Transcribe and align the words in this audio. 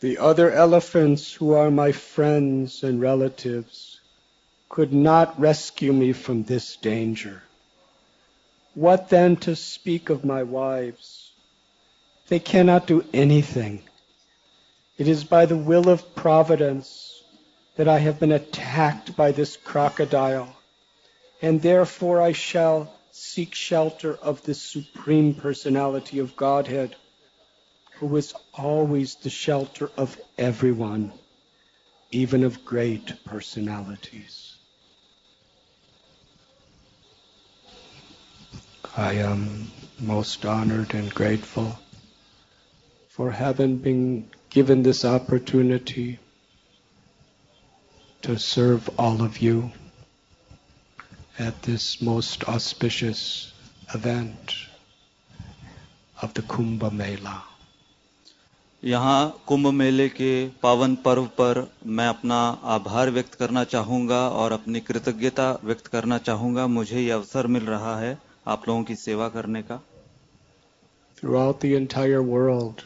The 0.00 0.16
other 0.16 0.50
elephants 0.50 1.34
who 1.34 1.52
are 1.52 1.70
my 1.70 1.92
friends 1.92 2.82
and 2.82 3.02
relatives 3.02 4.00
could 4.70 4.94
not 4.94 5.38
rescue 5.38 5.92
me 5.92 6.14
from 6.14 6.44
this 6.44 6.76
danger. 6.76 7.42
What 8.74 9.10
then 9.10 9.36
to 9.36 9.54
speak 9.54 10.08
of 10.08 10.24
my 10.24 10.42
wives? 10.42 11.32
They 12.28 12.38
cannot 12.38 12.86
do 12.86 13.04
anything. 13.12 13.82
It 14.96 15.06
is 15.06 15.24
by 15.24 15.44
the 15.44 15.56
will 15.56 15.88
of 15.90 16.14
Providence 16.14 17.22
that 17.76 17.88
I 17.88 17.98
have 17.98 18.18
been 18.18 18.32
attacked 18.32 19.16
by 19.16 19.32
this 19.32 19.56
crocodile, 19.56 20.56
and 21.42 21.60
therefore 21.60 22.22
I 22.22 22.32
shall 22.32 22.90
seek 23.10 23.54
shelter 23.54 24.14
of 24.16 24.42
the 24.44 24.54
Supreme 24.54 25.34
Personality 25.34 26.20
of 26.20 26.36
Godhead, 26.36 26.96
who 28.00 28.16
is 28.16 28.32
always 28.54 29.16
the 29.16 29.28
shelter 29.28 29.90
of 29.98 30.18
everyone, 30.38 31.12
even 32.10 32.44
of 32.44 32.64
great 32.64 33.12
personalities. 33.26 34.56
I 38.96 39.12
am 39.16 39.70
most 39.98 40.46
honored 40.46 40.94
and 40.94 41.12
grateful 41.12 41.78
for 43.10 43.30
having 43.30 43.76
been 43.76 44.30
given 44.48 44.82
this 44.82 45.04
opportunity 45.04 46.18
to 48.22 48.38
serve 48.38 48.88
all 48.98 49.22
of 49.22 49.42
you 49.42 49.72
at 51.38 51.62
this 51.64 52.00
most 52.00 52.44
auspicious 52.44 53.52
event 53.92 54.54
of 56.22 56.32
the 56.32 56.42
Kumbh 56.42 56.90
Mela. 56.92 57.49
यहाँ 58.84 59.44
कुंभ 59.46 59.66
मेले 59.66 60.08
के 60.08 60.48
पावन 60.62 60.94
पर्व 60.96 61.24
पर 61.26 61.58
मैं 61.86 62.06
अपना 62.08 62.36
आभार 62.74 63.10
व्यक्त 63.10 63.34
करना 63.34 63.64
चाहूँगा 63.64 64.20
और 64.28 64.52
अपनी 64.52 64.80
कृतज्ञता 64.80 65.58
व्यक्त 65.64 65.86
करना 65.86 66.18
चाहूँगा। 66.18 66.66
मुझे 66.66 67.00
ये 67.00 67.10
अवसर 67.10 67.46
मिल 67.46 67.64
रहा 67.64 67.98
है 68.00 68.18
आप 68.46 68.68
लोगों 68.68 68.84
की 68.84 68.94
सेवा 68.94 69.28
करने 69.28 69.62
का। 69.62 69.80
Throughout 71.18 71.60
the 71.60 71.74
entire 71.74 72.22
world, 72.22 72.84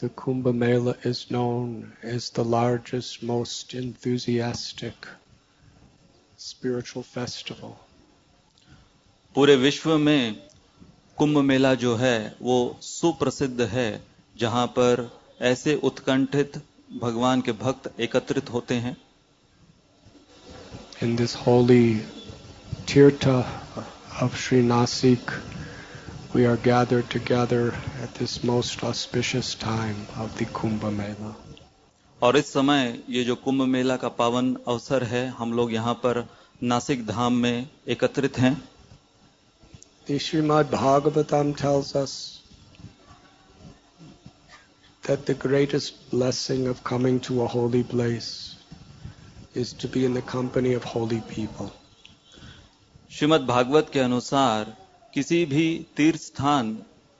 the 0.00 0.08
Kumbh 0.22 0.50
Mela 0.54 0.96
is 1.04 1.20
known 1.30 1.92
as 2.14 2.30
the 2.30 2.44
largest, 2.44 3.22
most 3.22 3.74
enthusiastic 3.74 5.08
spiritual 6.38 7.06
festival. 7.14 7.70
पूरे 9.34 9.56
विश्व 9.56 9.96
में 9.98 10.36
कुंभ 11.16 11.38
मेला 11.38 11.74
जो 11.74 11.96
है 11.96 12.36
वो 12.42 12.58
सुप्रसिद्ध 12.80 13.60
है। 13.60 14.15
जहाँ 14.38 14.66
पर 14.66 15.08
ऐसे 15.42 15.74
उत्कंठित 15.84 16.62
भगवान 17.00 17.40
के 17.40 17.52
भक्त 17.52 18.00
एकत्रित 18.00 18.50
होते 18.50 18.74
हैं 18.74 18.96
In 21.02 21.16
this 21.16 21.34
holy 21.34 22.00
tirtha 22.86 23.44
of 24.20 24.36
Sri 24.36 24.62
Nasik, 24.62 25.32
we 26.34 26.46
are 26.46 26.56
gathered 26.56 27.10
together 27.10 27.74
at 28.02 28.14
this 28.14 28.42
most 28.44 28.82
auspicious 28.82 29.54
time 29.54 30.06
of 30.16 30.38
the 30.38 30.46
Kumbh 30.46 30.90
Mela. 30.92 31.34
और 32.22 32.36
इस 32.36 32.52
समय 32.52 33.02
ये 33.10 33.24
जो 33.24 33.34
कुंभ 33.36 33.62
मेला 33.62 33.96
का 33.96 34.08
पावन 34.08 34.56
अवसर 34.68 35.02
है 35.04 35.26
हम 35.28 35.52
लोग 35.52 35.72
यहाँ 35.72 35.94
पर 35.94 36.24
नासिक 36.62 37.06
धाम 37.06 37.32
में 37.32 37.68
एकत्रित 37.88 38.38
हैं 38.38 38.56
The 40.06 40.18
Srimad 40.18 40.64
Bhagavatam 40.64 41.54
tells 41.56 41.94
us 41.96 42.35
that 45.06 45.26
the 45.26 45.34
greatest 45.34 46.10
blessing 46.10 46.66
of 46.66 46.82
coming 46.84 47.18
to 47.20 47.42
a 47.42 47.46
holy 47.46 47.82
place 47.84 48.56
is 49.54 49.72
to 49.72 49.88
be 49.88 50.04
in 50.04 50.14
the 50.14 50.22
company 50.22 50.74
of 50.74 50.84
holy 50.84 51.20
people. 51.34 51.70
Shrimad 53.10 53.46
Bhagavat 53.46 53.90
के 53.92 54.00
अनुसार 54.00 54.76
किसी 55.14 55.44
भी 55.52 55.66
तीर्थ 55.96 56.20
स्थान 56.20 56.76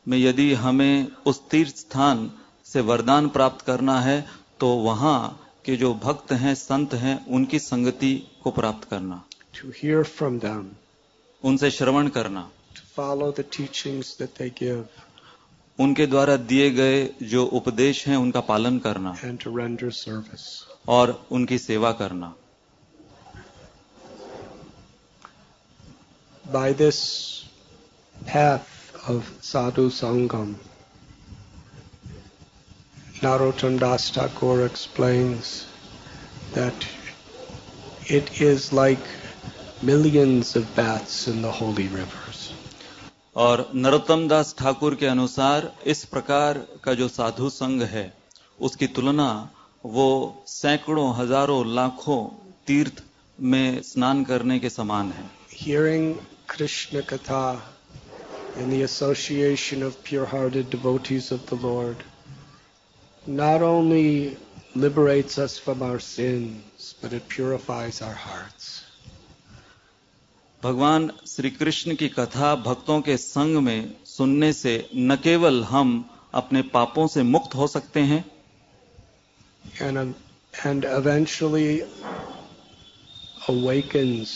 में 0.07 0.19
यदि 0.19 0.53
हमें 0.65 1.07
उस 1.27 1.41
तीर्थ 1.51 1.77
स्थान 1.77 2.31
से 2.73 2.81
वरदान 2.91 3.29
प्राप्त 3.37 3.65
करना 3.67 4.01
है 4.01 4.19
तो 4.61 4.69
वहाँ 4.89 5.19
के 5.65 5.77
जो 5.77 5.93
भक्त 6.03 6.33
हैं 6.43 6.55
संत 6.55 6.95
हैं 7.05 7.15
उनकी 7.37 7.59
संगति 7.59 8.15
को 8.43 8.51
प्राप्त 8.59 8.89
करना 8.91 9.23
To 9.61 9.71
hear 9.71 10.05
from 10.05 10.39
them, 10.41 10.65
उनसे 11.43 11.71
श्रवण 11.71 12.09
करना 12.19 12.49
to 12.75 12.83
follow 12.97 13.31
the 13.33 13.45
teachings 13.59 14.17
that 14.17 14.35
they 14.35 14.51
give, 14.51 15.06
उनके 15.81 16.07
द्वारा 16.07 16.37
दिए 16.51 16.71
गए 16.71 17.09
जो 17.23 17.45
उपदेश 17.59 18.07
हैं 18.09 18.17
उनका 18.17 18.41
पालन 18.51 18.79
करना 18.87 19.15
and 19.25 19.41
to 19.41 19.51
render 19.59 19.91
service. 19.91 20.47
और 20.89 21.21
उनकी 21.31 21.59
सेवा 21.59 21.93
करना 22.01 22.35
By 26.53 26.73
this 26.73 27.45
path 28.27 28.69
of 29.09 29.31
sadhu 29.43 29.91
sangam, 29.91 30.55
Narottam 33.21 33.79
Das 33.81 34.11
Thakur 34.11 34.65
explains 34.65 35.67
that 36.53 36.87
it 38.07 38.41
is 38.41 38.73
like 38.73 39.01
millions 39.83 40.55
of 40.55 40.75
baths 40.77 41.27
in 41.27 41.43
the 41.43 41.51
holy 41.51 41.89
rivers. 41.89 42.26
और 43.37 43.71
नरोत्तम 43.75 44.27
दास 44.29 44.55
ठाकुर 44.59 44.95
के 44.95 45.07
अनुसार 45.07 45.73
इस 45.87 46.05
प्रकार 46.05 46.59
का 46.85 46.95
जो 46.95 47.09
साधु 47.09 47.49
संघ 47.51 47.83
है, 47.85 48.13
उसकी 48.61 48.87
तुलना 48.89 49.29
वो 49.85 50.07
सैकड़ों, 50.49 51.15
हज़ारों, 51.17 51.65
लाखों 51.75 52.23
तीर्थ 52.67 53.03
में 53.39 53.83
स्नान 53.83 54.25
करने 54.25 54.59
के 54.59 54.71
समान 54.71 55.13
है। 55.13 55.31
Hearing 55.55 56.15
Krishna 56.51 57.01
katha 57.11 57.45
in 58.59 58.73
association 58.73 59.83
of 59.85 59.97
pure 60.09 60.27
hearted 60.29 60.71
devotees 60.71 61.33
of 61.33 61.55
the 61.55 61.61
lord 61.63 62.03
not 63.25 63.63
only 63.63 64.37
liberates 64.77 65.41
us 65.41 65.61
from 65.65 65.83
our 65.83 65.99
sins 66.01 66.95
but 67.05 67.13
it 67.13 67.29
purifies 67.37 68.03
our 68.03 68.15
hearts 68.21 68.75
भगवान 70.63 71.11
श्री 71.27 71.51
कृष्ण 71.51 71.95
की 71.95 72.09
कथा 72.09 72.55
भक्तों 72.55 73.01
के 73.01 73.17
संग 73.17 73.57
में 73.57 73.95
सुनने 74.07 74.53
से 74.53 74.75
न 74.95 75.17
केवल 75.17 75.63
हम 75.65 75.93
अपने 76.35 76.63
पापों 76.75 77.07
से 77.07 77.23
मुक्त 77.23 77.55
हो 77.55 77.67
सकते 77.67 78.01
हैं 78.01 78.25
and 79.81 79.99
um, 79.99 80.15
and 80.65 80.85
eventually 80.85 81.85
awakens 83.49 84.31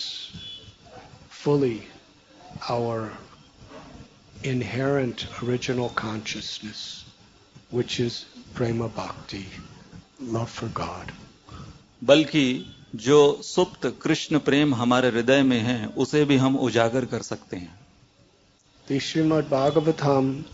fully 1.30 1.82
our 2.68 3.10
inherent 4.42 5.26
original 5.42 5.88
consciousness, 5.90 7.04
which 7.70 8.00
is 8.00 8.26
prema 8.54 8.88
bhakti, 8.88 9.46
love 10.20 10.50
for 10.50 10.68
God. 10.68 11.12
बल्कि 12.04 12.44
जो 12.94 13.42
सुप्त 13.42 13.86
कृष्ण 14.02 14.38
प्रेम 14.38 14.74
हमारे 14.74 15.08
हृदय 15.08 15.42
में 15.42 15.60
है 15.60 15.86
उसे 15.96 16.24
भी 16.24 16.36
हम 16.36 16.56
उजागर 16.58 17.04
कर 17.04 17.22
सकते 17.22 17.56
हैं। 17.56 18.98
Shrimad 19.00 19.44
Bhagavatam 20.02 20.44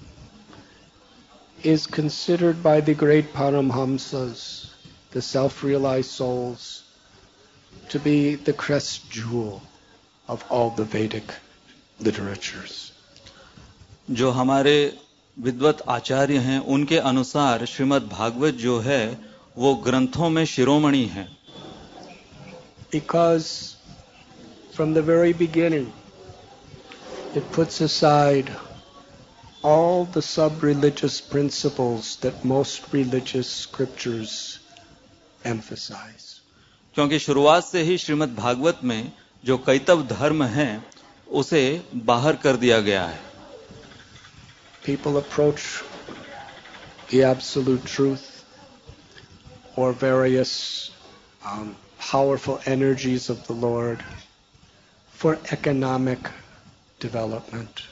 is 1.67 1.87
considered 1.89 2.57
by 2.57 2.81
the 2.81 2.91
great 2.91 3.27
paramahamsas 3.73 4.11
the 5.15 5.21
self 5.21 5.65
realize 5.65 6.07
souls 6.07 6.67
to 7.93 7.99
be 7.99 8.37
the 8.37 8.55
crest 8.59 9.15
jewel 9.15 9.59
of 10.29 10.45
all 10.51 10.71
the 10.77 10.89
Vedic 10.95 11.33
literatures 12.03 12.75
जो 14.11 14.31
हमारे 14.31 14.77
विद्वत 15.39 15.83
आचार्य 15.89 16.39
हैं 16.39 16.59
उनके 16.59 16.99
अनुसार 16.99 17.65
श्रीमद 17.67 18.03
भागवत 18.03 18.55
जो 18.55 18.79
है 18.81 19.03
वो 19.56 19.75
ग्रंथों 19.75 20.31
में 20.31 20.44
शिरोमणि 20.44 21.05
है। 21.05 21.37
Because 22.95 23.75
from 24.74 24.94
the 24.94 25.01
very 25.01 25.33
beginning, 25.33 25.92
it 27.36 27.51
puts 27.51 27.81
aside 27.81 28.51
all 29.63 30.06
the 30.06 30.22
sub-religious 30.22 31.22
principles 31.22 32.18
that 32.18 32.44
most 32.44 32.92
religious 32.92 33.50
scriptures 33.50 34.60
emphasize. 35.45 36.28
क्योंकि 36.95 37.19
शुरुआत 37.19 37.63
से 37.63 37.81
ही 37.81 37.98
श्रीमद् 37.98 38.36
भागवत 38.36 38.80
में 38.83 39.12
जो 39.45 39.57
कैतव 39.57 40.01
धर्म 40.07 40.44
है 40.44 40.83
उसे 41.31 41.63
बाहर 41.95 42.36
कर 42.36 42.57
दिया 42.63 42.80
गया 42.80 43.06
है 43.06 43.19
People 44.83 45.18
approach 45.18 45.83
the 47.10 47.24
absolute 47.24 47.86
truth 47.86 48.44
or 49.75 49.94
various 49.94 50.92
um, 51.45 51.75
powerful 52.06 52.60
energies 52.66 53.30
of 53.30 53.45
the 53.48 53.54
Lord 53.54 54.04
for 55.12 55.38
economic 55.51 56.19
development, 57.00 57.83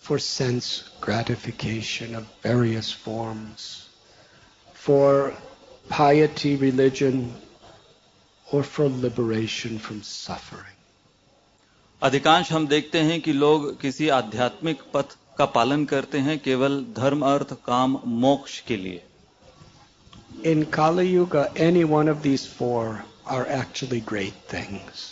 for 0.00 0.18
sense 0.18 0.84
gratification 1.00 2.14
of 2.14 2.26
various 2.42 2.90
forms, 2.92 3.88
for 4.74 5.34
piety, 5.88 6.56
religion, 6.56 7.34
or 8.52 8.62
for 8.62 8.88
liberation 8.88 9.78
from 9.78 10.02
suffering. 10.02 10.70
अधिकांश 12.02 12.50
हम 12.52 12.66
देखते 12.68 13.00
हैं 13.08 13.20
कि 13.22 13.32
लोग 13.32 13.80
किसी 13.80 14.08
आध्यात्मिक 14.18 14.82
पथ 14.94 15.16
का 15.38 15.44
पालन 15.56 15.84
करते 15.92 16.18
हैं 16.26 16.38
केवल 16.42 16.84
धर्म 16.96 17.22
अर्थ 17.26 17.52
काम 17.66 17.98
मोक्ष 18.24 18.60
के 18.68 18.76
लिए 18.76 19.02
In 20.52 20.66
Kali 20.66 21.08
Yuga, 21.08 21.50
any 21.56 21.84
one 21.84 22.08
of 22.08 22.22
these 22.22 22.44
four 22.44 23.04
are 23.29 23.45
actually 23.55 24.01
great 24.11 24.37
things. 24.51 25.07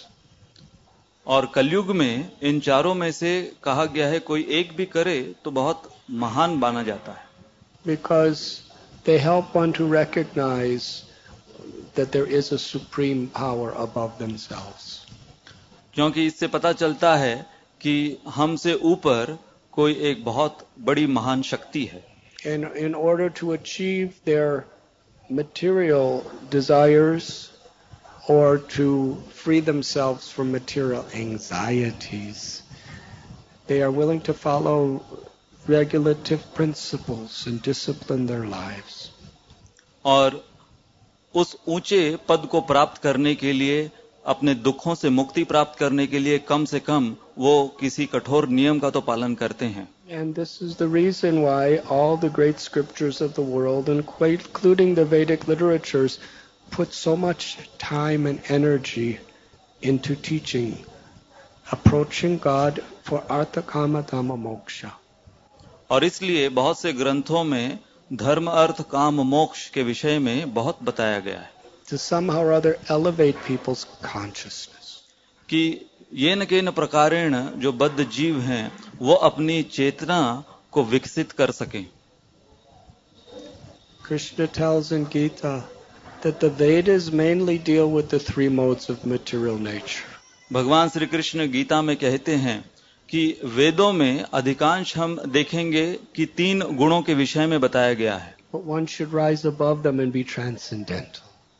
और 1.27 1.45
कलयुग 1.55 1.89
में 1.95 2.31
इन 2.41 2.59
चारों 2.59 2.93
में 2.95 3.11
से 3.11 3.31
कहा 3.63 3.85
गया 3.85 4.07
है 4.07 4.19
कोई 4.19 4.45
एक 4.59 4.75
भी 4.77 4.85
करे 4.85 5.21
तो 5.45 5.51
बहुत 5.51 5.89
महान 6.23 6.51
माना 6.57 6.83
जाता 6.83 7.11
है। 7.11 7.25
Because 7.87 8.43
they 9.05 9.17
help 9.19 9.51
one 9.55 9.71
to 9.71 9.91
recognize 9.93 10.83
that 11.97 12.11
there 12.11 12.27
is 12.37 12.53
a 12.53 12.57
supreme 12.57 13.25
power 13.35 13.71
above 13.83 14.13
themselves 14.19 14.85
क्योंकि 15.93 16.25
इससे 16.27 16.47
पता 16.47 16.71
चलता 16.73 17.15
है 17.15 17.35
कि 17.81 17.95
हमसे 18.35 18.73
ऊपर 18.85 19.37
कोई 19.73 19.95
एक 20.09 20.23
बहुत 20.25 20.65
बड़ी 20.79 21.05
महान 21.07 21.41
शक्ति 21.41 21.83
है। 21.85 22.03
In 22.45 22.95
order 22.95 23.29
to 23.39 23.49
achieve 23.53 24.13
their 24.25 24.63
material 25.29 26.21
desires 26.51 27.29
or 28.28 28.58
to 28.58 29.16
free 29.32 29.60
themselves 29.60 30.30
from 30.30 30.52
material 30.52 31.04
anxieties, 31.14 32.62
they 33.66 33.82
are 33.82 33.90
willing 33.90 34.20
to 34.20 34.34
follow 34.34 35.02
regulative 35.66 36.42
principles 36.54 37.46
and 37.46 37.62
discipline 37.62 38.26
their 38.26 38.46
lives. 38.46 39.10
और 40.04 40.42
उस 41.34 41.56
ऊंचे 41.68 42.00
पद 42.28 42.46
को 42.50 42.60
प्राप्त 42.70 43.02
करने 43.02 43.34
के 43.34 43.52
लिए 43.52 43.90
अपने 44.32 44.54
दुखों 44.54 44.94
से 44.94 45.10
मुक्ति 45.10 45.44
प्राप्त 45.52 45.78
करने 45.78 46.06
के 46.06 46.18
लिए 46.18 46.38
कम 46.48 46.64
से 46.72 46.80
कम 46.80 47.14
वो 47.38 47.52
किसी 47.80 48.06
कठोर 48.14 48.48
नियम 48.48 48.78
का 48.78 48.90
तो 48.90 49.00
पालन 49.00 49.34
करते 49.42 49.66
हैं 49.76 49.88
And 50.10 50.34
this 50.34 50.60
is 50.60 50.76
the 50.76 50.88
reason 50.88 51.40
why 51.42 51.78
all 51.96 52.16
the 52.16 52.28
great 52.38 52.60
scriptures 52.60 53.20
of 53.22 53.34
the 53.34 53.42
world, 53.42 53.88
including 53.88 54.94
the 54.94 55.04
Vedic 55.12 55.46
literatures, 55.48 56.18
put 56.71 56.93
so 56.93 57.15
much 57.15 57.57
time 57.77 58.25
and 58.25 58.39
energy 58.49 59.19
into 59.81 60.15
teaching, 60.15 60.85
approaching 61.71 62.37
God 62.37 62.83
for 63.03 63.23
Artha 63.29 63.61
Kama 63.61 64.03
Dhamma 64.03 64.37
Moksha. 64.37 64.91
और 65.91 66.03
इसलिए 66.03 66.47
बहुत 66.49 66.79
से 66.79 66.93
ग्रंथों 66.93 67.43
में 67.43 67.79
धर्म 68.13 68.47
अर्थ 68.51 68.81
काम 68.91 69.21
मोक्ष 69.25 69.69
के 69.69 69.83
विषय 69.83 70.17
में 70.19 70.53
बहुत 70.53 70.83
बताया 70.83 71.19
गया 71.19 71.39
है 71.39 71.55
To 71.89 71.97
somehow 71.97 72.41
or 72.43 72.51
other 72.53 72.75
elevate 72.89 73.37
people's 73.47 73.85
consciousness. 74.03 74.87
कि 75.49 75.61
ये 76.13 76.35
न 76.35 76.45
के 76.45 76.61
न 76.61 76.71
प्रकारेण 76.71 77.35
जो 77.59 77.71
बद्ध 77.73 78.03
जीव 78.09 78.39
हैं 78.41 78.71
वो 79.01 79.13
अपनी 79.29 79.61
चेतना 79.77 80.19
को 80.71 80.83
विकसित 80.83 81.31
कर 81.31 81.51
सकें 81.51 81.85
Krishna 84.03 84.47
tells 84.47 84.91
in 84.91 85.05
Gita 85.09 85.53
that 86.23 86.39
the 86.39 86.49
Vedas 86.49 87.11
mainly 87.11 87.57
deal 87.57 87.91
with 87.91 88.09
the 88.09 88.19
three 88.19 88.49
modes 88.49 88.89
of 88.89 89.05
material 89.05 89.59
nature. 89.59 90.05
भगवान 90.53 90.89
श्री 90.89 91.05
कृष्ण 91.05 91.51
गीता 91.51 91.81
में 91.81 91.97
कहते 91.97 92.35
हैं 92.35 92.71
कि 93.09 93.41
वेदों 93.43 93.93
में 93.93 94.23
अधिकांश 94.33 94.97
हम 94.97 95.21
देखेंगे 95.27 95.99
कि 96.15 96.25
तीन 96.25 96.61
गुणों 96.61 97.01
के 97.01 97.13
विषय 97.13 97.45
में 97.45 97.61
बताया 97.61 97.93
गया 97.93 98.17
है। 98.17 98.37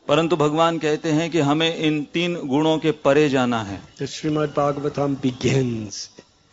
परंतु 0.08 0.36
भगवान 0.36 0.78
कहते 0.78 1.10
हैं 1.10 1.30
कि 1.30 1.40
हमें 1.40 1.76
इन 1.76 2.04
तीन 2.04 2.34
गुणों 2.34 2.78
के 2.78 2.90
परे 2.90 3.28
जाना 3.28 3.62
है। 3.62 4.06
श्रीमद 4.06 4.54
भागवत 4.56 4.98
हम 4.98 5.16
बिगेन्स 5.16 6.10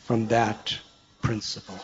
फ्रॉम 0.07 0.25
दैट 0.25 0.71
प्रिंसिपल 1.21 1.79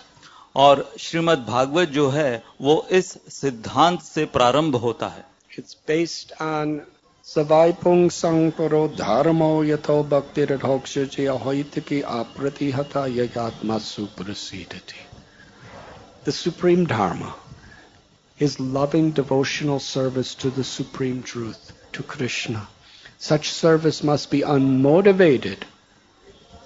और 0.56 0.94
श्रीमद 1.00 1.38
भागवत 1.38 1.89
जो 1.89 2.09
है 2.09 2.44
वो 2.62 2.88
इस 2.91 3.18
सिद्धांत 3.29 4.01
से 4.01 4.25
प्रारंभ 4.25 4.75
होता 4.75 5.07
है। 5.07 5.31
It's 5.57 5.75
based 5.75 6.31
on 6.39 6.86
Savaipung 7.25 8.09
Sangparo 8.09 8.88
Dharmo 8.95 9.62
Yato 9.68 10.07
Bhakti 10.07 10.45
Radhokshaji 10.45 11.27
Ahoitiki 11.27 12.03
Apratihata 12.03 13.12
Yagatma 13.13 13.77
Suprasidati. 13.81 14.95
The 16.24 16.31
Supreme 16.31 16.86
Dharma 16.86 17.36
is 18.39 18.62
loving 18.62 19.12
devotional 19.12 19.81
service 19.81 20.36
to 20.36 20.50
the 20.50 20.63
Supreme 20.63 21.21
Truth, 21.21 21.74
to 21.92 22.01
Krishna. 22.01 22.69
Such 23.18 23.51
service 23.51 24.04
must 24.04 24.31
be 24.31 24.44
unmotivated 24.44 25.63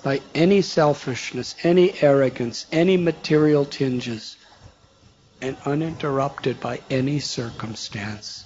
by 0.04 0.22
any 0.36 0.62
selfishness, 0.62 1.56
any 1.64 1.92
arrogance, 2.04 2.68
any 2.72 2.98
material 2.98 3.66
tinges, 3.66 4.38
and 5.42 5.58
uninterrupted 5.66 6.60
by 6.60 6.82
any 6.92 7.18
circumstance 7.18 8.45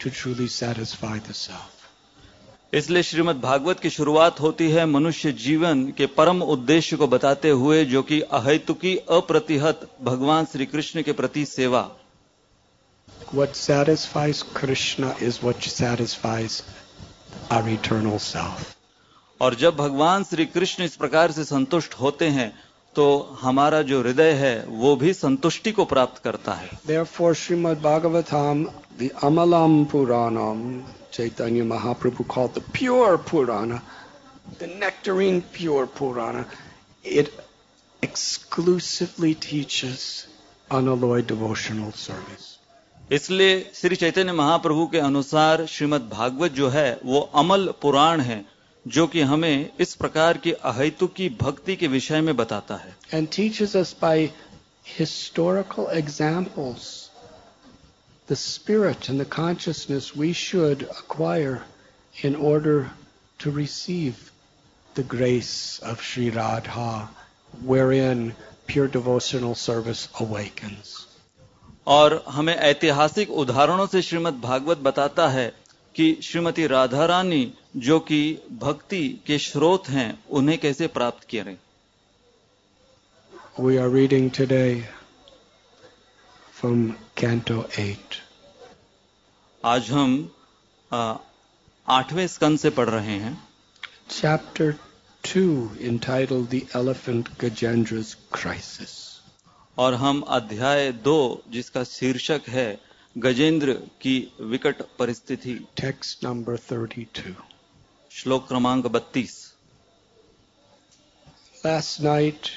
to 0.00 0.10
truly 0.10 0.48
satisfy 0.48 1.18
the 1.18 1.34
self. 1.34 1.76
इसलिए 2.74 3.02
श्रीमद् 3.02 3.40
भागवत 3.40 3.80
की 3.80 3.90
शुरुआत 3.90 4.40
होती 4.40 4.70
है 4.70 4.84
मनुष्य 4.86 5.32
जीवन 5.44 5.84
के 5.98 6.06
परम 6.18 6.42
उद्देश्य 6.42 6.96
को 6.96 7.06
बताते 7.06 7.50
हुए 7.62 7.84
जो 7.84 8.02
कि 8.02 8.20
अहेतुकी 8.38 8.96
अप्रतिहत 9.10 9.88
भगवान 10.02 10.44
श्री 10.52 10.66
कृष्ण 10.66 11.02
के 11.02 11.12
प्रति 11.12 11.44
सेवा 11.44 11.88
What 13.34 13.56
satisfies 13.56 14.42
Krishna 14.54 15.14
is 15.22 15.42
what 15.42 15.66
satisfies 15.72 16.62
our 17.50 17.68
eternal 17.68 18.18
self. 18.20 18.76
और 19.40 19.54
जब 19.54 19.76
भगवान 19.76 20.24
श्री 20.24 20.46
कृष्ण 20.46 20.84
इस 20.84 20.96
प्रकार 20.96 21.32
से 21.32 21.44
संतुष्ट 21.44 21.94
होते 21.94 22.28
हैं 22.28 22.52
तो 22.94 23.06
हमारा 23.40 23.80
जो 23.82 24.00
हृदय 24.00 24.32
है 24.34 24.54
वो 24.68 24.94
भी 24.96 25.12
संतुष्टि 25.14 25.72
को 25.72 25.84
प्राप्त 25.84 26.22
करता 26.22 26.52
है 26.52 26.68
Therefore, 26.86 27.34
Srimad 27.34 27.76
Bhagavatam, 27.76 28.72
the 28.98 29.10
Amalam 29.22 29.86
Puranam, 29.86 30.82
Chaitanya 31.10 31.64
Mahaprabhu 31.64 32.26
called 32.26 32.54
the 32.54 32.60
pure 32.60 33.18
Purana, 33.18 33.82
the 34.58 34.66
nectarine 34.66 35.42
pure 35.42 35.86
Purana, 35.86 36.46
it 37.04 37.32
exclusively 38.02 39.34
teaches 39.34 40.26
unalloyed 40.70 41.26
devotional 41.26 41.92
service. 41.92 42.56
इसलिए 43.12 43.54
श्री 43.74 43.96
चैतन्य 43.96 44.32
महाप्रभु 44.32 44.86
के 44.86 44.98
अनुसार 44.98 45.64
श्रीमद् 45.66 46.08
भागवत 46.10 46.52
जो 46.52 46.68
है 46.68 46.88
वो 47.04 47.20
अमल 47.34 47.66
पुराण 47.82 48.20
है 48.20 48.44
जो 48.88 49.06
कि 49.06 49.20
हमें 49.20 49.70
इस 49.80 49.94
प्रकार 49.94 50.38
की 50.38 50.52
अहितु 50.52 51.06
की 51.06 51.28
भक्ति 51.28 51.76
के 51.76 51.86
विषय 51.86 52.20
में 52.20 52.36
बताता 52.36 52.76
है। 52.76 52.96
And 53.14 53.28
teachers 53.28 53.76
us 53.76 53.96
by 54.02 54.32
historical 54.98 55.98
examples 55.98 57.10
the 58.30 58.34
spirit 58.34 59.10
and 59.10 59.22
the 59.22 59.26
consciousness 59.26 60.12
we 60.16 60.34
should 60.34 60.82
acquire 60.82 61.60
in 62.24 62.36
order 62.36 62.90
to 63.44 63.56
receive 63.56 64.14
the 64.98 65.06
grace 65.06 65.80
of 65.84 66.02
Shri 66.02 66.30
Radha 66.30 67.16
wherein 67.66 68.34
pure 68.66 68.88
devotional 68.88 69.54
service 69.54 70.08
awakens. 70.20 71.06
और 71.86 72.24
हमें 72.28 72.54
ऐतिहासिक 72.54 73.30
उदाहरणों 73.30 73.86
से 73.86 74.02
श्रीमद 74.02 74.34
भागवत 74.34 74.78
बताता 74.78 75.28
है 75.28 75.52
कि 75.94 76.18
श्रीमती 76.22 76.66
राधा 76.66 77.04
रानी 77.04 77.52
जो 77.76 77.98
कि 78.00 78.20
भक्ति 78.52 79.08
के 79.26 79.38
स्रोत 79.38 79.88
हैं 79.88 80.24
उन्हें 80.30 80.58
कैसे 80.58 80.86
प्राप्त 80.86 81.24
करें? 81.30 81.56
We 83.60 83.76
are 83.76 83.90
reading 83.90 84.30
today 84.30 84.88
from 86.54 86.86
canto 87.16 87.64
eight 87.78 88.14
आज 89.64 89.90
हम 89.90 90.12
आठवें 91.88 92.26
स्कंद 92.26 92.58
से 92.58 92.70
पढ़ 92.70 92.88
रहे 92.88 93.16
हैं। 93.18 93.34
Chapter 94.10 94.72
two 95.24 95.42
entitled 95.80 96.44
the 96.46 96.60
elephant 96.76 97.28
Gajendra 97.40 98.02
crisis 98.32 98.98
और 99.78 99.94
हम 99.94 100.20
अध्याय 100.28 100.92
दो 100.92 101.42
जिसका 101.48 101.84
शीर्षक 101.84 102.48
है 102.48 102.89
गजेंद्र 103.16 103.72
की 104.00 104.16
विकट 104.40 104.82
परिस्थिति। 104.98 105.54
टेक्स्ट 105.76 106.24
नंबर 106.24 106.56
32 106.56 107.32
श्लोक 108.10 108.46
क्रमांक 108.48 108.86
32 108.86 109.32
last 111.66 112.00
night 112.00 112.48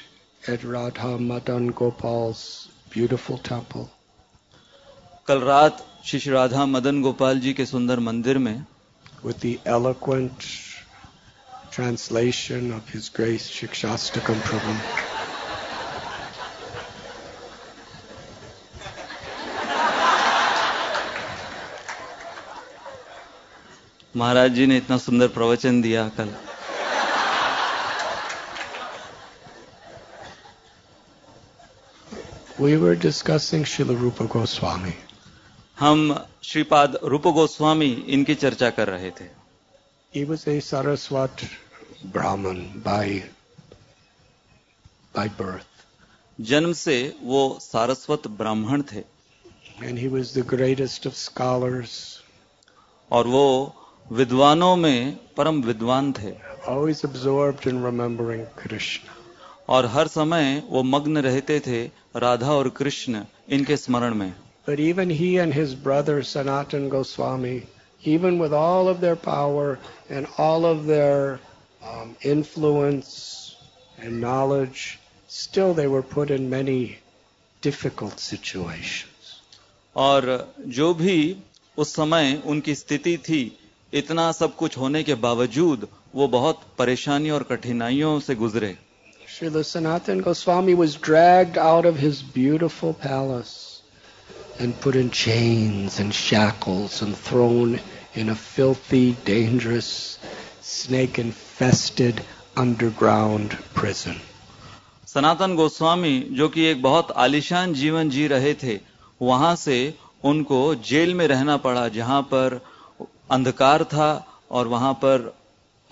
at 0.50 0.64
Radha 0.64 1.16
Madan 1.30 1.68
Gopal's 1.78 2.44
beautiful 2.94 3.38
temple 3.48 3.86
कल 5.28 5.40
रात 5.40 5.84
श्री 6.04 6.30
राधा 6.30 6.66
मदन 6.66 7.02
गोपाल 7.02 7.40
जी 7.40 7.52
के 7.52 7.66
सुंदर 7.66 8.00
मंदिर 8.00 8.38
में 8.38 8.54
with 9.24 9.36
the 9.44 9.56
eloquent 9.74 10.44
translation 11.72 12.72
of 12.72 12.92
his 12.94 13.10
grace 13.16 13.50
Shikshashtakam 13.60 14.40
Maharaj 24.16 24.52
ji 24.52 24.66
ने 24.66 24.76
इतना 24.76 24.98
सुंदर 24.98 25.28
प्रवचन 25.28 25.82
दिया 25.82 26.08
कल 26.08 26.34
We 32.60 32.76
were 32.76 32.94
discussing 32.94 33.64
Srila 33.64 33.96
Rupa 34.00 34.24
Goswami. 34.28 34.92
हम 35.78 36.26
श्रीपाद 36.42 36.98
रूप 37.04 37.26
गोस्वामी 37.26 37.90
इनकी 38.08 38.34
चर्चा 38.34 38.70
कर 38.70 38.88
रहे 38.88 39.10
थे 39.10 40.60
सरस्वत 40.60 41.36
ब्राह्मण 42.06 42.60
by, 42.82 43.22
by 45.14 45.28
birth. 45.40 45.72
जन्म 46.40 46.72
से 46.72 47.16
वो 47.22 47.58
सारस्वत 47.62 48.26
ब्राह्मण 48.26 48.82
थे 48.82 49.02
And 49.82 49.98
he 49.98 50.08
was 50.08 50.32
the 50.32 50.46
greatest 50.54 51.06
of 51.06 51.16
scholars. 51.16 52.20
और 53.12 53.26
वो 53.26 53.74
विद्वानों 54.12 54.74
में 54.76 55.16
परम 55.36 55.60
विद्वान 55.62 56.12
थे 56.12 56.32
always 56.68 57.04
absorbed 57.04 57.66
in 57.66 57.82
remembering 57.82 58.46
Krishna. 58.56 59.10
और 59.68 59.86
हर 59.86 60.08
समय 60.08 60.62
वो 60.70 60.82
मग्न 60.82 61.18
रहते 61.18 61.58
थे 61.66 61.82
राधा 62.16 62.52
और 62.52 62.68
कृष्ण 62.78 63.22
इनके 63.48 63.76
स्मरण 63.76 64.14
में 64.14 64.32
But 64.66 64.80
even 64.80 65.10
he 65.10 65.38
and 65.38 65.54
his 65.54 65.74
brother 65.74 66.22
Sanatan 66.22 66.88
Goswami, 66.88 67.62
even 68.02 68.38
with 68.38 68.52
all 68.52 68.88
of 68.88 69.00
their 69.00 69.16
power 69.16 69.78
and 70.10 70.26
all 70.38 70.66
of 70.66 70.86
their 70.86 71.40
um, 71.82 72.14
influence 72.22 73.56
and 73.98 74.20
knowledge, 74.20 74.98
still 75.28 75.74
they 75.74 75.86
were 75.86 76.02
put 76.02 76.30
in 76.30 76.48
many 76.50 76.98
difficult 77.62 78.20
situations. 78.20 79.40
और 79.96 80.54
जो 80.68 80.94
भी 80.94 81.36
उस 81.78 81.94
समय 81.94 82.42
उनकी 82.46 82.74
स्थिति 82.74 83.16
थी 83.18 83.42
इतना 83.94 84.30
सब 84.32 84.54
कुछ 84.56 84.76
होने 84.78 85.02
के 85.02 85.14
बावजूद 85.24 85.86
वो 86.14 86.26
बहुत 86.28 86.60
परेशानी 86.78 87.30
और 87.30 87.42
कठिनाइयों 87.50 88.18
से 88.20 88.34
गुजरे। 88.34 88.76
Shri 89.34 89.62
Sanatan 89.64 90.20
Goswami 90.20 90.74
was 90.74 90.96
dragged 91.04 91.58
out 91.58 91.86
of 91.86 91.98
his 91.98 92.22
beautiful 92.34 92.92
palace 93.04 93.52
and 94.60 94.72
put 94.84 94.96
in 94.96 95.08
chains 95.20 96.00
and 96.00 96.12
shackles 96.12 97.02
and 97.02 97.14
thrown 97.26 97.78
in 98.18 98.30
a 98.30 98.34
filthy 98.34 99.10
dangerous 99.26 99.88
snake 100.72 101.20
infested 101.20 102.20
underground 102.58 103.54
prison 103.78 104.20
Sanatan 105.14 105.54
Goswami 105.56 106.18
जो 106.36 106.48
कि 106.48 106.64
एक 106.66 106.82
बहुत 106.82 107.10
आलिशान 107.26 107.74
जीवन 107.74 108.10
जी 108.10 108.26
रहे 108.28 108.54
थे 108.62 108.78
वहाँ 109.22 109.54
से 109.56 109.78
उनको 110.24 110.62
जेल 110.88 111.14
में 111.14 111.26
रहना 111.28 111.56
पड़ा 111.64 111.88
जहाँ 111.96 112.22
पर 112.32 112.60
अंधकार 113.30 113.84
था 113.84 114.26
और 114.50 114.68
वहाँ 114.68 114.92
पर 114.94 115.32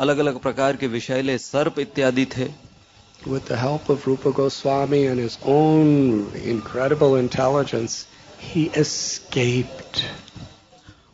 अलग 0.00 0.18
अलग 0.18 0.38
प्रकार 0.38 0.76
के 0.76 0.86
विषैले 0.86 1.38
सर्प 1.38 1.78
इत्यादि 1.78 2.26
थे 2.26 2.50
With 3.26 3.44
the 3.44 3.56
help 3.56 3.88
of 3.88 4.06
Rupa 4.06 4.32
Goswami 4.32 5.06
and 5.06 5.20
his 5.20 5.38
own 5.44 6.32
incredible 6.34 7.14
intelligence, 7.14 8.06
he 8.40 8.68
escaped. 8.76 10.02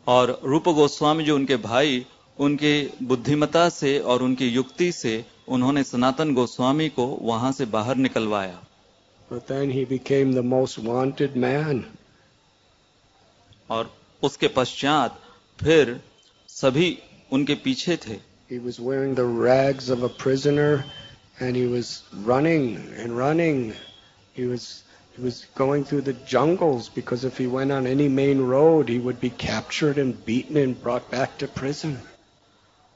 और 0.07 0.39
रूप 0.43 0.67
गोस्वामी 0.69 1.23
जो 1.23 1.35
उनके 1.35 1.55
भाई 1.55 2.05
उनके 2.39 2.89
बुद्धिमता 3.03 3.69
से 3.69 3.99
और 3.99 4.23
उनकी 4.23 4.47
युक्ति 4.47 4.91
से 4.91 5.25
उन्होंने 5.47 5.83
सनातन 5.83 6.33
गोस्वामी 6.33 6.89
को 6.89 7.05
वहाँ 7.21 7.51
से 7.51 7.65
बाहर 7.65 7.95
निकलवाया 7.95 8.57
But 9.31 9.47
then 9.47 9.69
he 9.69 9.85
became 9.85 10.33
the 10.33 10.43
most 10.43 10.79
wanted 10.79 11.35
man. 11.35 11.83
और 13.69 13.91
उसके 14.23 14.47
पश्चात 14.47 15.19
फिर 15.59 16.01
सभी 16.61 16.97
उनके 17.31 17.55
पीछे 17.65 17.97
थे 18.07 18.19
He 18.49 18.57
was 18.59 18.79
wearing 18.79 19.13
the 19.15 19.25
rags 19.25 19.89
of 19.89 20.03
a 20.03 20.09
prisoner 20.09 20.83
and 21.39 21.55
he 21.55 21.65
was 21.67 21.89
running 22.25 22.63
and 22.97 23.17
running. 23.17 23.73
He 24.35 24.45
was 24.45 24.65
he 25.15 25.21
was 25.23 25.45
going 25.55 25.83
through 25.83 26.01
the 26.07 26.15
jungles 26.31 26.89
because 26.89 27.25
if 27.25 27.37
he 27.37 27.45
went 27.47 27.71
on 27.71 27.87
any 27.87 28.07
main 28.07 28.41
road 28.53 28.89
he 28.89 28.97
would 28.99 29.19
be 29.21 29.29
captured 29.29 29.97
and 29.97 30.25
beaten 30.25 30.57
and 30.57 30.81
brought 30.81 31.11
back 31.11 31.37
to 31.37 31.47
prison. 31.59 31.97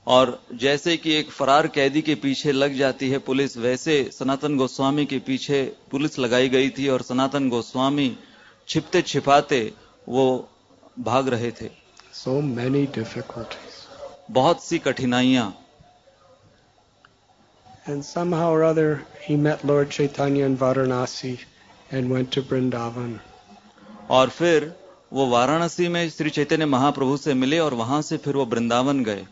और 0.08 0.40
जैसे 0.62 0.96
कि 0.98 1.14
एक 1.16 1.30
फरार 1.32 1.68
कैदी 1.76 2.02
के 2.02 2.16
पीछे 2.24 2.52
लग 2.52 2.74
जाती 2.78 3.10
है 3.10 3.20
पुलिस 3.28 3.56
वैसे 3.58 3.96
सनातन 4.14 4.58
गोस्वामी 4.58 5.06
के 5.06 5.20
पीछे 5.28 5.62
पुलिस 5.92 6.20
लगाई 6.20 6.50
गई 6.50 6.70
थी 6.78 6.88
और 6.96 7.02
सनातन 7.02 7.50
गोस्वामी 7.50 8.10
छिपते 8.70 9.02
छिपाते 9.02 9.62
वो 10.10 10.26
भाग 11.00 11.30
रहे 11.30 11.52
थे 11.62 11.70
So 12.14 12.42
many 12.42 12.86
difficulties. 12.86 13.76
बहुत 14.32 14.64
सी 14.64 14.80
कठिनाइयाँ 14.80 15.54
And 17.88 18.06
somehow 18.06 18.52
or 18.52 18.64
other 18.64 19.04
he 19.22 19.36
met 19.36 19.64
Lord 19.66 19.90
Chaitanya 19.90 20.46
in 20.46 20.58
Varanasi 20.58 21.38
and 21.92 22.10
went 22.10 22.32
to 22.34 22.42
Vrindavan. 22.42 23.20
और 24.10 24.30
फिर 24.30 24.72
वो 25.14 25.26
वाराणसी 25.30 25.88
में 25.88 26.10
श्री 26.10 26.30
चैतन्य 26.30 26.66
महाप्रभु 26.66 27.18
से 27.18 27.34
मिले 27.34 27.60
और 27.60 27.74
वहाँ 27.82 28.02
से 28.02 28.18
फिर 28.18 28.36
वो 28.36 28.46
वृंदावन 28.54 29.04
गए 29.04 29.26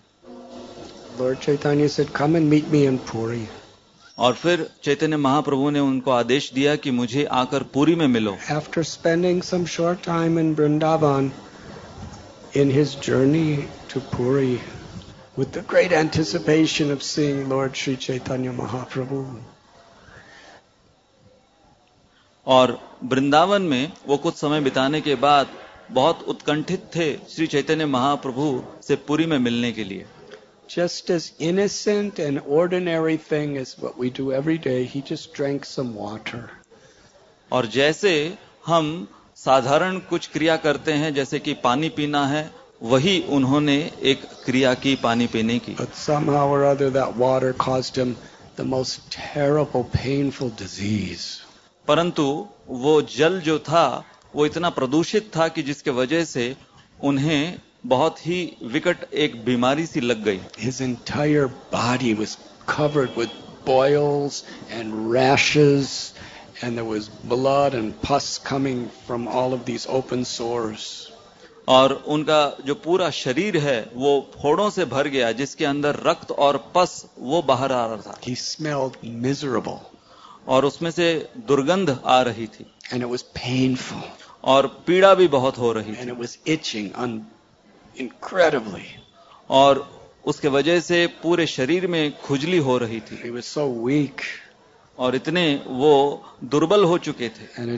Lord 1.19 1.39
Chaitanya 1.41 1.87
said, 1.89 2.11
Come 2.13 2.35
and 2.35 2.49
meet 2.49 2.67
me 2.71 2.85
in 2.85 2.97
Puri. 2.99 3.47
और 4.17 4.33
फिर 4.33 4.69
चैतन्य 4.83 5.17
महाप्रभु 5.17 5.69
ने 5.69 5.79
उनको 5.79 6.11
आदेश 6.11 6.51
दिया 6.53 6.75
कि 6.83 6.91
मुझे 6.91 7.23
आकर 7.43 7.63
पुरी 7.73 7.95
में 7.95 8.07
मिलो 8.07 8.35
After 8.49 8.83
spending 8.83 9.41
some 9.41 9.65
short 9.65 10.03
time 10.03 10.37
in 10.37 10.55
Vrindavan, 10.55 11.31
in 12.52 12.70
his 12.70 12.94
journey 12.94 13.68
to 13.88 14.00
Puri, 14.00 14.60
with 15.36 15.52
the 15.52 15.62
great 15.62 15.92
anticipation 15.92 16.90
of 16.90 17.02
seeing 17.02 17.48
Lord 17.48 17.76
Sri 17.76 17.96
Chaitanya 17.96 18.52
Mahaprabhu, 18.52 19.42
और 22.46 22.78
वृंदावन 23.04 23.62
में 23.62 23.92
वो 24.06 24.16
कुछ 24.16 24.34
समय 24.34 24.60
बिताने 24.60 25.00
के 25.00 25.14
बाद 25.22 25.48
बहुत 25.92 26.22
उत्कंठित 26.28 26.90
थे 26.96 27.12
श्री 27.30 27.46
चैतन्य 27.46 27.86
महाप्रभु 27.86 28.46
से 28.82 28.96
पुरी 29.08 29.26
में 29.26 29.38
मिलने 29.38 29.72
के 29.72 29.84
लिए 29.84 30.04
just 30.68 31.10
as 31.10 31.32
innocent 31.38 32.18
and 32.18 32.40
ordinary 32.40 33.16
thing 33.16 33.56
as 33.56 33.78
what 33.78 33.96
we 33.96 34.10
do 34.10 34.32
every 34.32 34.58
day, 34.58 34.84
he 34.84 35.00
just 35.00 35.32
drank 35.32 35.64
some 35.64 35.94
water. 35.94 36.50
और 37.52 37.66
जैसे 37.66 38.12
हम 38.66 39.08
साधारण 39.45 39.97
कुछ 39.99 40.27
क्रिया 40.27 40.55
करते 40.57 40.93
हैं 40.93 41.13
जैसे 41.13 41.39
कि 41.39 41.53
पानी 41.53 41.89
पीना 41.89 42.25
है 42.27 42.43
वही 42.83 43.13
उन्होंने 43.29 43.77
एक 44.03 44.25
क्रिया 44.45 44.73
की 44.73 44.95
पानी 44.95 45.27
पीने 45.27 45.59
की 45.59 45.75
परंतु 51.87 52.47
वो 52.69 53.01
जल 53.01 53.39
जो 53.39 53.57
था 53.59 53.85
वो 54.35 54.45
इतना 54.45 54.69
प्रदूषित 54.69 55.31
था 55.35 55.47
कि 55.47 55.63
जिसके 55.63 55.91
वजह 55.91 56.23
से 56.25 56.55
उन्हें 57.03 57.59
बहुत 57.85 58.25
ही 58.27 58.39
विकट 58.63 59.13
एक 59.13 59.43
बीमारी 59.45 59.85
सी 59.85 60.01
लग 60.01 60.23
गई 60.23 60.39
His 60.59 60.81
entire 60.81 61.47
body 61.71 62.13
was 62.13 62.37
covered 62.67 63.17
with 63.17 63.31
boils 63.65 64.43
and 64.71 65.11
rashes. 65.13 66.13
and 66.62 66.76
there 66.78 66.84
was 66.84 67.08
blood 67.08 67.74
and 67.74 68.00
pus 68.02 68.38
coming 68.38 68.88
from 69.06 69.28
all 69.28 69.52
of 69.52 69.64
these 69.64 69.86
open 69.88 70.24
sores. 70.24 70.86
और 71.68 71.92
उनका 72.14 72.40
जो 72.66 72.74
पूरा 72.82 73.08
शरीर 73.10 73.56
है 73.58 73.78
वो 73.94 74.10
फोड़ों 74.42 74.68
से 74.70 74.84
भर 74.84 75.08
गया 75.14 75.30
जिसके 75.40 75.64
अंदर 75.64 75.96
रक्त 76.06 76.30
और 76.30 76.56
पस 76.74 76.92
वो 77.18 77.42
बाहर 77.42 77.72
आ 77.72 77.86
रहा 77.86 77.96
था 78.06 78.20
He 78.26 78.34
smelled 78.36 78.98
miserable, 79.24 79.78
और 80.48 80.64
उसमें 80.64 80.90
से 80.90 81.08
दुर्गंध 81.48 81.98
आ 82.04 82.20
रही 82.28 82.46
थी 82.46 82.66
and 82.92 83.02
it 83.02 83.08
was 83.14 83.24
painful, 83.38 84.04
और 84.44 84.66
पीड़ा 84.86 85.14
भी 85.14 85.28
बहुत 85.28 85.58
हो 85.58 85.72
रही 85.72 85.96
and 85.96 86.06
थी 86.06 86.10
it 86.12 86.18
was 86.18 86.38
itching 86.46 86.92
un- 87.04 87.20
incredibly. 87.96 88.84
और 89.50 89.86
उसके 90.26 90.48
वजह 90.48 90.80
से 90.80 91.06
पूरे 91.22 91.46
शरीर 91.46 91.86
में 91.86 92.12
खुजली 92.26 92.58
हो 92.68 92.78
रही 92.78 93.00
थी 93.00 93.22
He 93.24 93.30
was 93.30 93.46
so 93.58 93.66
weak, 93.88 94.22
और 95.01 95.15
इतने 95.15 95.63
वो 95.67 96.23
दुर्बल 96.43 96.83
हो 96.83 96.97
चुके 96.97 97.29
थे। 97.29 97.45
And 97.59 97.75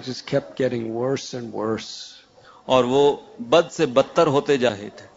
worse 0.95 1.35
worse. 1.55 1.85
और 2.67 2.85
वो 2.85 3.23
बद 3.41 3.69
से 3.71 3.85
बदतर 3.85 4.27
होते 4.27 4.57
जा 4.57 4.69
रहे 4.69 4.89
थे। 4.89 5.13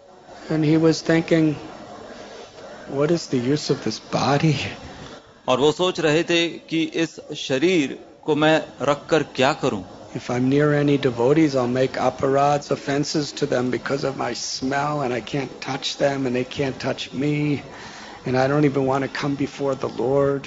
एंड 0.54 1.56
और 5.48 5.60
वो 5.60 5.72
सोच 5.72 6.00
रहे 6.00 6.25
थे 6.25 6.48
कि 6.48 6.82
इस 6.82 7.20
शरीर 7.36 8.04
को 8.25 8.34
मैं 8.34 8.64
रख 8.82 9.06
कर 9.10 9.22
क्या 9.22 9.52
करूँ? 9.52 9.84
If 10.16 10.32
I 10.32 10.40
near 10.40 10.75
any 10.75 10.98
devotees 10.98 11.56
I 11.56 11.66
make 11.66 11.98
अपराध्स 11.98 12.72
offences 12.72 13.34
to 13.40 13.46
them 13.46 13.70
because 13.70 14.06
of 14.06 14.16
my 14.16 14.34
smell 14.34 15.04
and 15.04 15.12
I 15.12 15.20
can't 15.20 15.50
touch 15.68 15.96
them 16.00 16.26
and 16.26 16.36
they 16.36 16.44
can't 16.44 16.75
touch 16.84 17.10
me 17.14 17.62
and 18.28 18.36
I 18.36 18.48
don't 18.48 18.64
even 18.64 18.86
want 18.86 19.04
to 19.04 19.22
come 19.22 19.36
before 19.36 19.75
the 19.75 19.84
lord 19.84 20.46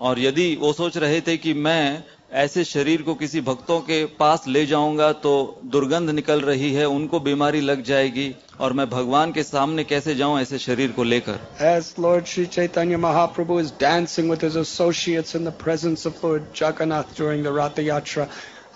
और 0.00 0.18
यदि 0.18 0.54
वो 0.60 0.72
सोच 0.72 0.96
रहे 0.96 1.20
थे 1.20 1.36
कि 1.36 1.52
मैं 1.54 2.02
ऐसे 2.34 2.64
शरीर 2.64 3.02
को 3.02 3.14
किसी 3.14 3.40
भक्तों 3.40 3.80
के 3.80 4.04
पास 4.18 4.46
ले 4.48 4.64
जाऊँगा 4.66 5.12
तो 5.24 5.32
दुर्गंध 5.64 6.10
निकल 6.10 6.40
रही 6.40 6.72
है 6.74 6.86
उनको 6.86 7.20
बीमारी 7.20 7.60
लग 7.60 7.82
जाएगी 7.82 8.34
और 8.60 8.72
मैं 8.72 8.88
भगवान 8.90 9.32
के 9.32 9.42
सामने 9.42 9.84
कैसे 9.84 10.14
जाऊँ 10.14 10.40
ऐसे 10.40 10.58
शरीर 10.58 10.92
को 10.92 11.04
लेकर? 11.04 11.38
As 11.62 11.94
lord 12.00 12.24
Shri 12.24 12.44
Chaitanya 12.46 12.96
Mahaprabhu 12.96 13.60
is 13.60 13.72
dancing 13.80 14.30
with 14.30 14.44
associates 14.44 15.36
in 15.36 15.44
the 15.44 15.52
presence 15.62 16.06
of 16.06 16.26
lord 16.26 16.42
Jagannath 16.56 17.16
during 17.16 17.44
the 17.44 17.54
Rath 17.58 17.78
Yatra 17.78 18.26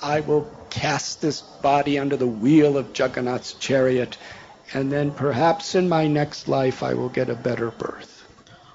I 0.04 0.20
will 0.28 0.40
cast 0.74 1.22
this 1.22 1.40
body 1.62 1.96
under 1.96 2.16
the 2.16 2.30
wheel 2.42 2.76
of 2.76 2.96
Jagannath 2.96 3.52
chariot 3.60 4.14
and 4.76 4.90
then 4.90 5.10
perhaps 5.20 5.74
in 5.76 5.88
my 5.88 6.08
next 6.08 6.48
life 6.48 6.84
I 6.84 6.94
will 6.94 7.08
get 7.14 7.30
a 7.30 7.40
better 7.48 7.66
birth 7.82 8.18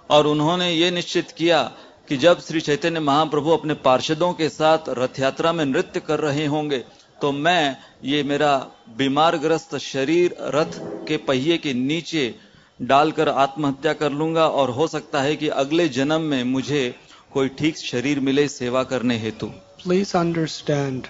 और 0.09 0.27
उन्होंने 0.27 0.71
ये 0.71 0.89
निश्चित 0.91 1.31
किया 1.31 1.61
कि 2.07 2.17
जब 2.17 2.39
श्री 2.41 2.59
चैतन्य 2.61 2.99
महाप्रभु 2.99 3.51
अपने 3.51 3.73
पार्षदों 3.85 4.31
के 4.33 4.49
साथ 4.49 4.89
रथ 4.97 5.19
यात्रा 5.19 5.51
में 5.53 5.63
नृत्य 5.65 5.99
कर 5.99 6.19
रहे 6.19 6.45
होंगे 6.45 6.77
तो 7.21 7.31
मैं 7.31 7.77
ये 8.05 8.21
मेरा 8.23 8.51
बीमार 8.97 9.37
ग्रस्त 9.37 9.75
शरीर 9.77 10.35
रथ 10.55 10.77
के 11.07 11.17
पहिए 11.29 11.57
के 11.57 11.73
नीचे 11.73 12.33
डालकर 12.79 13.29
आत्महत्या 13.29 13.93
कर 13.93 14.11
लूँगा 14.11 14.47
और 14.61 14.69
हो 14.69 14.87
सकता 14.87 15.21
है 15.21 15.35
कि 15.35 15.47
अगले 15.63 15.87
जन्म 15.89 16.21
में 16.31 16.43
मुझे 16.43 16.83
कोई 17.33 17.47
ठीक 17.59 17.77
शरीर 17.77 18.19
मिले 18.19 18.47
सेवा 18.47 18.83
करने 18.91 19.17
हेतु। 19.19 19.47
Please 19.83 20.15
understand 20.17 21.07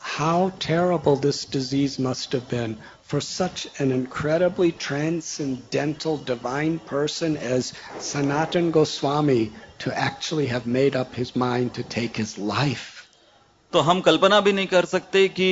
how 0.00 0.48
terrible 0.60 1.20
this 1.22 1.46
disease 1.52 1.96
must 2.02 2.36
have 2.36 2.74
for 3.10 3.20
such 3.22 3.66
an 3.80 3.92
incredibly 3.96 4.72
transcendental 4.80 6.16
divine 6.26 6.76
person 6.90 7.36
as 7.52 7.72
Sanatan 8.12 8.70
Goswami 8.70 9.44
to 9.82 9.92
actually 9.98 10.46
have 10.46 10.66
made 10.66 10.96
up 10.96 11.14
his 11.14 11.34
mind 11.36 11.72
to 11.74 11.82
take 11.94 12.16
his 12.16 12.36
life. 12.54 12.88
तो 13.72 13.80
हम 13.80 14.00
कल्पना 14.00 14.40
भी 14.40 14.52
नहीं 14.52 14.66
कर 14.66 14.84
सकते 14.84 15.26
कि 15.28 15.48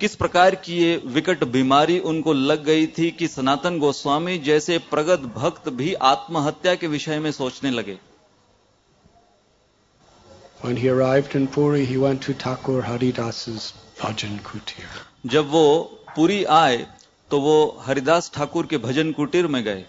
किस 0.00 0.14
प्रकार 0.16 0.54
की 0.54 0.76
ये 0.78 0.96
विकट 1.06 1.44
बीमारी 1.52 1.98
उनको 2.10 2.32
लग 2.32 2.64
गई 2.64 2.86
थी 2.98 3.10
कि 3.10 3.28
सनातन 3.28 3.78
गोस्वामी 3.78 4.38
जैसे 4.48 4.78
प्रगत 4.90 5.20
भक्त 5.36 5.68
भी 5.78 5.94
आत्महत्या 6.08 6.74
के 6.74 6.86
विषय 6.86 7.18
में 7.18 7.30
सोचने 7.32 7.70
लगे 7.70 7.98
When 10.60 10.76
he 10.76 10.88
arrived 10.88 11.34
in 11.34 11.46
Puri, 11.46 11.84
he 11.84 11.96
went 11.98 12.22
to 12.22 12.34
Thakur 12.34 12.82
Haridas's 12.82 13.72
bhajan 13.98 14.38
kutir. 14.42 14.86
जब 15.26 15.50
वो 15.50 15.66
पुरी 16.16 16.42
आए 16.52 16.86
तो 17.30 17.40
वो 17.40 17.56
हरिदास 17.80 18.30
ठाकुर 18.34 18.66
के 18.66 18.78
भजन 18.78 19.12
कुटीर 19.12 19.46
में 19.46 19.62
गए 19.64 19.84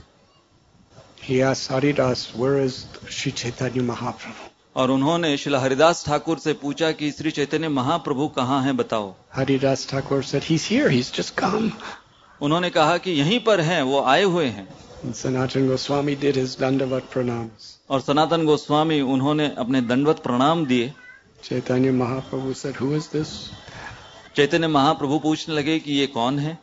और 4.75 4.91
उन्होंने 4.91 5.37
श्री 5.37 5.55
हरिदास 5.55 6.05
ठाकुर 6.05 6.39
से 6.39 6.53
पूछा 6.53 6.91
कि 6.91 7.11
श्री 7.11 7.31
चैतन्य 7.31 7.69
महाप्रभु 7.69 8.27
कहाँ 8.27 8.63
हैं 8.63 8.77
बताओ। 8.77 9.15
हरिदास 9.35 9.87
ठाकुर 9.89 10.23
उन्होंने 12.41 12.69
कहा 12.69 12.97
कि 12.97 13.11
यहीं 13.11 13.39
पर 13.39 13.61
हैं 13.61 13.81
वो 13.83 14.01
आए 14.01 14.23
हुए 14.23 14.45
हैं। 14.45 14.67
Sanatan 15.13 15.67
Goswami 15.67 16.15
did 16.15 16.35
his 16.35 16.55
dandavat 16.55 17.01
pranams. 17.13 17.65
और 17.89 18.01
सनातन 18.01 18.45
गोस्वामी 18.45 19.01
उन्होंने 19.01 19.55
अपने 19.57 19.81
दंडवत 19.81 20.19
प्रणाम 20.19 20.65
दिए। 20.65 20.93
Chaitanya 21.43 21.91
Mahaprabhu 21.91 22.53
sir 22.53 22.75
who 22.75 22.95
is 22.95 23.07
this 23.13 23.27
Chaitanya 24.35 24.67
Mahaprabhu 24.67 25.19
पूछने 25.19 25.55
लगे 25.55 25.79
कि 25.79 25.93
ये 25.93 26.07
कौन 26.07 26.39
है? 26.39 26.57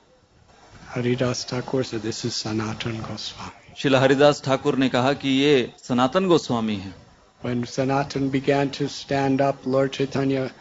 Haridas 0.88 1.46
Thakur 1.50 1.84
sir 1.84 1.98
this 1.98 2.26
is 2.26 2.32
Sanatan 2.32 2.92
Goswami 2.92 3.61
शिला 3.81 3.99
हरिदास 3.99 4.41
ठाकुर 4.45 4.75
ने 4.83 4.89
कहा 4.89 5.13
कि 5.23 5.29
ये 5.29 5.73
सनातन 5.87 6.27
गोस्वामी 6.27 6.75
हैं 6.85 6.93
When 7.41 7.65
Sanatan 7.65 8.29
began 8.29 8.71
to 8.71 8.87
stand 8.89 9.41
up, 9.41 9.65
Lord 9.65 9.91
Chaitanya 9.93 10.51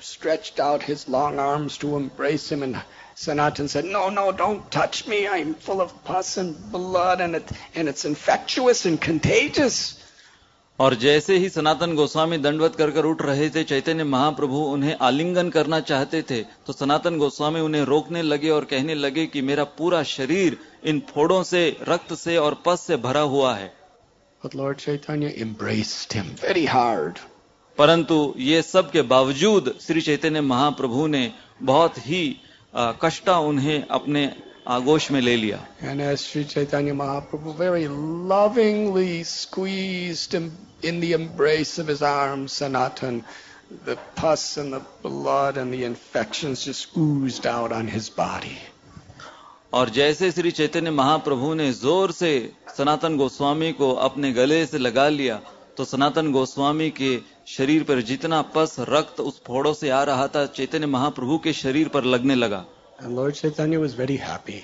stretched 0.00 0.60
out 0.60 0.82
his 0.82 1.08
long 1.08 1.38
arms 1.38 1.78
to 1.78 1.96
embrace 1.96 2.50
him, 2.52 2.62
and 2.62 2.80
Sanatan 3.14 3.68
said, 3.68 3.84
No, 3.84 4.08
no, 4.10 4.30
don't 4.32 4.70
touch 4.70 5.06
me. 5.06 5.26
I'm 5.26 5.54
full 5.54 5.80
of 5.80 6.04
pus 6.04 6.36
and 6.36 6.70
blood, 6.72 7.20
and, 7.20 7.36
it, 7.36 7.50
and 7.74 7.88
it's 7.88 8.04
infectious 8.04 8.84
and 8.84 9.00
contagious. 9.00 9.98
और 10.79 10.93
जैसे 10.95 11.37
ही 11.37 11.49
सनातन 11.49 11.93
गोस्वामी 11.95 12.37
दंडवत 12.37 12.75
कर 12.75 12.91
कर 12.91 13.05
उठ 13.05 13.21
रहे 13.21 13.49
थे 13.49 13.63
चैतन्य 13.63 14.03
महाप्रभु 14.03 14.63
उन्हें 14.63 14.95
आलिंगन 15.01 15.49
करना 15.49 15.79
चाहते 15.81 16.21
थे 16.29 16.41
तो 16.67 16.73
सनातन 16.73 17.17
गोस्वामी 17.17 17.59
उन्हें 17.59 17.83
रोकने 17.85 18.21
लगे 18.21 18.49
और 18.49 18.65
कहने 18.65 18.95
लगे 18.95 19.25
कि 19.27 19.41
मेरा 19.41 19.63
पूरा 19.77 20.01
शरीर 20.03 20.57
इन 20.83 20.99
फोड़ों 21.13 21.41
से 21.43 21.61
रक्त 21.89 22.13
से 22.13 22.37
और 22.37 22.61
पस 22.65 22.81
से 22.81 22.97
भरा 23.07 23.21
हुआ 23.35 23.53
है 23.55 23.71
But 24.41 24.55
Lord 24.55 24.77
Chaitanya 24.77 25.29
embraced 25.43 26.13
him 26.13 26.35
very 26.41 26.65
hard. 26.65 27.19
परंतु 27.77 28.17
ये 28.39 28.61
सब 28.61 28.91
के 28.91 29.01
बावजूद 29.13 29.73
श्री 29.81 30.01
चैतन्य 30.01 30.41
महाप्रभु 30.41 31.07
ने 31.07 31.31
बहुत 31.63 31.97
ही 32.07 32.21
कष्टा 32.73 33.37
उन्हें 33.47 33.87
अपने 33.89 34.31
आगोश 34.67 35.09
में 35.11 35.19
ले 35.21 35.35
लिया 35.35 35.59
And 35.83 36.01
as 36.01 36.21
Sri 36.21 36.43
Chaitanya 36.45 36.93
Mahaprabhu 36.93 37.55
very 37.55 37.87
lovingly 37.87 39.23
squeezed 39.23 40.35
in 40.85 40.99
the 40.99 41.11
embrace 41.13 41.73
of 41.79 41.87
his 41.87 42.01
arms, 42.01 42.51
Sanatan, 42.53 43.23
the 43.85 43.97
pus 44.15 44.57
and 44.57 44.73
the 44.73 44.81
blood 45.01 45.57
and 45.57 45.73
the 45.73 45.83
infections 45.83 46.63
just 46.63 46.95
oozed 46.97 47.47
out 47.47 47.71
on 47.71 47.87
his 47.87 48.09
body. 48.09 48.57
और 49.73 49.89
जैसे 49.89 50.31
श्री 50.31 50.51
चैतन्य 50.51 50.91
महाप्रभु 50.91 51.53
ने 51.53 51.71
ज़ोर 51.73 52.11
से 52.11 52.31
सनातन 52.77 53.17
गोस्वामी 53.17 53.71
को 53.79 53.91
अपने 54.07 54.31
गले 54.33 54.65
से 54.65 54.77
लगा 54.77 55.07
लिया 55.09 55.39
तो 55.77 55.85
सनातन 55.85 56.31
गोस्वामी 56.31 56.89
के 56.99 57.11
शरीर 57.55 57.83
पर 57.89 58.01
जितना 58.11 58.41
पस 58.55 58.75
रक्त 58.89 59.19
उस 59.21 59.41
फोड़ों 59.47 59.73
से 59.81 59.89
आ 59.89 60.03
रहा 60.09 60.27
था 60.35 60.45
चैतन्य 60.59 60.87
महाप्रभु 60.95 61.37
के 61.43 61.53
शरीर 61.63 61.87
पर 61.95 62.03
लगने 62.15 62.35
लगा 62.35 62.63
And 62.99 63.15
Lord 63.15 63.35
Chaitanya 63.35 63.79
was 63.79 63.93
very 63.93 64.17
happy. 64.17 64.63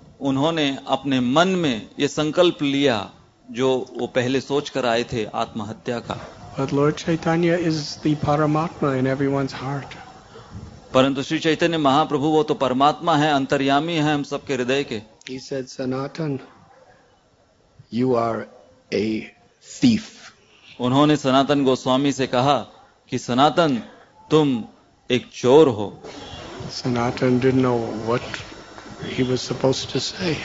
उन्होंने 0.21 0.67
अपने 0.87 1.19
मन 1.19 1.47
में 1.63 1.89
ये 1.99 2.07
संकल्प 2.07 2.61
लिया 2.61 2.97
जो 3.51 3.69
वो 3.99 4.07
पहले 4.07 4.41
सोच 4.41 4.69
कर 4.69 4.85
आए 4.85 5.03
थे 5.13 5.25
आत्महत्या 5.35 5.99
का 5.99 6.19
But 6.57 6.71
Lord 6.73 6.97
Chaitanya 6.97 7.57
is 7.69 7.97
the 7.97 8.15
Paramatma 8.15 8.97
in 8.99 9.07
everyone's 9.07 9.53
heart. 9.53 9.95
परंतु 10.93 11.23
श्री 11.23 11.39
चैतन्य 11.39 11.77
महाप्रभु 11.77 12.27
वो 12.27 12.43
तो 12.43 12.53
परमात्मा 12.63 13.15
है 13.17 13.31
अंतर्यामी 13.33 13.93
है 13.95 14.13
हम 14.13 14.23
सबके 14.23 14.53
हृदय 14.53 14.83
के 14.83 15.01
He 15.29 15.39
said, 15.39 15.69
Sanatan, 15.69 16.39
you 17.91 18.15
are 18.15 18.47
a 18.91 19.31
thief. 19.65 20.09
उन्होंने 20.81 21.15
सनातन 21.17 21.63
गोस्वामी 21.63 22.11
से 22.11 22.27
कहा 22.27 22.57
कि 23.11 23.17
सनातन 23.19 23.81
तुम 24.31 24.63
एक 25.09 25.29
चोर 25.33 25.67
हो 25.79 25.91
Sanatan 26.69 27.39
didn't 27.39 27.61
know 27.61 27.77
what 28.07 28.21
he 29.09 29.23
was 29.23 29.41
supposed 29.41 29.89
to 29.91 29.99
say. 29.99 30.35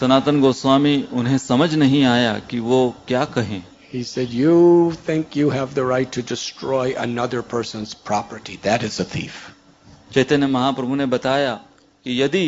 सनातन 0.00 0.40
गोस्वामी 0.40 0.96
उन्हें 1.12 1.38
समझ 1.38 1.74
नहीं 1.74 2.04
आया 2.04 2.38
कि 2.50 2.58
वो 2.60 2.80
क्या 3.08 3.24
कहें 3.36 3.62
He 3.92 4.02
said, 4.04 4.30
You 4.30 4.92
think 5.06 5.36
you 5.36 5.50
have 5.50 5.74
the 5.74 5.84
right 5.84 6.10
to 6.12 6.22
destroy 6.22 6.94
another 6.96 7.42
person's 7.42 7.92
property. 7.94 8.56
That 8.62 8.82
is 8.82 9.00
a 9.00 9.04
thief. 9.04 9.50
चैतन्य 10.14 10.46
महाप्रभु 10.46 10.94
ने 10.94 11.06
बताया 11.06 11.54
कि 12.06 12.22
यदि 12.22 12.46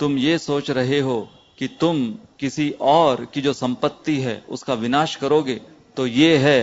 तुम 0.00 0.16
ये 0.18 0.38
सोच 0.38 0.70
रहे 0.70 1.00
हो 1.00 1.16
कि 1.58 1.68
तुम 1.80 2.04
किसी 2.40 2.70
और 2.80 3.24
की 3.34 3.40
जो 3.40 3.52
संपत्ति 3.52 4.20
है 4.20 4.42
उसका 4.48 4.74
विनाश 4.74 5.16
करोगे 5.16 5.60
तो 5.96 6.06
ये 6.06 6.36
है 6.38 6.60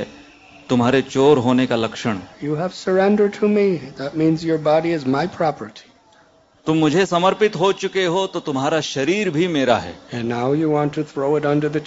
तुम्हारे 0.70 1.02
चोर 1.02 1.38
होने 1.38 1.68
का 1.68 1.76
लक्षण 1.76 2.20
You 2.44 2.56
have 2.56 2.74
surrendered 2.74 3.34
to 3.36 3.48
me. 3.48 3.68
That 3.98 4.16
means 4.16 4.44
your 4.44 4.58
body 4.58 4.92
is 4.92 5.06
my 5.06 5.28
property. 5.28 5.92
तुम 6.68 6.78
मुझे 6.78 7.06
समर्पित 7.06 7.56
हो 7.56 7.72
चुके 7.74 8.04
हो 8.06 8.26
तो 8.28 8.40
तुम्हारा 8.40 8.80
शरीर 8.82 9.30
भी 9.30 9.48
मेरा 9.48 9.78
है। 9.78 10.24
Now 10.24 10.54
you 10.54 10.72
want 10.72 10.94
to 10.96 11.04
throw 11.04 11.38
it 11.38 11.46
under 11.46 11.70
the 11.70 11.78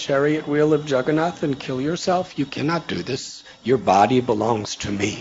of 0.75 0.87
Jagannath 0.87 1.45
and 1.45 1.55
kill 1.55 1.81
yourself 1.81 2.39
you 2.41 2.47
can 2.47 2.67
not 2.67 2.95
do 2.95 3.03
this 3.03 3.27
your 3.67 3.81
body 3.81 4.21
belongs 4.31 4.79
to 4.85 4.93
me 4.93 5.13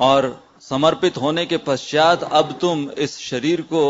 और 0.00 0.30
समर्पित 0.60 1.16
होने 1.16 1.46
के 1.46 1.56
पश्चात 1.66 2.22
अब 2.32 2.58
तुम 2.60 2.88
इस 2.98 3.18
शरीर 3.18 3.62
को 3.74 3.84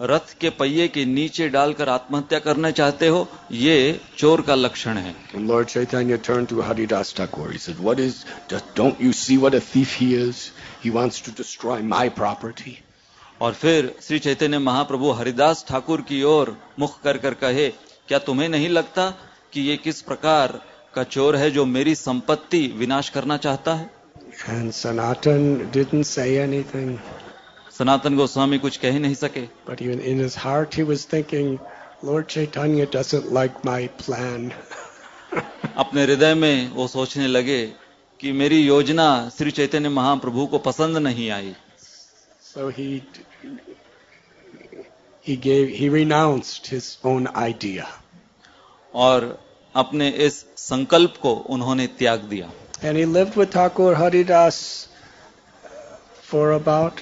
रथ 0.00 0.38
के 0.40 0.50
पहिए 0.50 0.88
के 0.88 1.04
नीचे 1.04 1.48
डालकर 1.48 1.88
आत्महत्या 1.88 2.38
करना 2.38 2.70
चाहते 2.70 3.08
हो 3.08 3.26
ये 3.52 4.00
चोर 4.18 4.40
का 4.40 4.54
लक्षण 4.54 4.96
है। 4.96 5.14
Lord 5.36 5.66
Chaitanya 5.66 6.16
turn 6.26 6.44
to 6.44 6.60
Haridas 6.60 7.14
Thakur 7.16 7.52
he 7.52 8.06
is 8.06 8.24
don't 8.76 9.02
you 9.02 9.12
see 9.12 9.36
what 9.36 9.54
a 9.54 9.58
thief 9.74 9.98
he 10.00 10.14
he 10.84 10.90
wants 10.90 11.24
to 11.26 11.32
destroy 11.32 11.82
my 11.82 12.08
property 12.08 12.78
और 13.42 13.52
फिर 13.52 13.94
श्री 14.02 14.18
चैतन्य 14.18 14.58
महाप्रभु 14.58 15.10
हरिदास 15.10 15.64
ठाकुर 15.68 16.00
की 16.00 16.22
ओर 16.22 16.56
मुख 16.78 17.00
कर 17.02 17.18
कर 17.18 17.34
कहे 17.34 17.68
क्या 18.08 18.18
तुम्हें 18.18 18.48
नहीं 18.48 18.68
लगता 18.68 19.10
कि 19.52 19.60
ये 19.60 19.76
किस 19.76 20.00
प्रकार 20.02 20.60
का 20.94 21.02
चोर 21.04 21.36
है 21.36 21.50
जो 21.50 21.64
मेरी 21.64 21.94
संपत्ति 21.94 22.66
विनाश 22.76 23.08
करना 23.08 23.36
चाहता 23.36 23.74
है? 23.74 23.90
And 24.48 24.74
Sanatan 24.74 25.70
didn't 25.70 26.04
say 26.04 26.28
anything, 26.38 26.98
Sanatan 27.78 28.16
Goswami 28.16 28.58
कुछ 28.58 28.76
कह 28.76 28.92
ही 28.92 28.98
नहीं 28.98 29.14
सके। 29.14 29.42
But 29.68 29.82
even 29.82 30.00
in 30.00 30.18
his 30.18 30.36
heart 30.44 30.74
he 30.74 30.86
was 30.92 31.04
thinking, 31.04 31.58
Lord 32.04 32.28
Chaitanya 32.28 32.86
doesn't 32.86 33.30
like 33.32 33.62
my 33.64 33.88
plan. 34.04 34.50
अपने 35.76 36.02
हृदय 36.02 36.34
में 36.34 36.70
वो 36.70 36.88
सोचने 36.88 37.26
लगे 37.26 37.64
कि 38.20 38.32
मेरी 38.32 38.62
योजना 38.66 39.30
श्री 39.38 39.50
चैतन्य 39.50 39.88
महाप्रभु 39.88 40.46
को 40.46 40.58
पसंद 40.58 40.98
नहीं 40.98 41.30
आई। 41.30 41.54
So 42.55 42.69
he 42.69 43.03
he 45.21 45.35
gave 45.35 45.69
he 45.69 45.89
renounced 45.89 46.67
his 46.67 46.97
own 47.03 47.27
idea. 47.27 47.87
और 48.93 49.37
अपने 49.75 50.09
इस 50.25 50.45
संकल्प 50.57 51.13
को 51.21 51.33
उन्होंने 51.55 51.87
त्याग 51.99 52.23
दिया 52.29 52.49
And 52.83 52.97
he 52.97 53.05
lived 53.05 53.35
with 53.35 53.51
Thakur 53.51 53.93
Haridas 53.95 54.87
for 56.21 56.51
about 56.51 57.01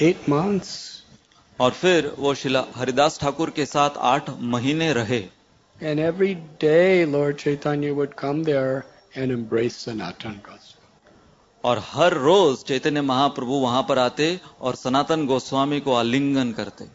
eight 0.00 0.28
months. 0.28 0.74
और 1.60 1.70
फिर 1.70 2.12
वो 2.18 2.34
शिला 2.34 2.64
हरिदास 2.76 3.18
ठाकुर 3.20 3.50
के 3.56 3.66
साथ 3.66 3.96
आठ 4.12 4.30
महीने 4.54 4.92
रहे 4.92 5.22
And 5.80 6.00
every 6.00 6.34
day 6.58 7.04
Lord 7.06 7.38
Chaitanya 7.38 7.94
would 7.94 8.16
come 8.16 8.42
there 8.44 8.84
and 9.14 9.30
embrace 9.30 9.76
Sanatan 9.76 10.40
Goswami. 10.42 10.79
और 11.63 11.81
हर 11.85 12.13
रोज 12.19 12.63
चैतन्य 12.63 13.01
महाप्रभु 13.03 13.59
वहाँ 13.59 13.81
पर 13.89 13.99
आते 13.99 14.29
और 14.61 14.75
सनातन 14.75 15.25
गोस्वामी 15.27 15.79
को 15.79 15.93
आलिंगन 15.95 16.51
करते 16.51 16.89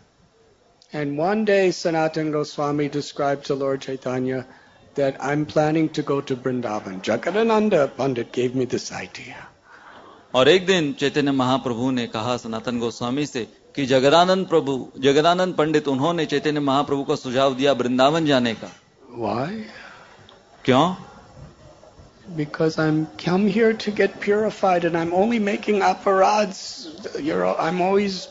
And 0.92 1.18
one 1.18 1.44
day 1.44 1.72
Sanatan 1.72 2.30
Goswami 2.30 2.88
described 2.88 3.44
to 3.46 3.54
Lord 3.56 3.80
Chaitanya 3.80 4.44
that 4.96 5.16
I'm 5.20 5.44
planning 5.44 5.88
to 5.90 6.02
go 6.02 6.20
to 6.20 6.36
Vrindavan. 6.36 7.02
Jagadananda 7.02 7.80
Pandit 7.96 8.32
gave 8.32 8.54
me 8.54 8.66
this 8.66 8.90
idea. 8.94 9.36
और 10.34 10.48
एक 10.48 10.66
दिन 10.66 10.92
चैतन्य 10.92 11.32
महाप्रभु 11.32 11.90
ने 11.90 12.06
कहा 12.06 12.36
सनातन 12.36 12.78
गोस्वामी 12.78 13.26
से 13.26 13.46
कि 13.76 13.86
जगदानंद 13.86 14.46
प्रभु 14.48 14.72
जगदानंद 15.00 15.54
पंडित 15.54 15.88
उन्होंने 15.88 16.26
चैतन्य 16.26 16.60
महाप्रभु 16.60 17.04
को 17.04 17.16
सुझाव 17.16 17.54
दिया 17.54 17.72
वृंदावन 17.72 18.26
जाने 18.26 18.54
का 18.54 18.70
Why? 19.18 19.50
क्यों 20.64 20.86
Because 22.35 22.77
I'm 22.79 23.07
come 23.17 23.47
here 23.47 23.73
to 23.73 23.91
get 23.91 24.19
purified 24.21 24.85
and 24.85 24.97
I'm 24.97 25.13
only 25.13 25.39
making 25.39 25.81
aparads. 25.81 26.87
You're, 27.19 27.45
I'm 27.45 27.81
always 27.81 28.27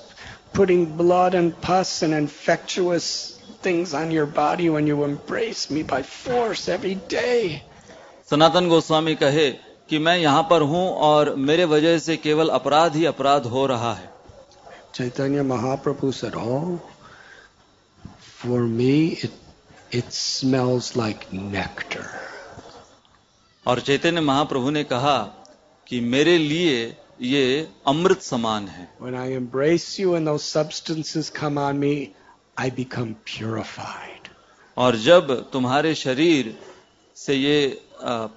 putting 0.52 0.96
blood 0.96 1.34
and 1.34 1.58
pus 1.60 2.02
and 2.02 2.14
infectious 2.14 3.38
things 3.62 3.92
on 3.94 4.10
your 4.10 4.26
body 4.26 4.70
when 4.70 4.86
you 4.86 5.04
embrace 5.04 5.70
me 5.70 5.82
by 5.82 6.02
force 6.02 6.68
every 6.68 6.94
day. 6.94 7.62
Sanatan 8.30 8.68
Goswami 8.68 9.14
कहे 9.22 9.50
कि 9.90 9.98
मैं 9.98 10.16
यहां 10.18 10.42
पर 10.50 10.62
हूं 10.72 10.86
और 11.08 11.34
मेरे 11.48 11.64
वजह 11.74 11.98
से 11.98 12.16
केवल 12.16 12.48
अपराध 12.58 12.96
ही 12.96 13.04
अपराध 13.12 13.46
हो 13.54 13.66
रहा 13.66 13.92
है 13.94 14.08
Chaitanya 14.92 15.44
Mahaprabhu 15.44 16.12
said, 16.12 16.34
Oh, 16.36 16.80
for 18.18 18.60
me 18.60 19.10
it, 19.12 19.30
it 19.90 20.12
smells 20.12 20.96
like 20.96 21.32
nectar. 21.32 22.10
और 23.67 23.79
चैतन्य 23.79 24.21
महाप्रभु 24.21 24.69
ने 24.69 24.83
कहा 24.83 25.17
कि 25.87 25.99
मेरे 26.01 26.37
लिए 26.37 26.75
ये 27.21 27.67
अमृत 27.87 28.21
समान 28.21 28.67
है 28.67 28.87
When 29.01 29.15
I 29.15 29.27
embrace 29.37 29.87
you 29.99 30.15
and 30.15 30.27
those 30.27 30.43
substances 30.43 31.29
come 31.31 31.57
on 31.57 31.79
me, 31.79 32.13
I 32.57 32.69
become 32.71 33.15
purified. 33.25 34.29
और 34.77 34.95
जब 34.95 35.31
तुम्हारे 35.53 35.93
शरीर 35.95 36.55
से 37.17 37.35
ये 37.35 37.57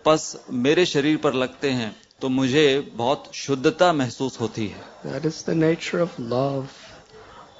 पस 0.07 0.45
मेरे 0.67 0.85
शरीर 0.87 1.17
पर 1.17 1.35
लगते 1.35 1.71
हैं 1.71 1.95
तो 2.21 2.29
मुझे 2.29 2.67
बहुत 2.95 3.31
शुद्धता 3.35 3.93
महसूस 3.93 4.41
होती 4.41 4.67
है 4.67 4.85
That 5.05 5.25
is 5.25 5.43
the 5.43 5.55
nature 5.55 6.01
of 6.01 6.19
love. 6.19 6.69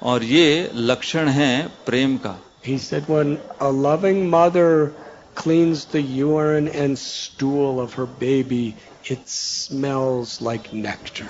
और 0.03 0.23
ये 0.23 0.71
लक्षण 0.73 1.27
है 1.29 1.67
प्रेम 1.85 2.17
का 2.17 2.37
He 2.63 2.77
said 2.77 3.07
when 3.07 3.37
a 3.59 3.71
loving 3.71 4.29
mother 4.29 4.93
cleans 5.39 5.85
the 5.85 6.01
urine 6.01 6.67
and 6.67 6.99
stool 6.99 7.79
of 7.79 7.93
her 7.93 8.05
baby, 8.05 8.75
it 9.05 9.27
smells 9.29 10.41
like 10.41 10.73
nectar. 10.73 11.27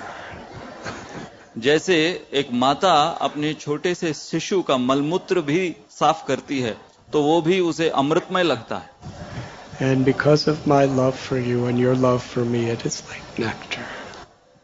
जैसे 1.58 1.96
एक 2.40 2.48
माता 2.54 2.92
अपने 3.22 3.52
छोटे 3.54 3.94
से 3.94 4.12
शिशु 4.14 4.60
का 4.62 4.76
मलमूत्र 4.78 5.40
भी 5.42 5.62
साफ़ 5.90 6.24
करती 6.26 6.60
है 6.60 6.76
तो 7.12 7.22
वो 7.22 7.40
भी 7.42 7.58
उसे 7.60 7.88
अमृतमय 8.02 8.42
लगता 8.42 8.76
है 8.76 9.90
and 9.90 10.04
because 10.04 10.48
of 10.50 10.68
my 10.68 10.86
love 10.88 11.10
for 11.10 11.38
you 11.38 11.68
and 11.68 11.78
your 11.78 11.96
love 11.96 12.18
for 12.28 12.44
me 12.44 12.70
it 12.72 12.86
is 12.86 13.02
like 13.10 13.40
nectar 13.40 13.84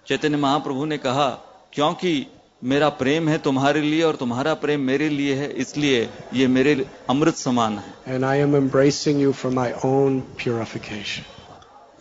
Chaitanya 0.07 0.37
Mahaprabhu 0.37 0.85
ने 0.85 0.99
कहा 0.99 1.29
क्योंकि 1.73 2.15
मेरा 2.63 2.89
प्रेम 2.89 3.29
है 3.29 3.37
तुम्हारे 3.39 3.81
लिए 3.81 4.03
और 4.03 4.17
तुम्हारा 4.17 4.53
प्रेम 4.61 4.81
मेरे 4.81 5.09
लिए 5.09 5.35
है 5.35 5.49
इसलिए 5.63 6.09
ये 6.35 6.47
मेरे 6.49 6.73
अमृत 7.11 7.35
समान 7.37 7.79
है 7.79 8.15
And 8.15 8.25
I 8.25 8.37
am 8.45 8.55
embracing 8.55 9.21
you 9.21 9.33
for 9.33 9.51
my 9.51 9.73
own 9.85 10.23
purification. 10.39 11.25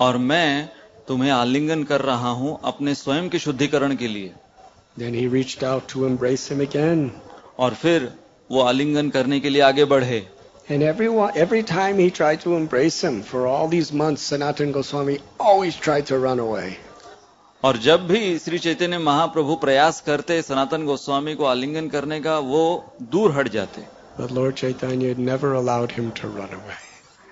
और 0.02 0.18
मैं 0.18 0.70
तुम्हें 1.08 1.32
आलिंगन 1.32 1.84
कर 1.84 2.02
रहा 2.02 2.30
हूँ 2.40 2.60
अपने 2.66 2.94
स्वयं 2.96 3.30
के 3.30 3.40
शुद्धिकरण 3.40 3.96
के 3.96 4.08
लिए 4.08 4.32
Then 4.98 5.14
he 5.14 5.28
reached 5.28 5.64
out 5.64 5.90
to 5.90 6.08
embrace 6.08 6.48
him 6.52 6.66
again. 6.68 7.10
और 7.60 7.74
फिर 7.74 8.12
वो 8.50 8.62
आलिंगन 8.62 9.10
करने 9.10 9.40
के 9.40 9.50
लिए 9.50 9.62
आगे 9.62 9.86
बढ़े 9.86 10.26
And 10.70 10.84
everyone, 10.84 11.38
every 11.38 11.64
time 11.64 12.00
he 12.00 12.10
tried 12.12 12.42
to 12.42 12.56
embrace 12.56 13.04
him 13.04 13.22
for 13.24 13.46
all 13.46 13.68
these 13.68 13.94
months, 13.94 14.22
Sanatan 14.24 14.72
Goswami 14.72 15.20
always 15.40 15.76
tried 15.76 16.08
to 16.08 16.18
run 16.18 16.40
away. 16.40 16.78
और 17.66 17.78
जब 17.78 18.08
भी 18.08 18.40
श्री 18.40 18.60
चैतन्य 18.60 18.98
महाप्रभु 18.98 19.56
प्रयास 19.56 20.02
करते 20.02 20.42
सनातन 20.42 20.86
गोस्वामी 20.86 21.36
को 21.36 21.46
आलिंगन 21.46 21.88
करने 21.88 22.20
का 22.22 22.40
वो 22.40 22.94
दूर 23.02 23.32
हट 23.32 23.48
जाते। 23.48 23.82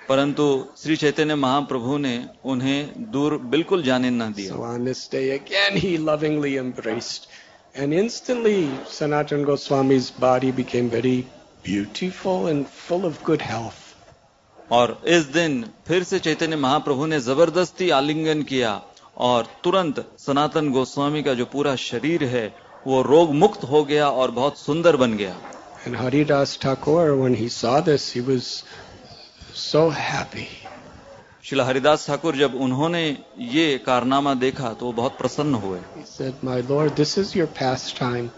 परंतु 0.10 0.68
श्री 0.78 0.96
चैतन्य 0.96 1.36
महाप्रभु 1.36 1.98
ने 1.98 2.26
उन्हें 2.46 3.12
दूर 3.12 3.38
बिल्कुल 3.38 3.84
जाने 3.84 4.10
न 4.10 4.34
दिया। 4.34 4.54
और 14.72 15.02
इस 15.08 15.24
दिन 15.24 15.66
फिर 15.88 16.04
से 16.04 16.20
चैतन्य 16.20 16.56
महाप्रभु 16.56 17.06
ने 17.06 17.20
ज़बरदस्ती 17.20 17.90
आलिंगन 17.90 18.42
किया। 18.42 18.82
और 19.18 19.48
तुरंत 19.64 20.06
सनातन 20.20 20.72
गोस्वामी 20.72 21.24
का 21.24 21.34
जो 21.34 21.46
पूरा 21.46 21.76
शरीर 21.76 22.24
है 22.26 22.46
वो 22.88 23.02
रोग 23.02 23.34
मुक्त 23.36 23.64
हो 23.64 23.84
गया 23.84 24.10
और 24.10 24.32
बहुत 24.32 24.58
सुंदर 24.60 24.96
बन 24.98 25.18
गया 25.18 25.36
And 25.86 25.96
Haridas 25.98 26.56
Thakur, 26.56 27.16
when 27.18 27.34
he 27.34 27.50
saw 27.50 27.82
this, 27.82 28.12
he 28.12 28.22
was 28.22 28.64
so 29.54 29.90
happy. 29.90 30.48
शिला 31.44 31.64
हरिदास 31.66 32.06
ठाकुर 32.08 32.36
जब 32.36 32.54
उन्होंने 32.56 33.04
ये 33.54 33.78
कारनामा 33.86 34.34
देखा 34.44 34.72
तो 34.74 34.86
वो 34.86 34.92
बहुत 34.94 35.18
प्रसन्न 35.18 35.56
हुए 35.56 35.80
said, 36.06 36.44
My 36.44 36.62
Lord, 36.62 36.96
this 36.96 37.18
is 37.18 37.36
your 37.36 37.48
pastime. 37.48 38.30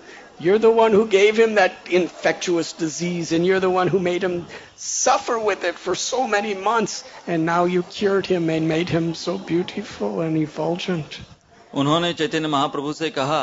You're 0.42 0.58
the 0.58 0.70
one 0.70 0.92
who 0.92 1.06
gave 1.06 1.36
him 1.38 1.56
that 1.56 1.72
infectious 1.90 2.72
disease, 2.72 3.30
and 3.32 3.44
you're 3.44 3.60
the 3.60 3.68
one 3.68 3.88
who 3.88 3.98
made 3.98 4.22
him 4.24 4.46
suffer 4.74 5.38
with 5.38 5.64
it 5.64 5.78
for 5.78 5.94
so 5.94 6.26
many 6.26 6.54
months, 6.54 7.04
and 7.26 7.44
now 7.44 7.64
you 7.66 7.82
cured 7.82 8.24
him 8.24 8.48
and 8.48 8.66
made 8.66 8.88
him 8.88 9.14
so 9.14 9.36
beautiful 9.36 10.22
and 10.22 10.38
effulgent. 10.38 11.20
उन्होंने 11.74 12.12
चैतन्य 12.20 12.48
महाप्रभु 12.48 12.92
से 12.92 13.10
कहा 13.10 13.42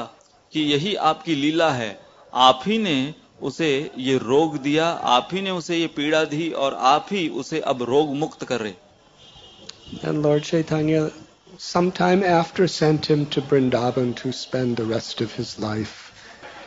कि 0.54 0.62
यही 0.74 0.96
आपकी 1.12 1.36
लीला 1.36 1.70
है 1.72 1.92
आप 2.34 2.64
ही 2.68 2.78
ने 2.78 2.98
उसे 3.42 3.70
ये 3.98 4.18
रोग 4.18 4.58
दिया 4.64 4.88
आप 5.18 5.30
ही 5.34 5.42
ने 5.42 5.52
उसे 5.52 5.78
ये 5.78 5.88
पीड़ा 6.00 6.24
दी 6.34 6.50
और 6.64 6.74
आप 6.96 7.08
ही 7.12 7.28
उसे 7.44 7.60
अब 7.74 7.84
रोग 7.90 8.16
मुक्त 8.16 8.44
कर 8.46 8.62
रहे 8.62 8.74
And 10.04 10.22
Lord 10.24 10.44
Chaitanya, 10.44 11.12
sometime 11.58 12.24
after, 12.24 12.68
sent 12.68 13.06
him 13.06 13.26
to 13.28 13.42
Vrindavan 13.42 14.14
to 14.18 14.34
spend 14.34 14.76
the 14.76 14.86
rest 14.86 15.22
of 15.22 15.32
his 15.34 15.58
life 15.60 16.08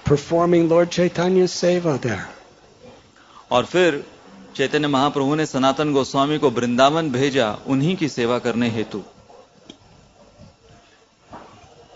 performing 0.05 0.69
Lord 0.69 0.91
Chaitanya's 0.91 1.53
seva 1.53 2.01
there. 2.01 2.29
और 3.51 3.65
फिर 3.65 4.05
चैतन्य 4.57 4.89
महाप्रभु 4.89 5.35
ने 5.35 5.47
सनातन 5.47 5.93
गोस्वामी 5.93 6.39
को 6.39 6.51
वृंदावन 6.51 7.11
भेजा 7.13 7.53
उन्हीं 7.67 7.97
की 7.97 8.09
सेवा 8.09 8.39
करने 8.39 8.71
हेतु 8.71 9.03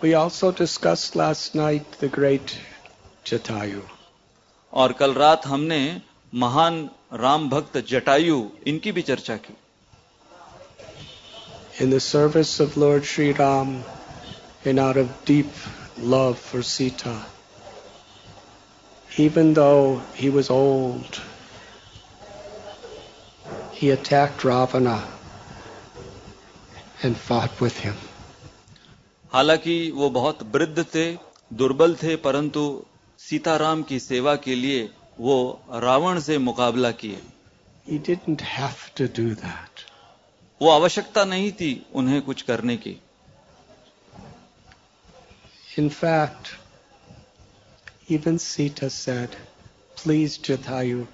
We 0.02 0.12
also 0.14 0.52
discussed 0.52 1.16
last 1.16 1.54
night 1.54 1.98
the 2.00 2.08
great 2.08 2.56
Jatayu. 3.26 3.82
और 4.72 4.92
कल 4.92 5.14
रात 5.14 5.46
हमने 5.46 5.80
महान 6.34 6.88
राम 7.12 7.48
भक्त 7.48 7.76
जटायु 7.88 8.40
इनकी 8.66 8.92
भी 8.92 9.02
चर्चा 9.02 9.36
की 9.36 9.54
In 11.80 11.90
the 11.90 12.00
service 12.00 12.60
of 12.60 12.76
Lord 12.76 13.04
Sri 13.04 13.32
Ram, 13.32 13.82
and 14.64 14.78
out 14.78 14.96
of 14.96 15.08
deep 15.24 15.48
love 15.98 16.38
for 16.38 16.62
Sita. 16.62 17.14
even 19.19 19.53
though 19.53 20.01
he 20.15 20.29
was 20.29 20.49
old, 20.49 21.21
he 23.73 23.89
attacked 23.89 24.43
Ravana 24.43 25.03
and 27.03 27.17
fought 27.17 27.61
with 27.61 27.79
him. 27.79 27.97
हालाँकि 29.33 29.91
वो 29.91 30.09
बहुत 30.09 30.43
वृद्ध 30.43 30.83
थे 30.83 31.17
दुर्बल 31.53 31.95
थे 31.95 32.15
परंतु 32.15 32.85
सीताराम 33.17 33.83
की 33.83 33.99
सेवा 33.99 34.35
के 34.35 34.55
लिए 34.55 34.89
वो 35.19 35.61
रावण 35.73 36.19
से 36.19 36.37
मुकाबला 36.37 36.91
किए। 36.91 37.21
वो 40.61 40.69
आवश्यकता 40.69 41.25
नहीं 41.25 41.51
थी 41.51 41.85
उन्हें 41.93 42.21
कुछ 42.21 42.41
करने 42.41 42.77
की। 42.77 43.01
In fact 45.79 46.58
even 48.09 48.39
Sita 48.39 48.89
said, 48.89 49.35
Please, 49.95 50.37
Jatayu, 50.37 51.07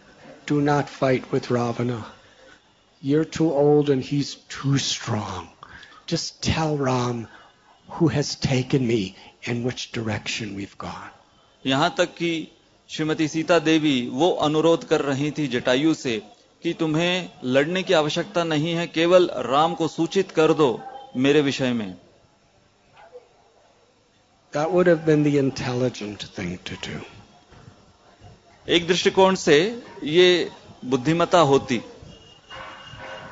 do 0.46 0.62
not 0.62 0.90
fight 0.90 1.32
with 1.32 1.52
Ravana. 1.52 2.06
You're 3.02 3.26
too 3.26 3.52
old 3.52 3.90
and 3.90 4.02
he's 4.02 4.36
too 4.50 4.78
strong. 4.78 5.50
Just 6.06 6.42
tell 6.42 6.78
Ram 6.78 7.28
who 7.90 8.08
has 8.08 8.36
taken 8.36 8.88
me 8.88 9.16
and 9.46 9.66
which 9.66 9.92
direction 9.92 10.56
we've 10.56 10.78
gone. 10.78 11.12
यहाँ 11.66 11.94
तक 11.98 12.14
कि 12.16 12.32
श्रीमती 12.90 13.28
सीता 13.28 13.58
देवी 13.60 13.96
वो 14.14 14.30
अनुरोध 14.48 14.84
कर 14.88 15.02
रही 15.02 15.32
थी 15.38 15.48
जटायु 15.48 15.94
से 15.94 16.22
कि 16.64 16.74
तुम्हें 16.74 17.30
लड़ने 17.44 17.84
की 17.84 17.94
आवश्यकता 17.94 18.44
नहीं 18.44 18.74
है 18.74 18.88
केवल 18.88 19.30
राम 19.48 19.74
को 19.76 19.88
सूचित 19.88 20.32
कर 20.32 20.54
दो 20.54 20.70
मेरे 21.18 21.42
विषय 21.42 21.74
में 21.74 21.96
That 24.55 24.73
would 24.73 24.87
have 24.87 25.05
been 25.07 25.23
the 25.23 25.39
intelligent 25.39 26.23
thing 26.37 26.59
to 26.65 26.77
do. 26.89 27.01
एक 28.69 28.87
दृष्टिकोण 28.89 29.35
से 29.35 29.57
ये 30.05 30.51
बुद्धिमता 30.85 31.39
होती 31.53 31.81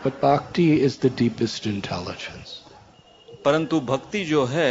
But 0.02 0.20
bhakti 0.20 0.80
is 0.80 0.98
the 0.98 1.10
deepest 1.10 1.66
intelligence. 1.66 2.60
परंतु 3.44 3.80
भक्ति 3.80 4.24
जो 4.24 4.44
है 4.46 4.70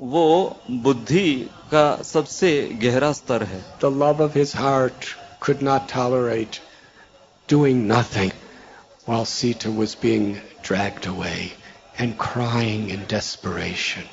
वो 0.00 0.26
बुद्धि 0.70 1.48
का 1.72 1.84
सबसे 2.02 2.52
गहरा 2.82 3.12
स्तर 3.12 3.42
है 3.52 3.62
The 3.80 3.90
love 3.90 4.20
of 4.20 4.34
his 4.34 4.52
heart 4.52 5.14
could 5.40 5.62
not 5.62 5.88
tolerate 5.88 6.60
doing 7.48 7.86
nothing 7.86 8.32
while 9.04 9.24
Sita 9.24 9.70
was 9.70 9.94
being 9.94 10.40
dragged 10.62 11.06
away 11.06 11.52
and 11.98 12.16
crying 12.18 12.88
in 12.90 13.06
desperation. 13.06 14.04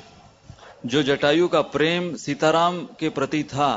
जो 0.85 1.01
जटायु 1.03 1.47
का 1.47 1.61
प्रेम 1.73 2.13
सीताराम 2.15 2.77
के 2.99 3.09
प्रति 3.09 3.43
था 3.43 3.69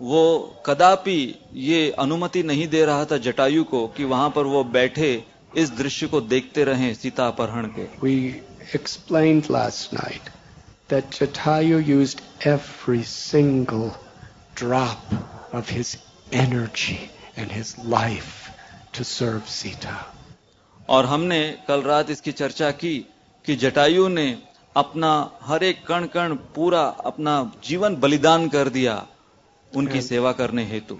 वो 0.00 0.24
कदापि 0.66 1.18
ये 1.54 1.90
अनुमति 1.98 2.42
नहीं 2.42 2.66
दे 2.68 2.84
रहा 2.84 3.04
था 3.04 3.16
जटायु 3.24 3.64
को 3.64 3.86
कि 3.96 4.04
वहाँ 4.04 4.28
पर 4.30 4.46
वो 4.46 4.62
बैठे 4.76 5.10
इस 5.56 5.70
दृश्य 5.70 6.06
को 6.06 6.20
देखते 6.20 6.64
रहे 6.64 6.92
सीता 6.94 7.26
अपहरण 7.26 7.66
के 7.78 7.86
We 8.02 8.14
explained 8.74 9.50
last 9.50 9.92
night 9.92 10.30
that 10.88 11.10
Jatayu 11.10 11.80
used 11.88 12.22
every 12.44 13.02
single 13.02 13.90
drop 14.54 15.12
of 15.52 15.68
his 15.68 15.96
energy 16.32 17.10
and 17.36 17.50
his 17.50 17.76
life 17.96 18.50
to 18.92 19.04
serve 19.04 19.48
Sita. 19.48 19.96
और 20.88 21.06
हमने 21.06 21.40
कल 21.68 21.82
रात 21.82 22.10
इसकी 22.10 22.32
चर्चा 22.32 22.70
की 22.70 22.94
कि 23.44 23.56
जटायु 23.56 24.08
ने 24.08 24.26
अपना 24.76 25.08
हर 25.42 25.62
एक 25.64 25.84
कण 25.86 26.06
कण 26.06 26.34
पूरा 26.54 26.82
अपना 27.04 27.32
जीवन 27.64 27.96
बलिदान 27.96 28.48
कर 28.48 28.68
दिया 28.68 28.94
उनकी 29.72 30.00
सेवा 30.02 30.32
करने 30.32 30.64
हेतु। 30.64 30.98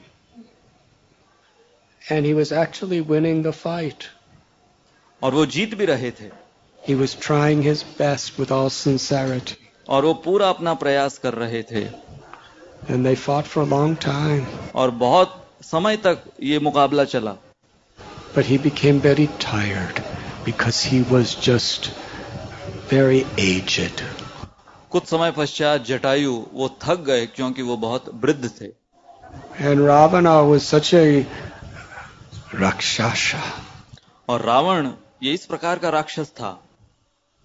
And 2.02 2.26
he 2.26 2.32
was 2.32 2.54
actually 2.54 3.00
winning 3.00 3.44
the 3.44 3.50
fight 3.50 4.04
और 5.22 5.34
वो 5.34 5.46
जीत 5.46 5.74
भी 5.74 5.84
रहे 5.84 6.10
थे। 6.10 6.30
He 6.80 6.94
was 6.94 7.16
trying 7.22 7.62
his 7.64 7.84
best 7.98 8.40
with 8.40 8.52
all 8.52 8.68
sincerity 8.70 9.56
और 9.88 10.04
वो 10.04 10.14
पूरा 10.24 10.48
अपना 10.48 10.74
प्रयास 10.74 11.18
कर 11.18 11.34
रहे 11.34 11.62
थे। 11.62 11.84
And 12.90 13.06
they 13.06 13.14
fought 13.16 13.44
for 13.44 13.66
long 13.68 13.96
time 14.02 14.46
और 14.74 14.90
बहुत 15.00 15.38
समय 15.62 15.96
तक 15.96 16.22
ये 16.42 16.58
मुकाबला 16.58 17.04
चला। 17.06 17.32
But 18.36 18.44
he 18.44 18.58
became 18.58 18.98
very 19.00 19.26
tired 19.40 19.98
because 20.44 20.86
he 20.88 21.00
was 21.10 21.36
just 21.42 21.90
very 22.91 23.25
aged. 23.37 24.01
कुछ 24.91 25.05
समय 25.05 25.31
पश्चात 25.37 25.85
जटायु 25.85 26.33
वो 26.53 26.67
थक 26.83 26.99
गए 27.07 27.25
क्योंकि 27.25 27.61
वो 27.61 27.77
बहुत 27.77 28.09
वृद्ध 28.23 28.51
थे 28.61 28.69
And 29.59 29.85
Ravana 29.85 30.43
was 30.45 30.63
such 30.63 30.93
a 30.93 31.25
rakshasa. 32.53 33.41
और 34.29 34.41
रावण 34.41 34.91
ये 35.23 35.33
इस 35.33 35.45
प्रकार 35.45 35.79
का 35.79 35.89
राक्षस 35.89 36.31
था 36.39 36.57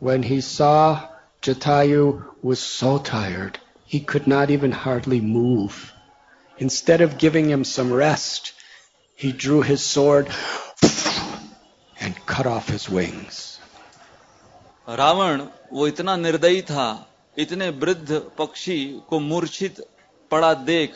When 0.00 0.22
he 0.22 0.40
saw 0.40 1.08
Jatayu 1.42 2.24
was 2.42 2.58
so 2.60 2.98
tired, 2.98 3.58
he 3.84 4.00
could 4.00 4.26
not 4.26 4.50
even 4.50 4.72
hardly 4.72 5.20
move. 5.20 5.92
Instead 6.58 7.00
of 7.00 7.18
giving 7.18 7.48
him 7.48 7.64
some 7.64 7.92
rest, 7.92 8.52
he 9.16 9.32
drew 9.32 9.62
his 9.62 9.84
sword 9.84 10.28
and 12.00 12.14
cut 12.26 12.46
off 12.46 12.68
his 12.68 12.88
wings. 12.88 13.45
Ravan 14.89 15.41
वो 15.73 15.87
इतना 15.87 16.15
निर्दयी 16.15 16.61
था 16.69 16.87
इतने 17.39 17.69
वृद्ध 17.79 18.21
पक्षी 18.37 18.77
को 19.09 19.19
मूर्छित 19.19 19.81
पड़ा 20.31 20.53
देख 20.69 20.93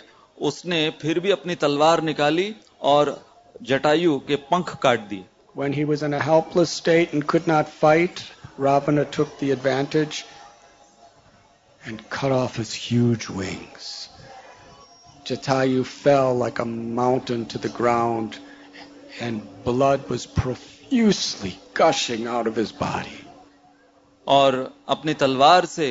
उसने 0.49 0.89
फिर 1.01 1.19
भी 1.19 1.31
अपनी 1.31 1.55
तलवार 1.63 2.01
निकाली 2.03 2.53
और 2.91 3.13
जटायु 3.69 4.17
के 4.27 4.35
पंख 4.51 4.75
काट 4.83 5.07
दिए 5.09 5.25
When 5.55 5.73
he 5.73 5.83
was 5.83 6.01
in 6.01 6.13
a 6.13 6.19
helpless 6.19 6.69
state 6.69 7.13
and 7.13 7.27
could 7.27 7.47
not 7.47 7.67
fight, 7.67 8.23
Ravana 8.57 9.03
took 9.03 9.37
the 9.39 9.51
advantage 9.51 10.23
and 11.85 12.09
cut 12.09 12.31
off 12.31 12.55
his 12.55 12.73
huge 12.73 13.27
wings. 13.29 14.07
Jatayu 15.25 15.85
fell 15.85 16.33
like 16.33 16.59
a 16.59 16.65
mountain 16.65 17.45
to 17.47 17.57
the 17.57 17.73
ground, 17.81 18.39
and 19.19 19.41
blood 19.65 20.07
was 20.07 20.25
profusely 20.25 21.59
gushing 21.73 22.27
out 22.27 22.47
of 22.47 22.55
his 22.55 22.71
body. 22.71 23.20
और 24.27 24.57
अपनी 24.89 25.13
तलवार 25.13 25.65
से 25.65 25.89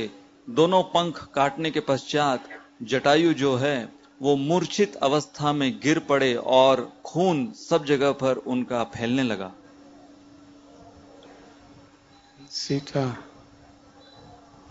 दोनों 0.48 0.82
पंख 0.94 1.22
काटने 1.34 1.70
के 1.70 1.80
पश्चात 1.88 2.48
जटायु 2.82 3.32
जो 3.34 3.54
है 3.56 3.76
वो 4.22 4.36
मूर्छित 4.36 4.94
अवस्था 5.02 5.52
में 5.52 5.70
गिर 5.82 5.98
पड़े 6.08 6.34
और 6.58 6.90
खून 7.04 7.46
सब 7.58 7.84
जगह 7.84 8.12
पर 8.22 8.36
उनका 8.54 8.84
फैलने 8.94 9.22
लगा 9.22 9.52
Sita, 12.52 13.16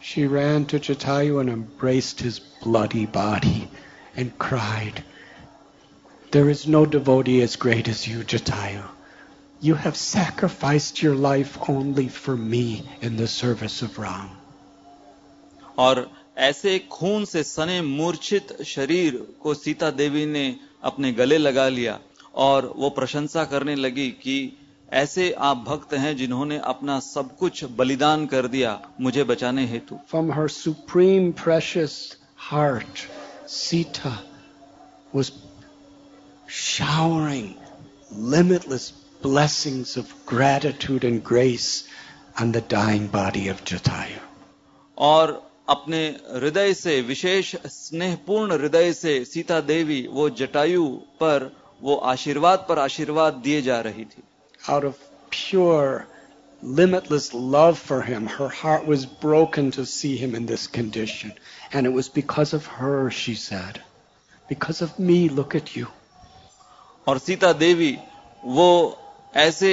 she 0.01 0.25
ran 0.27 0.65
to 0.65 0.79
Jatayu 0.79 1.39
and 1.39 1.49
embraced 1.49 2.19
his 2.19 2.39
bloody 2.39 3.05
body 3.05 3.69
and 4.17 4.37
cried, 4.37 5.01
There 6.31 6.49
is 6.49 6.67
no 6.67 6.85
devotee 6.85 7.41
as 7.41 7.55
great 7.55 7.87
as 7.87 8.05
you, 8.05 8.23
Jatayu. 8.23 8.83
You 9.61 9.75
have 9.75 9.97
sacrificed 9.97 11.01
your 11.03 11.15
life 11.15 11.57
only 11.69 12.07
for 12.07 12.37
me 12.37 12.81
in 13.01 13.17
the 13.17 13.27
service 13.27 13.81
of 13.81 13.97
Ram. 13.99 14.29
और 15.79 16.09
ऐसे 16.37 16.77
खून 16.91 17.25
से 17.25 17.43
सने 17.43 17.81
मूर्छित 17.81 18.61
शरीर 18.65 19.15
को 19.43 19.53
सीता 19.53 19.89
देवी 19.91 20.25
ने 20.25 20.45
अपने 20.83 21.11
गले 21.11 21.37
लगा 21.37 21.67
लिया 21.69 21.99
और 22.35 22.71
वो 22.75 22.89
प्रशंसा 22.89 23.43
करने 23.45 23.75
लगी 23.75 24.09
कि 24.23 24.37
ऐसे 24.91 25.31
आप 25.39 25.57
भक्त 25.67 25.93
हैं 25.93 26.15
जिन्होंने 26.17 26.57
अपना 26.65 26.99
सब 26.99 27.35
कुछ 27.37 27.63
बलिदान 27.77 28.25
कर 28.27 28.47
दिया 28.47 28.79
मुझे 29.01 29.23
बचाने 29.23 29.65
हेतु 29.67 29.99
from 30.11 30.31
her 30.33 30.47
supreme 30.53 31.31
precious 31.43 31.97
heart 32.49 33.07
Sita 33.57 34.15
was 35.15 35.31
showering 36.61 37.53
limitless 38.31 38.91
blessings 39.22 39.96
of 39.96 40.12
gratitude 40.26 41.04
and 41.04 41.22
grace 41.24 41.84
on 42.38 42.52
the 42.52 42.60
dying 42.60 43.06
body 43.06 43.48
of 43.48 43.64
Jatayu. 43.64 44.20
और 44.98 45.42
अपने 45.68 46.06
हृदय 46.40 46.72
से 46.74 47.00
विशेष 47.02 47.54
स्नेहपूर्ण 47.66 48.52
हृदय 48.52 48.92
से 48.92 49.24
सीता 49.24 49.60
देवी 49.60 50.06
वो 50.10 50.28
जटायु 50.40 50.86
पर 51.20 51.50
वो 51.82 51.96
आशीर्वाद 52.12 52.66
पर 52.68 52.78
आशीर्वाद 52.78 53.34
दिए 53.44 53.62
जा 53.62 53.80
रही 53.86 54.04
थी 54.04 54.22
Out 54.68 54.84
of 54.84 54.98
pure, 55.30 56.06
limitless 56.62 57.32
love 57.34 57.78
for 57.78 58.00
him, 58.02 58.26
her 58.26 58.48
heart 58.48 58.86
was 58.86 59.06
broken 59.06 59.70
to 59.72 59.84
see 59.86 60.16
him 60.16 60.34
in 60.34 60.46
this 60.46 60.66
condition. 60.66 61.32
And 61.72 61.86
it 61.86 61.92
was 61.92 62.08
because 62.08 62.54
of 62.54 62.66
her, 62.66 63.10
she 63.10 63.34
said. 63.34 63.82
Because 64.48 64.80
of 64.80 64.98
me, 64.98 65.28
look 65.28 65.54
at 65.54 65.74
you. 65.76 65.86
और 67.08 67.18
सीता 67.18 67.52
देवी 67.52 67.96
वो 68.44 68.68
ऐसे 69.33 69.71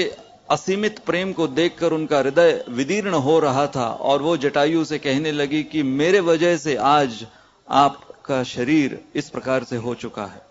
असीमित 0.51 0.99
प्रेम 1.07 1.33
को 1.33 1.47
देखकर 1.49 1.93
उनका 1.93 2.19
हृदय 2.19 2.65
विदीर्ण 2.71 3.15
हो 3.21 3.39
रहा 3.41 3.67
था 3.67 3.87
और 4.03 4.23
वो 4.23 4.37
जटायु 4.37 4.85
से 4.85 4.99
कहने 4.99 5.33
लगी 5.33 5.63
कि 5.65 5.83
मेरे 5.83 6.21
वजह 6.21 6.57
से 6.57 6.77
आज 6.89 7.25
आपका 7.69 8.43
शरीर 8.47 8.99
इस 9.15 9.31
प्रकार 9.31 9.65
से 9.65 9.77
हो 9.77 9.95
चुका 9.95 10.27
है 10.27 10.45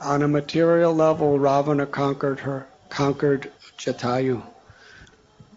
On 0.00 0.22
a 0.22 0.28
material 0.28 0.92
level, 0.92 1.38
Ravana 1.38 1.86
conquered 1.86 2.40
her, 2.40 2.66
conquered 2.90 3.50
Jatayu. 3.78 4.42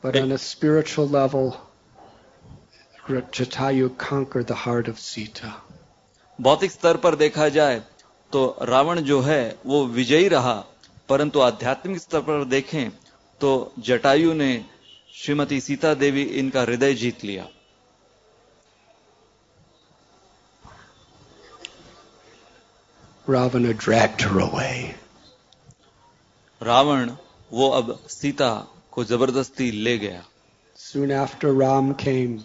But 0.01 0.15
on 0.15 0.31
a 0.31 0.37
spiritual 0.37 1.09
level, 1.09 1.57
Jatayu 3.31 3.89
conquered 3.97 4.47
the 4.47 4.55
heart 4.55 4.87
of 4.87 4.99
Sita. 4.99 5.53
भौतिक 6.39 6.71
स्तर 6.71 6.97
पर 6.97 7.15
देखा 7.15 7.49
जाए 7.49 7.81
तो 8.31 8.45
रावण 8.61 8.99
जो 9.01 9.19
है 9.21 9.41
वो 9.65 9.85
विजयी 9.85 10.27
रहा 10.27 10.55
परंतु 11.09 11.39
आध्यात्मिक 11.39 11.97
स्तर 11.97 12.21
पर 12.21 12.43
देखें 12.45 12.89
तो 13.41 13.73
जटायु 13.79 14.33
ने 14.33 14.65
श्रीमती 15.15 15.61
सीता 15.61 15.93
देवी 15.93 16.23
इनका 16.23 16.61
हृदय 16.61 16.93
जीत 16.93 17.23
लिया। 17.23 17.47
रावण 23.29 23.65
रावण 26.61 27.11
वो 27.51 27.69
अब 27.69 27.99
सीता 28.09 28.67
को 28.91 29.03
ज़बरदस्ती 29.03 29.71
ले 29.71 29.97
गया। 29.97 30.23
Soon 30.75 31.11
after 31.11 31.53
Ram 31.53 31.95
came 31.95 32.43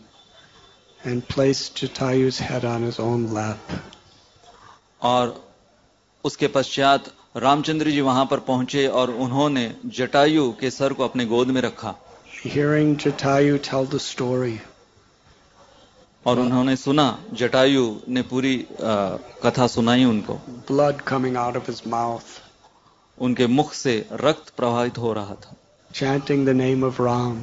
and 1.05 1.29
placed 1.29 1.77
Jatayu's 1.77 2.39
head 2.39 2.65
on 2.65 2.83
his 2.83 2.99
own. 2.99 3.27
Ramchandra 7.35 7.91
ji 7.91 8.01
वहाँ 8.01 8.25
पर 8.27 8.41
पहुँचे 8.41 8.87
और 8.89 9.11
उन्होंने 9.11 9.65
जटायु 9.87 10.51
के 10.53 10.71
सर 10.71 10.93
को 10.93 11.05
अपने 11.05 11.25
गोद 11.27 11.49
में 11.49 11.61
रखा। 11.61 11.95
Hearing 12.45 12.97
Jatayu 12.97 13.57
tell 13.59 13.87
the 13.87 13.99
story 13.99 14.59
और 16.27 16.41
उन्होंने 16.41 16.77
सुना 16.77 17.07
जटायु 17.33 17.85
ने 18.09 18.23
पूरी 18.23 18.55
आ, 18.57 18.95
कथा 19.45 19.67
सुनाई 19.67 20.05
उनको। 20.05 20.35
Blood 20.71 21.01
coming 21.03 21.37
out 21.37 21.57
of 21.57 21.71
his 21.71 21.83
mouth 21.87 22.41
उनके 23.19 23.47
मुख 23.47 23.73
से 23.73 23.95
रक्त 24.13 24.53
प्रवाहित 24.57 24.99
हो 24.99 25.13
रहा 25.13 25.35
था। 25.35 25.57
Chanting 25.91 26.47
the 26.47 26.51
name 26.57 26.85
of 26.85 27.03
Ram 27.03 27.43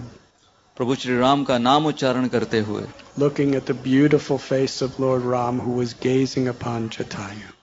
Prabhu 0.78 0.96
Shri 0.96 1.18
Ram 1.18 1.44
का 1.44 1.58
नाम 1.58 1.86
उच्चारण 1.86 2.28
करते 2.28 2.60
हुए। 2.60 2.84
Looking 3.20 3.56
at 3.56 3.72
the 3.72 3.76
beautiful 3.84 4.38
face 4.40 4.82
of 4.84 5.02
lord 5.02 5.32
Ram 5.32 5.58
who 5.60 5.78
was 5.78 5.96
gazing 6.04 6.48
upon 6.48 6.90
Jatayu. 6.90 7.59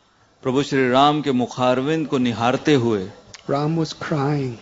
Prabhu 0.47 0.63
Shri 0.63 0.91
Ram 0.91 1.21
के 1.23 1.33
मुखारविंद 1.33 2.07
को 2.07 2.19
निहारते 2.19 2.75
हुए 2.75 3.01
Ram 3.51 3.77
was 3.77 3.93
crying. 3.93 4.53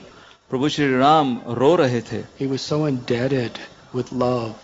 प्रभु 0.50 0.68
श्री 0.68 0.86
राम 0.98 1.40
रो 1.48 1.74
रहे 1.76 2.00
थे 2.00 2.22
He 2.38 2.46
was 2.46 2.62
so 2.62 2.78
indebted 2.86 3.58
with 3.94 4.12
love. 4.12 4.54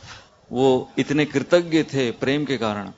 वो 0.53 0.89
इतने 0.99 1.25
कृतज्ञ 1.25 1.83
थे 1.83 2.11
प्रेम 2.11 2.45
के 2.45 2.57
कारण 2.57 2.93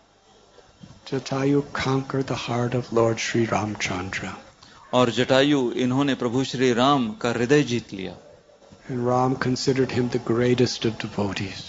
Jatayu 1.11 1.65
conquered 1.73 2.27
the 2.27 2.39
heart 2.45 2.75
of 2.75 2.93
Lord 2.93 3.19
Sri 3.19 3.45
Ramchandra. 3.47 4.33
और 4.95 5.11
जटायु 5.11 5.73
इन्होंने 5.73 6.15
प्रभु 6.15 6.45
श्री 6.45 6.73
राम 6.73 7.11
का 7.23 7.31
हृदय 7.31 7.63
जीत 7.63 7.93
लिया 7.93 8.15
And 8.91 9.07
Ram 9.07 9.37
considered 9.37 9.91
him 9.91 10.09
the 10.09 10.25
greatest 10.33 10.85
of 10.85 10.99
devotees. 10.99 11.65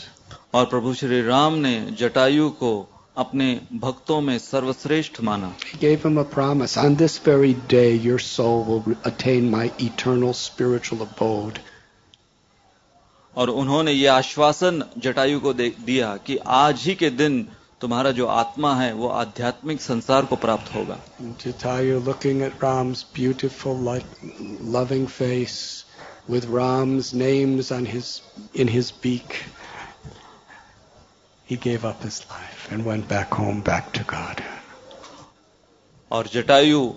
और 0.53 0.65
प्रभु 0.65 0.93
श्री 0.93 1.21
राम 1.21 1.53
ने 1.53 1.79
जटायु 1.91 2.49
को 2.49 2.89
अपने 3.17 3.47
भक्तों 3.73 4.19
में 4.21 4.37
सर्वश्रेष्ठ 4.39 5.21
माना। 5.21 5.53
He 5.65 5.77
gave 5.77 6.05
him 6.05 6.17
a 6.17 6.23
promise 6.35 6.77
on 6.77 6.95
this 6.95 7.17
very 7.27 7.53
day 7.73 7.89
your 8.05 8.19
soul 8.19 8.63
will 8.63 8.95
attain 9.05 9.51
my 9.51 9.65
eternal 9.79 10.33
spiritual 10.33 11.03
abode. 11.07 11.59
और 13.35 13.49
उन्होंने 13.49 13.91
यह 13.91 14.13
आश्वासन 14.13 14.83
जटायु 14.97 15.39
को 15.39 15.53
दे 15.53 15.69
दिया 15.85 16.15
कि 16.17 16.37
आज 16.55 16.81
ही 16.85 16.95
के 16.95 17.09
दिन 17.09 17.47
तुम्हारा 17.81 18.11
जो 18.11 18.27
आत्मा 18.27 18.73
है 18.75 18.91
वो 18.93 19.07
आध्यात्मिक 19.21 19.81
संसार 19.81 20.25
को 20.25 20.35
प्राप्त 20.35 20.73
होगा। 20.75 20.99
Jatayu 21.45 21.99
looking 21.99 22.41
at 22.41 22.63
Ram's 22.63 23.05
beautiful 23.15 23.83
like 23.85 24.03
loving 24.75 25.07
face 25.07 25.55
with 26.29 26.45
Ram's 26.55 27.13
names 27.13 27.71
on 27.71 27.87
his 27.87 28.21
in 28.55 28.69
his 28.69 28.93
beak 29.03 29.33
he 31.49 31.57
give 31.63 31.87
up 31.89 31.99
his 32.03 32.21
life 32.31 32.62
and 32.73 32.85
went 32.85 33.07
back 33.07 33.33
home 33.33 33.61
back 33.61 33.91
to 33.93 34.03
god. 34.03 34.41
और 36.11 36.27
जटायु 36.27 36.87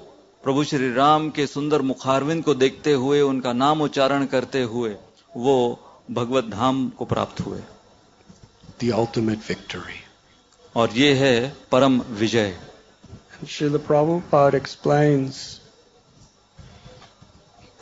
प्रभु 0.45 0.65
श्री 0.65 0.93
राम 0.93 1.31
के 1.31 1.47
सुंदर 1.47 1.83
मुखारविंद 1.83 2.45
को 2.45 2.55
देखते 2.55 2.93
हुए 2.93 3.21
उनका 3.21 3.53
नाम 3.53 3.83
उच्चारण 3.83 4.27
करते 4.27 4.63
हुए 4.63 4.97
वो 5.37 5.57
भगवत 6.11 6.45
धाम 6.45 6.89
को 6.89 7.05
प्राप्त 7.05 7.41
हुए। 7.41 7.61
The 8.81 8.93
ultimate 8.93 9.43
victory. 9.51 9.99
और 10.77 10.91
ये 10.93 11.13
है 11.15 11.57
परम 11.73 12.01
विजय। 12.01 12.57
Shri 13.49 13.69
Prabhupada 13.69 14.55
explains 14.55 15.43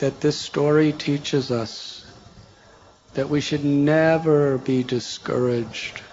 that 0.01 0.13
this 0.21 0.45
story 0.45 0.91
teaches 1.05 1.51
us 1.51 1.77
that 3.15 3.25
we 3.25 3.41
should 3.41 3.63
never 3.63 4.57
be 4.67 4.83
discouraged 4.83 6.04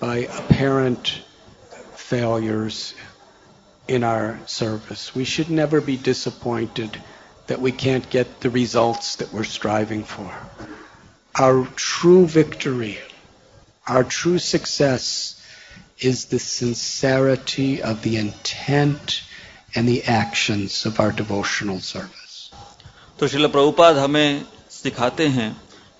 by 0.00 0.16
apparent 0.18 1.20
failures 1.94 2.94
in 3.88 4.04
our 4.04 4.38
service. 4.46 5.14
We 5.14 5.24
should 5.24 5.50
never 5.50 5.80
be 5.80 5.96
disappointed 5.96 7.00
that 7.46 7.60
we 7.60 7.72
can't 7.72 8.08
get 8.10 8.40
the 8.40 8.50
results 8.50 9.16
that 9.16 9.32
we're 9.32 9.44
striving 9.44 10.04
for. 10.04 10.30
Our 11.38 11.66
true 11.76 12.26
victory, 12.26 12.98
our 13.86 14.04
true 14.04 14.38
success 14.38 15.40
is 15.98 16.26
the 16.26 16.38
sincerity 16.38 17.82
of 17.82 18.02
the 18.02 18.16
intent 18.16 19.22
and 19.74 19.88
the 19.88 20.04
actions 20.04 20.86
of 20.86 21.00
our 21.00 21.12
devotional 21.12 21.80
service. 21.80 22.50
तो 23.18 23.28
शिल 23.28 23.46
प्रभुपाद 23.48 23.96
हमें 23.96 24.44
सिखाते 24.70 25.26
हैं 25.36 25.50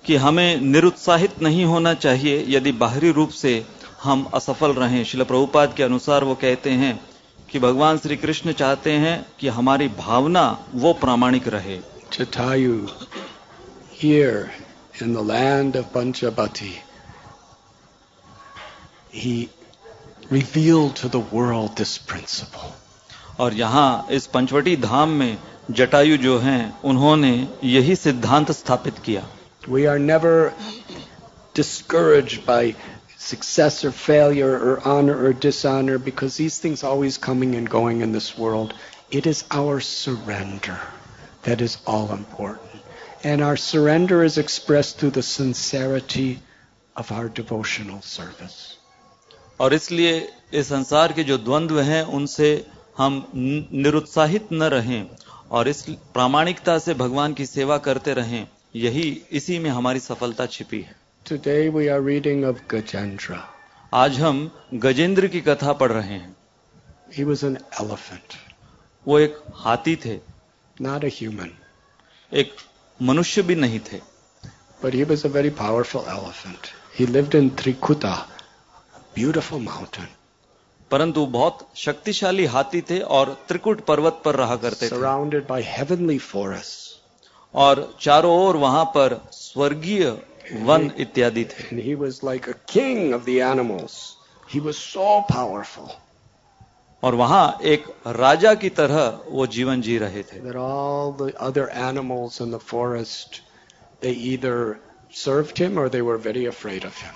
कि 0.05 0.17
हमें 0.17 0.61
निरुत्साहित 0.61 1.41
नहीं 1.43 1.65
होना 1.65 1.93
चाहिए 1.95 2.45
यदि 2.49 2.73
बाहरी 2.83 3.11
रूप 3.13 3.31
से 3.31 3.55
हम 4.04 4.24
असफल 4.34 4.74
रहें। 4.74 5.04
शिल 5.04 5.24
प्रभुपाद 5.24 5.74
के 5.74 5.84
अनुसार 5.84 6.24
वो 6.24 6.36
कहते 6.36 6.70
हैं 6.70 7.00
कि 7.52 7.60
भगवान 7.60 7.98
श्री 7.98 8.18
कृष्ण 8.18 8.52
चाहते 8.52 8.92
हैं 8.92 9.26
कि 9.40 9.48
हमारी 9.48 9.88
भावना 9.88 10.66
वो 10.74 10.94
प्रामाणिक 10.94 11.48
रहे। 11.48 11.80
Jatayu, 12.12 12.90
here 14.04 14.52
in 15.02 15.14
the 15.14 15.22
land 15.22 15.76
of 15.76 15.86
Panchabati, 15.94 16.74
he 19.16 19.50
revealed 20.32 20.96
to 20.96 21.10
the 21.10 21.24
world 21.34 21.76
this 21.76 21.98
principle. 22.14 22.72
और 23.40 23.54
यहाँ 23.54 24.08
इस 24.12 24.28
पंचवटी 24.28 24.76
धाम 24.78 25.10
में 25.10 25.38
जटायु 25.72 26.18
जो 26.18 26.40
हैं 26.40 26.82
उन्होंने 26.82 27.50
यही 27.64 27.96
सिद्धांत 27.96 28.52
स्थापित 28.52 29.00
किया। 29.00 29.28
We 29.70 29.86
are 29.86 30.00
never 30.00 30.54
discouraged 31.56 32.46
by 32.46 32.76
success 33.21 33.85
or 33.85 33.91
failure 33.91 34.53
or 34.53 34.81
honor 34.85 35.17
or 35.27 35.33
dishonor 35.33 35.99
because 35.99 36.37
these 36.37 36.59
things 36.59 36.83
always 36.83 37.19
coming 37.19 37.55
and 37.55 37.69
going 37.69 38.01
in 38.01 38.13
this 38.13 38.39
world. 38.39 38.75
It 39.11 39.27
is 39.27 39.45
our 39.51 39.81
surrender 39.81 40.79
that 41.43 41.61
is 41.61 41.79
all 41.87 42.13
important. 42.13 42.83
And 43.25 43.43
our 43.43 43.57
surrender 43.57 44.23
is 44.25 44.39
expressed 44.39 44.99
through 44.99 45.11
the 45.11 45.23
sincerity 45.23 46.39
of 46.97 47.13
our 47.13 47.29
devotional 47.29 48.03
service. 48.03 48.77
और 49.61 49.75
इसलिए 49.75 50.33
इस 50.55 50.69
संसार 50.69 51.13
के 51.13 51.25
जो 51.25 51.39
द्वंद्व 51.39 51.81
हैं 51.81 52.03
उनसे 52.03 52.67
हम 52.99 53.27
न- 53.35 53.69
निरुत्साहित 53.73 54.49
न 54.53 54.63
रहें 54.63 55.09
और 55.51 55.69
इस 55.69 55.83
प्रामाणिकता 56.15 56.79
से 56.79 56.95
भगवान 56.95 57.35
की 57.35 57.47
सेवा 57.47 57.79
करते 57.79 58.15
रहें 58.15 58.47
यही 58.77 59.23
इसी 59.33 59.59
में 59.59 59.71
हमारी 59.71 60.01
सफलता 60.01 60.47
छिपी 60.47 60.81
है 60.81 61.00
Today 61.26 61.70
we 61.70 61.88
are 61.88 62.02
reading 62.02 62.44
of 62.44 62.58
Gajendra. 62.68 63.40
आज 63.94 64.20
हम 64.20 64.40
गजेंद्र 64.74 65.28
की 65.28 65.42
कथा 65.42 65.74
पढ़ 65.74 65.92
रहे 65.92 66.14
हैं 66.14 66.36
He 67.18 67.24
was 67.24 67.44
an 67.44 67.58
elephant, 67.80 68.36
वो 69.06 69.20
एक 69.20 69.38
हाथी 69.56 69.96
थे 70.06 70.18
not 70.82 71.04
a 71.04 71.12
human, 71.18 71.52
एक 72.32 72.56
मनुष्य 73.00 73.42
भी 73.42 73.56
नहीं 73.56 73.80
थे 73.80 74.00
but 74.82 74.94
he 74.94 75.04
was 75.04 75.26
a 75.26 75.30
very 75.30 75.52
powerful 75.52 76.06
elephant. 76.08 76.72
He 76.98 77.06
lived 77.06 77.36
in 77.36 77.52
Trikuta, 77.52 78.14
a 78.96 79.04
beautiful 79.16 79.60
mountain. 79.60 80.08
परंतु 80.92 81.26
बहुत 81.26 81.68
शक्तिशाली 81.76 82.46
हाथी 82.46 82.82
थे 82.90 83.00
और 83.18 83.38
त्रिकुट 83.48 83.86
पर्वत 83.86 84.22
पर 84.26 84.36
रहा 84.36 84.56
करते 84.56 84.90
थे 84.90 84.96
surrounded 84.96 85.48
by 85.48 85.62
heavenly 85.62 86.20
forests. 86.20 86.90
और 87.54 87.98
चारों 88.02 88.36
ओर 88.40 88.58
वहाँ 88.58 88.84
पर 88.86 89.20
स्वर्गीय 89.34 90.10
वन 90.64 90.92
इत्यादि 91.00 91.44
थे। 91.46 91.82
He 91.82 91.94
was 91.96 92.20
like 92.26 92.50
a 92.50 92.54
king 92.70 93.14
of 93.14 93.26
the 93.26 93.30
animals 93.30 93.98
he 94.50 94.60
was 94.60 94.76
so 94.78 95.20
powerful 95.32 95.90
और 97.04 97.16
वहाँ 97.16 97.58
एक 97.66 97.86
राजा 98.08 98.54
की 98.54 98.70
तरह 98.70 99.22
वो 99.28 99.48
जीवन 99.48 99.82
जी 99.82 99.98
रहे 99.98 100.24
थे। 100.24 100.40
There 100.40 100.58
all 100.58 101.12
the 101.14 101.32
other 101.42 101.72
animals 101.80 102.42
in 102.42 102.52
the 102.52 102.58
forest 102.68 103.42
they 104.02 104.12
either 104.34 104.76
served 105.16 105.62
him 105.62 105.78
और 105.78 105.90
they 105.90 106.02
were 106.02 106.16
very 106.28 106.46
afraid 106.46 106.86
of 106.86 107.04
him 107.06 107.16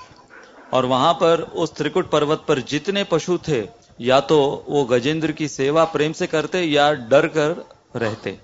और 0.73 0.85
वहाँ 0.85 1.13
पर 1.13 1.41
उस 1.55 1.75
त्रिकुट 1.75 2.09
पर्वत 2.09 2.45
पर 2.47 2.59
जितने 2.69 3.03
पशु 3.03 3.37
थे 3.47 3.63
या 3.99 4.19
तो 4.29 4.39
वो 4.69 4.83
गजेंद्र 4.85 5.31
की 5.31 5.47
सेवा 5.47 5.83
प्रेम 5.85 6.13
से 6.13 6.27
करते 6.27 6.61
या 6.61 6.91
डर 7.11 7.27
कर 7.27 7.63
रहते। 7.95 8.37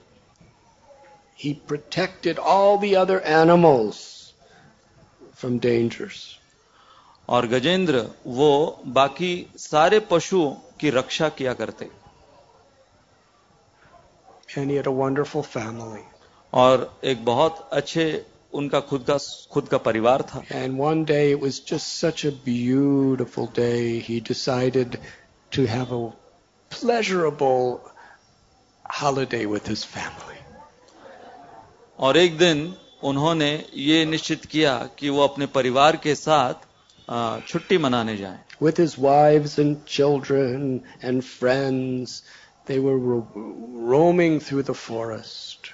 He 1.40 1.54
protected 1.68 2.40
all 2.40 2.78
the 2.80 2.94
other 2.96 3.22
animals 3.28 4.00
from 5.42 5.60
dangers 5.60 6.20
और 7.30 7.48
गजेंद्र 7.48 8.06
वो 8.28 8.50
बाकी 8.94 9.34
सारे 9.58 10.00
पशुओं 10.00 10.52
की 10.80 10.90
रक्षा 10.90 11.30
किया 11.30 11.54
करते। 11.54 11.90
वंडरफुल 14.88 15.42
फैमिली 15.42 16.04
और 16.54 17.00
एक 17.04 17.24
बहुत 17.26 17.70
अच्छे 17.74 18.04
उनका 18.54 18.80
खुद 18.80 19.06
का 19.10 19.18
खुद 19.52 19.68
का 19.68 19.78
परिवार 19.78 20.22
था। 20.22 20.44
And 20.52 20.80
one 20.80 21.04
day 21.04 21.34
was 21.34 21.60
just 21.68 21.88
such 21.88 22.26
a 22.26 22.30
beautiful 22.46 23.46
day 23.56 23.72
he 24.08 24.20
decided 24.20 24.98
to 25.56 25.66
have 25.66 25.96
a 25.96 26.10
pleasurable 26.72 27.80
holiday 29.02 29.46
with 29.46 29.62
his 29.68 29.86
family 29.86 30.40
और 32.00 32.18
एक 32.18 32.38
दिन 32.38 32.76
उन्होंने 33.04 33.52
ये 33.76 34.04
निश्चित 34.06 34.46
किया 34.46 34.78
कि 35.00 35.10
वो 35.10 35.24
अपने 35.24 35.46
परिवार 35.56 35.96
के 36.04 36.16
साथ 36.16 36.70
छुट्टी 37.48 37.78
मनाने 37.78 38.18
जाएँ 38.18 38.40
With 38.62 38.78
his 38.78 38.98
wives 38.98 39.58
and 39.58 39.86
children 39.86 40.84
and 41.02 41.24
friends, 41.26 42.22
they 42.68 42.80
were 42.80 42.98
roaming 43.94 44.40
through 44.40 44.64
the 44.64 44.76
forest. 44.76 45.72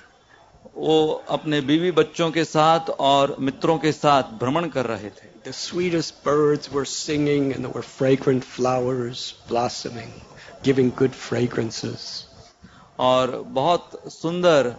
वो 0.75 1.23
अपने 1.29 1.59
बीवी 1.61 1.91
बच्चों 1.91 2.29
के 2.31 2.43
साथ 2.45 2.89
और 2.99 3.35
मित्रों 3.39 3.77
के 3.79 3.91
साथ 3.91 4.23
भ्रमण 4.39 4.67
कर 4.69 4.85
रहे 4.85 5.09
थे 5.09 5.35
The 5.43 5.53
sweetest 5.53 6.23
birds 6.23 6.71
were 6.71 6.85
singing, 6.85 7.51
and 7.53 7.65
there 7.65 7.73
were 7.75 7.81
fragrant 7.81 8.43
flowers 8.43 9.33
blossoming, 9.49 10.11
giving 10.63 10.91
good 11.01 11.15
fragrances. 11.15 12.07
और 12.99 13.31
बहुत 13.59 13.99
सुंदर 14.13 14.75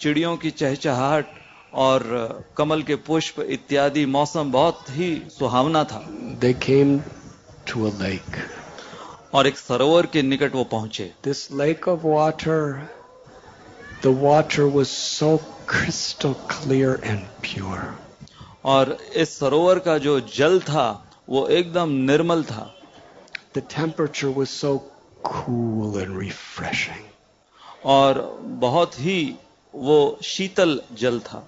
चिड़ियों 0.00 0.36
की 0.36 0.50
चहचहाहट 0.50 1.39
और 1.74 2.02
कमल 2.56 2.82
के 2.82 2.94
पुष्प 2.96 3.40
इत्यादि 3.40 4.06
मौसम 4.06 4.52
बहुत 4.52 4.84
ही 4.90 5.22
सुहावना 5.30 5.84
था। 5.84 6.04
और 9.34 9.46
एक 9.46 9.58
सरोवर 9.58 10.06
के 10.06 10.22
निकट 10.22 10.54
वो 10.54 10.64
पहुँचे। 10.64 11.12
This 11.24 11.52
lake 11.52 11.88
of 11.88 12.00
water 12.04 12.88
the 14.04 14.06
water 14.06 14.62
was 14.62 14.88
so 14.88 15.36
crystal 15.68 16.32
clear 16.32 17.00
and 17.04 17.20
pure 17.20 17.98
और 18.64 18.96
इस 19.16 19.38
सरोवर 19.38 19.78
का 19.78 19.98
जो 19.98 20.20
जल 20.20 20.60
था 20.60 21.12
वो 21.28 21.46
एकदम 21.48 21.90
निर्मल 21.90 22.42
था। 22.44 22.74
The 23.56 23.58
temperature 23.58 24.28
was 24.28 24.48
so 24.48 24.76
cool 25.24 26.02
and 26.02 26.20
refreshing 26.20 27.04
और 27.84 28.38
बहुत 28.42 29.00
ही 29.00 29.34
वो 29.74 30.18
शीतल 30.22 30.80
जल 30.92 31.20
था। 31.20 31.46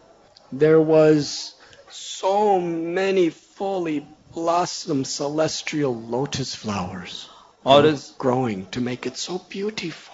There 0.52 0.82
was 0.82 1.54
so 1.90 2.60
many 2.60 3.30
fully 3.30 4.06
blossomed 4.34 5.08
celestial 5.08 5.96
lotus 5.96 6.54
flowers 6.56 7.28
और 7.66 7.86
इस 7.86 8.14
growing 8.18 8.66
to 8.72 8.82
make 8.82 9.06
it 9.12 9.18
so 9.18 9.40
beautiful. 9.50 10.14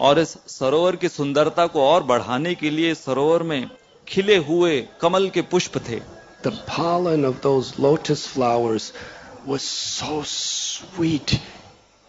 और 0.00 0.18
इस 0.18 0.36
सरोवर 0.46 0.96
की 0.96 1.08
सुंदरता 1.08 1.66
को 1.66 1.82
और 1.82 2.02
बढ़ाने 2.02 2.54
के 2.54 2.70
लिए 2.70 2.94
सरोवर 2.94 3.42
में 3.42 3.70
खिले 4.08 4.36
हुए 4.36 4.80
कमल 5.00 5.28
के 5.30 5.42
पुष्प 5.54 5.78
थे 5.88 6.00
The 6.42 6.52
pollen 6.66 7.24
of 7.24 7.40
those 7.40 7.78
lotus 7.78 8.26
flowers 8.26 8.92
was 9.44 9.62
so 9.62 10.22
sweet 10.22 11.40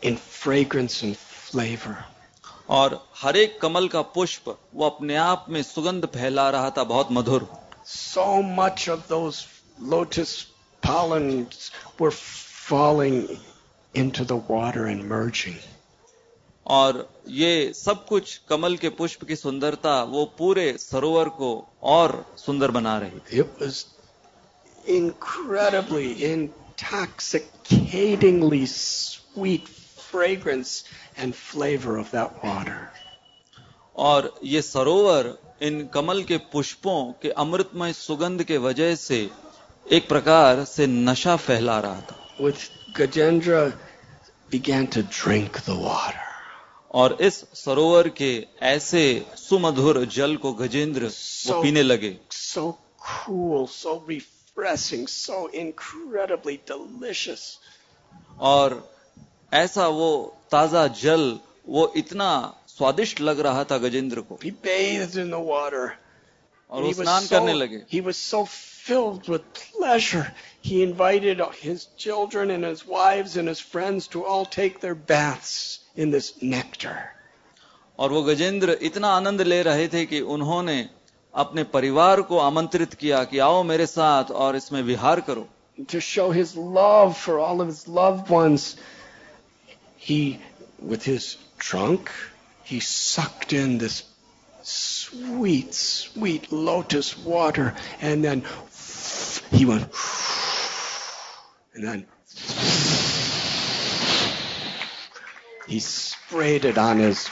in 0.02 0.18
fragrance 0.18 1.02
and 1.04 1.18
flavor. 1.18 1.98
और 2.69 3.09
हर 3.17 3.37
एक 3.37 3.61
कमल 3.61 3.89
का 3.89 4.03
पुष्प 4.03 4.59
वो 4.75 4.87
अपने 4.87 5.17
आप 5.17 5.47
में 5.49 5.63
सुगंध 5.63 6.07
फैला 6.07 6.51
रहा 6.51 6.71
था 6.71 6.85
बहुत 6.85 7.09
मधुर 7.13 7.49
so 7.87 8.43
much 8.43 8.89
of 8.89 9.09
those 9.09 9.47
lotus 9.83 10.47
pollens 10.83 11.73
were 12.01 12.11
falling 12.69 13.29
into 13.95 14.25
the 14.25 14.33
water 14.51 14.89
and 14.89 15.13
merging 15.13 15.57
और 16.67 17.13
ये 17.29 17.73
सब 17.77 18.07
कुछ 18.07 18.41
कमल 18.49 18.77
के 18.77 18.89
पुष्प 18.89 19.25
की 19.25 19.37
सुंदरता 19.37 20.03
वो 20.03 20.25
पूरे 20.39 20.79
सरोवर 20.79 21.29
को 21.29 21.69
और 21.83 22.27
सुंदर 22.37 22.71
बना 22.71 22.99
रही 22.99 23.11
थी। 23.11 23.41
It 23.41 23.47
was 23.63 23.87
incredibly 24.89 26.13
intoxicatingly 26.33 28.67
sweet 28.67 29.65
fragrance 30.11 30.85
and 31.19 31.35
flavour 31.35 31.99
of 31.99 32.17
that 32.17 32.45
water 32.45 32.89
और 33.97 34.41
ये 34.45 34.63
सरोवर 34.63 35.39
इन 35.63 35.87
कमल 35.87 36.23
के 36.23 36.37
पुष्पों 36.37 37.13
के 37.13 37.31
अमृतमय 37.31 37.93
सुगंध 37.93 38.43
के 38.43 38.59
वजह 38.59 38.95
से 38.95 39.31
एक 39.93 40.09
प्रकार 40.09 40.65
से 40.65 40.87
नशा 40.87 41.37
फैला 41.37 41.81
रहा 41.81 42.01
था। 42.01 42.27
विच 42.41 42.57
Gajendra 42.97 43.73
began 44.55 44.87
to 44.87 45.03
drink 45.03 45.51
the 45.51 45.77
water. 45.77 46.25
और 46.93 47.19
इस 47.21 47.45
सरोवर 47.55 48.09
के 48.09 48.47
ऐसे 48.63 49.27
सुमधुर 49.37 50.05
जल 50.05 50.37
को 50.37 50.53
गजेंद्र 50.53 51.11
so, 51.11 51.63
पीने 51.63 51.83
लगे। 51.83 52.19
so 52.31 52.75
cool 53.07 53.69
so 53.69 54.03
refreshing 54.11 55.07
so 55.07 55.49
incredibly 55.55 56.59
delicious. 56.71 57.41
और 58.41 58.94
ऐसा 59.55 59.87
वो 59.89 60.11
ताज़ा 60.51 60.87
जल 61.01 61.39
वो 61.69 61.93
इतना 61.97 62.31
स्वादिष्ट 62.69 63.21
लग 63.21 63.41
रहा 63.41 63.65
था 63.65 63.79
गजेंद्र 63.79 64.21
को 64.21 64.39
He 64.43 64.51
bathed 64.51 65.17
in 65.17 65.31
the 65.31 65.43
water. 65.51 65.85
और 66.71 66.83
वो 66.83 66.93
स्नान 66.93 67.27
करने 67.27 67.53
लगे 67.53 67.85
he 67.89 68.01
was 68.01 68.17
so 68.17 68.45
filled 68.45 69.29
with 69.29 69.43
pleasure. 69.55 70.27
He 70.63 70.83
invited 70.83 71.41
his 71.61 71.87
children 71.97 72.51
and 72.51 72.65
his 72.65 72.87
wives 72.87 73.37
and 73.37 73.49
his 73.49 73.61
friends 73.61 74.09
to 74.09 74.25
all 74.25 74.45
take 74.45 74.81
their 74.81 74.95
baths 74.95 75.81
in 75.97 76.11
this 76.11 76.33
nectar. 76.43 76.97
और 77.99 78.11
वो 78.11 78.23
गजेंद्र 78.23 78.79
इतना 78.83 79.09
आनंद 79.17 79.41
ले 79.43 79.63
रहे 79.63 79.87
थे 79.89 80.05
कि 80.07 80.21
उन्होंने 80.37 80.79
अपने 81.35 81.65
परिवार 81.77 82.23
को 82.23 82.39
आमंत्रित 82.39 82.95
किया 82.95 83.23
कि 83.25 83.39
आओ 83.39 83.63
मेरे 83.63 83.87
साथ 83.87 84.31
और 84.45 84.57
इसमें 84.57 84.83
विहार 84.83 85.21
करो 85.29 85.47
To 85.93 86.01
show 86.01 86.31
his 86.31 86.57
love 86.57 87.17
for 87.17 87.39
all 87.41 87.61
of 87.61 87.67
his 87.67 87.87
loved 87.89 88.29
ones, 88.31 88.77
he, 90.04 90.40
with 90.80 91.04
his 91.04 91.38
trunk, 91.58 92.12
he 92.64 92.80
sucked 92.80 93.54
in 93.54 93.78
this 93.78 94.04
sweet, 94.62 95.74
sweet 95.74 96.52
lotus 96.52 97.18
water, 97.18 97.76
and 98.02 98.24
then 98.24 98.44
he 99.52 99.66
went, 99.66 99.88
and 101.74 101.84
then 101.84 102.08
he 105.68 105.80
sprayed 105.80 106.66
it 106.66 106.78
on 106.78 107.00
his 107.00 107.30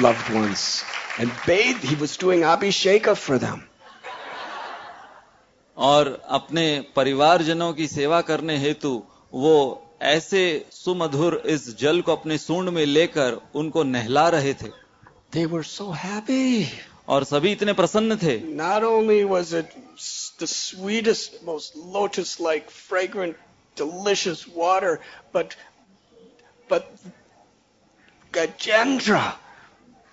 loved 0.00 0.28
ones 0.30 0.84
and 1.18 1.30
bathed. 1.46 1.82
He 1.82 1.94
was 1.94 2.16
doing 2.16 2.40
abhisheka 2.40 3.16
for 3.16 3.38
them. 3.38 3.68
और 5.76 6.06
अपने 6.30 6.64
परिवारजनों 6.96 7.72
की 7.74 7.86
सेवा 7.88 8.20
करने 8.22 8.56
हेतु 8.58 8.90
वो 9.34 9.54
ऐसे 10.01 10.41
सुमधुर 10.71 11.41
इस 11.45 11.75
जल 11.79 12.01
को 12.01 12.11
अपने 12.15 12.37
सूंड 12.37 12.69
में 12.69 12.85
लेकर 12.85 13.39
उनको 13.55 13.83
नहला 13.83 14.27
रहे 14.37 14.53
थे 14.53 14.71
They 15.31 15.45
were 15.45 15.63
so 15.63 15.91
happy. 15.91 16.67
और 17.07 17.23
सभी 17.23 17.51
इतने 17.51 17.73
प्रसन्न 17.73 18.15
थे 18.23 18.37
Not 18.55 18.83
only 18.83 19.23
was 19.25 19.53
it 19.53 19.75
s- 19.97 20.31
the 20.39 20.47
sweetest, 20.47 21.43
most 21.45 21.75
lotus 21.75 22.39
like, 22.39 22.69
fragrant, 22.69 23.35
delicious 23.75 24.47
water, 24.47 24.99
but, 25.33 25.55
but 26.69 26.87
Gajendra, 28.31 29.33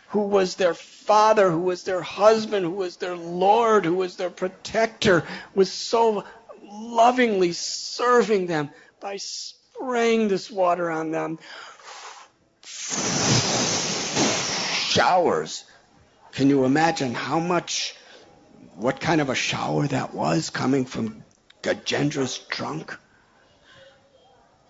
who 0.09 0.20
was 0.22 0.55
their 0.57 0.74
father, 0.74 1.51
who 1.51 1.61
was 1.61 1.82
their 1.84 2.01
husband, 2.03 2.64
who 2.64 2.72
was 2.72 2.97
their 2.97 3.16
lord, 3.16 3.84
who 3.84 3.95
was 3.95 4.16
their 4.16 4.30
protector, 4.30 5.24
was 5.55 5.70
so 5.70 6.24
lovingly 6.62 7.53
serving 7.53 8.47
them 8.47 8.70
by 9.01 9.16
spraying 9.76 10.28
this 10.28 10.50
water 10.50 10.90
on 10.90 11.10
them. 11.10 11.38
Showers. 14.94 15.64
Can 16.32 16.50
you 16.50 16.64
imagine 16.64 17.14
how 17.14 17.38
much, 17.40 17.94
what 18.76 19.00
kind 19.00 19.20
of 19.20 19.30
a 19.30 19.34
shower 19.34 19.86
that 19.88 20.14
was 20.14 20.50
coming 20.50 20.84
from 20.84 21.24
Gajendra's 21.62 22.38
trunk? 22.38 22.96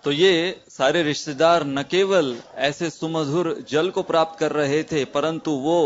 तो 0.04 0.12
ये 0.12 0.62
सारे 0.70 1.02
रिश्तेदार 1.02 1.64
न 1.66 1.82
केवल 1.82 2.26
ऐसे 2.66 2.90
सुमधुर 2.90 3.48
जल 3.68 3.88
को 3.90 4.02
प्राप्त 4.02 4.38
कर 4.40 4.52
रहे 4.52 4.82
थे 4.90 5.04
परंतु 5.14 5.50
वो 5.64 5.78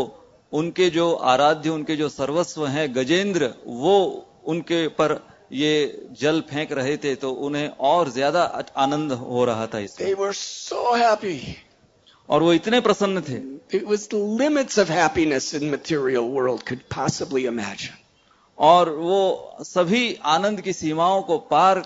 उनके 0.53 0.89
जो 0.89 1.11
आराध्य 1.31 1.69
उनके 1.69 1.95
जो 1.95 2.09
सर्वस्व 2.09 2.65
हैं 2.67 2.87
गजेंद्र 2.95 3.53
वो 3.65 3.97
उनके 4.45 4.87
पर 4.99 5.15
ये 5.51 6.07
जल 6.19 6.41
फेंक 6.49 6.71
रहे 6.71 6.95
थे 6.97 7.15
तो 7.15 7.31
उन्हें 7.45 7.67
और 7.69 8.09
ज़्यादा 8.09 8.43
आनंद 8.77 9.11
हो 9.11 9.45
रहा 9.45 9.67
था 9.67 9.79
इसमें 9.79 10.07
They 10.07 10.19
were 10.19 10.33
so 10.33 10.95
happy. 10.95 11.57
और 12.29 12.43
वो 12.43 12.53
इतने 12.53 12.79
प्रसन्न 12.81 13.21
थे 13.21 13.39
It 13.77 13.87
was 13.87 14.07
the 14.07 14.21
limits 14.41 14.77
of 14.77 14.89
happiness 14.89 15.53
in 15.53 15.69
material 15.71 16.29
world 16.29 16.65
could 16.65 16.87
possibly 16.89 17.45
imagine. 17.45 17.97
और 18.57 18.89
वो 18.89 19.57
सभी 19.63 20.03
आनंद 20.35 20.61
की 20.61 20.73
सीमाओं 20.73 21.21
को 21.21 21.37
पार 21.51 21.83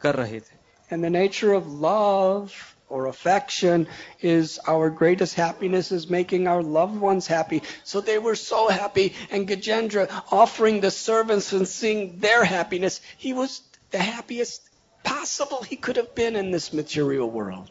कर 0.00 0.14
रहे 0.14 0.40
थे 0.40 0.94
And 0.94 1.04
the 1.04 1.10
nature 1.10 1.52
of 1.52 1.68
love 1.80 2.73
or 2.89 3.05
affection 3.05 3.87
is 4.21 4.59
our 4.67 4.89
greatest 4.89 5.35
happiness 5.35 5.91
is 5.91 6.09
making 6.09 6.47
our 6.47 6.63
loved 6.63 6.99
ones 6.99 7.27
happy. 7.27 7.61
So 7.83 8.01
they 8.01 8.17
were 8.17 8.35
so 8.35 8.67
happy 8.67 9.13
and 9.31 9.47
Gajendra 9.47 10.09
offering 10.31 10.81
the 10.81 10.91
servants 10.91 11.53
and 11.53 11.67
seeing 11.67 12.19
their 12.19 12.43
happiness, 12.43 13.01
he 13.17 13.33
was 13.33 13.61
the 13.91 13.99
happiest 13.99 14.61
possible 15.03 15.63
he 15.63 15.75
could 15.75 15.97
have 15.97 16.15
been 16.15 16.35
in 16.35 16.51
this 16.51 16.73
material 16.73 17.29
world. 17.29 17.69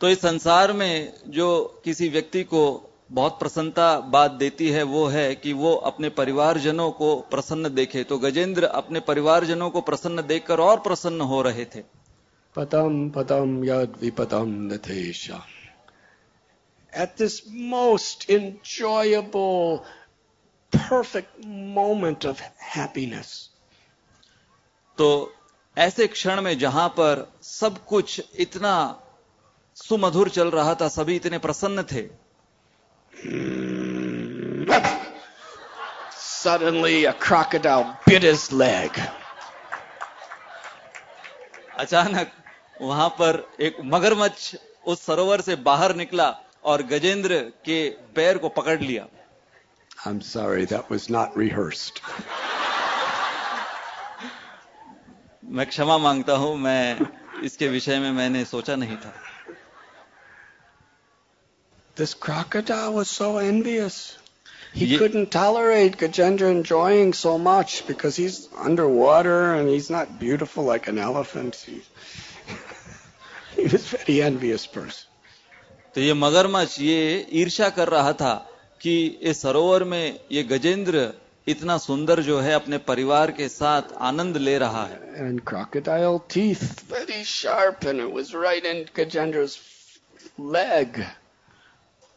तो 0.00 0.08
इस 0.08 0.20
संसार 0.20 0.72
में 0.72 1.12
जो 1.26 1.80
किसी 1.84 2.08
व्यक्ति 2.08 2.42
को 2.44 2.60
बहुत 3.10 3.38
प्रसन्नता 3.38 3.88
बात 4.00 4.30
देती 4.30 4.68
है 4.70 4.82
वो 4.82 5.06
है 5.06 5.34
कि 5.34 5.52
वो 5.52 5.74
अपने 5.90 6.08
परिवारजनों 6.08 6.90
को 6.90 7.14
प्रसन्न 7.30 7.74
देखे 7.74 8.02
तो 8.04 8.18
गजेंद्र 8.18 8.64
अपने 8.80 9.00
परिवारजनों 9.00 9.70
को 9.70 9.80
प्रसन्न 9.80 10.22
देखकर 10.22 10.60
और 10.60 10.80
प्रसन्न 10.80 11.20
हो 11.20 11.40
रहे 11.42 11.64
थे 11.64 11.82
Padam 12.55 13.11
padam 13.11 13.63
yad 13.65 13.97
vipadam 13.97 14.69
natesha. 14.69 15.41
At 16.93 17.17
this 17.17 17.41
most 17.49 18.29
enjoyable, 18.29 19.85
perfect 20.71 21.45
moment 21.45 22.25
of 22.25 22.39
happiness, 22.59 23.49
तो 24.97 25.33
ऐसे 25.77 26.07
क्षण 26.07 26.41
में 26.41 26.57
जहाँ 26.59 26.89
पर 26.89 27.25
सब 27.41 27.85
कुछ 27.85 28.21
इतना 28.35 28.75
सुमधुर 29.75 30.29
चल 30.29 30.51
रहा 30.51 30.75
था 30.81 30.87
सभी 30.87 31.15
इतने 31.15 31.37
प्रसन्न 31.37 31.83
थे 31.83 32.07
suddenly 36.43 37.05
a 37.05 37.13
crocodile 37.13 37.97
bit 38.05 38.23
his 38.23 38.51
leg. 38.51 38.91
अचानक 41.79 42.42
वहाँ 42.83 43.09
पर 43.19 43.43
एक 43.67 43.77
मगरमच्छ 43.93 44.55
उस 44.93 45.01
सरोवर 45.05 45.41
से 45.41 45.55
बाहर 45.67 45.95
निकला 45.95 46.29
और 46.71 46.81
गजेंद्र 46.91 47.39
के 47.65 47.77
पैर 48.15 48.37
को 48.45 48.49
पकड़ 48.61 48.79
लिया 48.81 49.07
I'm 50.05 50.21
sorry, 50.21 50.65
that 50.65 50.89
was 50.89 51.09
not 51.15 51.35
rehearsed. 51.41 51.99
मैं 55.57 55.65
क्षमा 55.67 55.97
माँगता 55.97 56.33
हूँ 56.43 56.55
मैं 56.57 57.07
इसके 57.45 57.67
विषय 57.69 57.99
में 57.99 58.11
मैंने 58.11 58.43
सोचा 58.45 58.75
नहीं 58.75 58.97
था 59.05 59.13
This 61.95 62.13
crocodile 62.15 62.93
was 62.93 63.09
so 63.09 63.37
envious. 63.37 63.95
He 64.73 64.85
Ye- 64.91 64.97
couldn't 64.97 65.29
tolerate 65.31 65.97
Gajendra 65.97 66.49
enjoying 66.51 67.13
so 67.13 67.33
much 67.37 67.85
because 67.89 68.15
he's 68.15 68.37
underwater 68.69 69.53
and 69.53 69.69
he's 69.69 69.89
not 69.95 70.17
beautiful 70.19 70.63
like 70.63 70.87
an 70.87 70.97
elephant. 70.97 71.55
He, 71.67 71.81
he 73.55 73.63
was 73.63 73.85
very 73.87 74.21
envious 74.21 74.65
person. 74.67 75.09
तो 75.95 76.01
ये 76.01 76.13
मगरमच्छ 76.13 76.79
ये 76.81 77.27
ईर्ष्या 77.41 77.69
कर 77.69 77.89
रहा 77.89 78.13
था 78.21 78.33
कि 78.81 78.95
इस 79.21 79.41
सरोवर 79.41 79.83
में 79.83 80.19
ये 80.31 80.43
गजेंद्र 80.43 81.11
इतना 81.47 81.77
सुंदर 81.77 82.21
जो 82.23 82.39
है 82.39 82.53
अपने 82.53 82.77
परिवार 82.87 83.31
के 83.31 83.47
साथ 83.49 83.93
आनंद 84.09 84.37
ले 84.37 84.57
रहा 84.57 84.85
है 84.85 84.99
And 85.25 85.43
crocodile 85.45 86.19
teeth, 86.35 86.63
very 86.89 87.23
sharp, 87.23 87.83
and 87.83 87.99
it 87.99 88.11
was 88.11 88.33
right 88.35 88.65
in 88.65 88.85
Gajendra's 88.95 89.57
leg. 90.55 90.99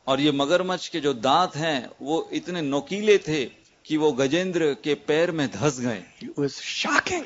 और 0.07 0.21
ये 0.21 0.33
मगरमच्छ 0.33 0.89
के 0.89 1.01
जो 1.01 1.13
दांत 1.13 1.57
हैं 1.57 1.79
वो 2.03 2.29
इतने 2.33 2.61
नोकीले 2.63 3.19
थे 3.19 3.45
कि 3.85 3.97
वो 3.97 4.13
गजेंद्र 4.13 4.73
के 4.85 4.95
पैर 5.09 5.31
में 5.33 5.49
धस 5.51 5.81
गए 5.81 6.03
It 6.23 6.39
was 6.39 6.61
shocking. 6.73 7.25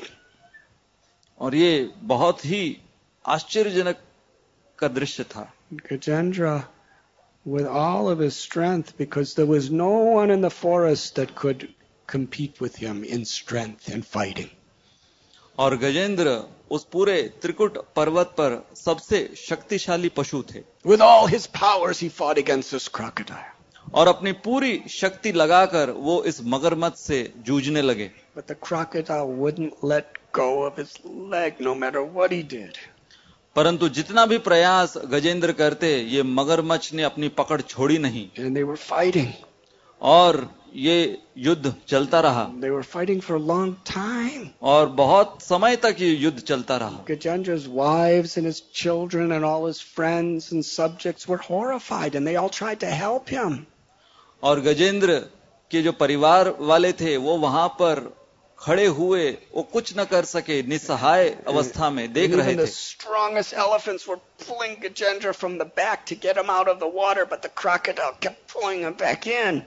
और 1.39 1.55
ये 1.55 1.89
बहुत 2.05 2.45
ही 2.45 2.63
आश्चर्यजनक 3.25 3.97
का 4.79 4.87
दृश्य 4.87 5.23
था 5.23 5.51
Gajendra, 5.73 6.65
with 7.45 7.65
all 7.65 8.09
of 8.09 8.19
his 8.19 8.35
strength, 8.35 8.97
because 8.97 9.35
there 9.35 9.45
was 9.45 9.69
no 9.71 9.89
one 9.89 10.31
in 10.31 10.41
the 10.41 10.49
forest 10.49 11.15
that 11.15 11.35
could 11.35 11.67
compete 12.07 12.59
with 12.59 12.75
him 12.75 13.03
in 13.03 13.25
strength 13.25 13.87
and 13.87 14.05
fighting. 14.05 14.49
और 15.59 15.75
गजेंद्र 15.77 16.33
उस 16.71 16.83
पूरे 16.91 17.21
त्रिकुट 17.41 17.77
पर्वत 17.95 18.33
पर 18.37 18.61
सबसे 18.75 19.19
शक्तिशाली 19.37 20.09
पशु 20.17 20.43
थे 20.51 20.63
With 20.83 21.01
all 21.01 21.27
his 21.27 21.45
powers, 21.47 21.99
he 21.99 22.09
fought 22.09 22.37
against 22.37 22.71
this 22.71 22.87
crocodile. 22.87 23.51
और 23.93 24.07
अपनी 24.07 24.31
पूरी 24.45 24.81
शक्ति 24.89 25.31
लगाकर 25.31 25.89
वो 26.07 26.23
इस 26.23 26.41
मगरमच्छ 26.53 26.97
से 26.99 27.21
जूझने 27.45 27.81
लगे 27.81 28.09
But 28.35 28.47
the 28.47 28.55
crocodile 28.55 29.27
wouldn't 29.27 29.83
let 29.83 30.17
go 30.31 30.63
of 30.63 30.75
his 30.77 30.97
leg 31.05 31.59
no 31.59 31.75
matter 31.75 32.03
what 32.03 32.31
he 32.31 32.41
did. 32.41 32.77
परंतु 33.55 33.89
जितना 33.89 34.25
भी 34.25 34.37
प्रयास 34.37 34.93
गजेंद्र 34.97 35.51
करते 35.51 35.99
ये 35.99 36.23
मगरमच्छ 36.23 36.93
ने 36.93 37.03
अपनी 37.03 37.29
पकड़ 37.29 37.61
छोड़ी 37.61 37.97
नहीं। 37.97 38.29
Fighting. 38.75 39.27
और 40.01 40.51
ये 40.75 41.21
युद्ध 41.37 41.75
चलता 41.87 42.19
रहा। 42.19 42.51
They 42.51 42.71
were 42.71 42.87
fighting 42.95 43.21
for 43.29 43.41
a 43.41 43.49
long 43.49 43.73
और 44.61 44.89
बहुत 44.89 45.37
समय 45.41 45.75
तक 45.75 45.95
ये 45.99 46.09
युद्ध 46.09 46.39
चलता 46.39 46.77
रहा। 46.77 46.97
और 54.43 54.61
गजेंद्र 54.61 55.19
के 55.71 55.81
जो 55.81 55.91
परिवार 55.91 56.55
वाले 56.59 56.93
थे 56.93 57.17
वो 57.17 57.37
वहाँ 57.37 57.67
पर 57.67 58.20
खड़े 58.61 58.85
हुए 58.85 59.29
वो 59.55 59.61
कुछ 59.73 59.93
न 59.97 60.03
कर 60.05 60.25
सके 60.25 60.61
निसहाय 60.63 61.29
अवस्था 61.47 61.89
में 61.89 62.11
देख 62.13 62.35
रहे 62.35 62.55
थे। 62.55 62.65
Strongest 62.67 63.53
elephants 63.53 64.09
were 64.09 64.15
pulling 64.41 64.75
Gajendra 64.83 65.31
from 65.31 65.57
the 65.57 65.71
back 65.77 66.05
to 66.09 66.15
get 66.23 66.37
him 66.37 66.49
off 66.49 66.67
the 66.67 66.91
water 66.95 67.25
but 67.25 67.45
the 67.45 67.49
crocodile 67.57 68.11
kept 68.23 68.53
pulling 68.53 68.85
back 69.01 69.27
in 69.27 69.61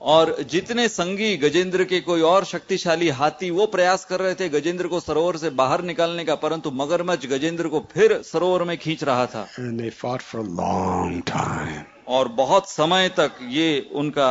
और 0.00 0.36
जितने 0.50 0.86
संगी 0.88 1.36
गजेंद्र 1.36 1.84
के 1.84 2.00
कोई 2.00 2.20
और 2.20 2.44
शक्तिशाली 2.44 3.08
हाथी 3.18 3.50
वो 3.50 3.66
प्रयास 3.66 4.04
कर 4.04 4.20
रहे 4.20 4.34
थे 4.34 4.48
गजेंद्र 4.48 4.86
को 4.86 5.00
सरोवर 5.00 5.36
से 5.36 5.50
बाहर 5.60 5.82
निकालने 5.82 6.24
का 6.24 6.34
परंतु 6.34 6.70
मगरमच्छ 6.70 7.26
गजेंद्र 7.26 7.68
को 7.68 7.80
फिर 7.92 8.20
सरोवर 8.22 8.62
में 8.62 8.76
खींच 8.78 9.04
रहा 9.04 9.26
था। 9.26 9.46
और 12.08 12.28
बहुत 12.28 12.70
समय 12.70 13.08
तक 13.08 13.38
ये 13.50 13.68
उनका 13.92 14.28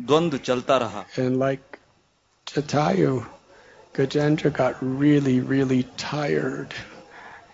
द्वंद्व 0.00 0.38
चलता 0.38 0.76
रहा। 0.76 1.04
Like 1.18 1.60
Jatayu, 2.52 3.26
Gajendra 3.94 4.52
got 4.52 4.76
really, 4.80 5.40
really 5.40 5.82
tired. 5.96 6.74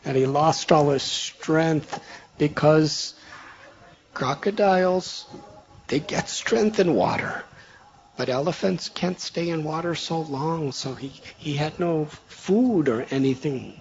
And 0.05 0.17
he 0.17 0.27
lost 0.27 0.71
all 0.73 0.91
his 0.91 1.03
strength 1.03 1.99
because 2.39 3.15
crocodiles, 4.13 5.27
they 5.89 5.99
get 6.01 6.29
strength 6.29 6.79
in 6.79 6.95
water. 6.95 7.45
But 8.17 8.29
elephants 8.29 8.89
can't 8.89 9.19
stay 9.21 9.49
in 9.49 9.65
water 9.65 9.95
so 9.95 10.21
long, 10.21 10.73
so 10.73 10.95
he, 10.95 11.09
he 11.39 11.55
had 11.55 11.81
no 11.81 12.07
food 12.29 12.89
or 12.89 13.03
anything. 13.11 13.81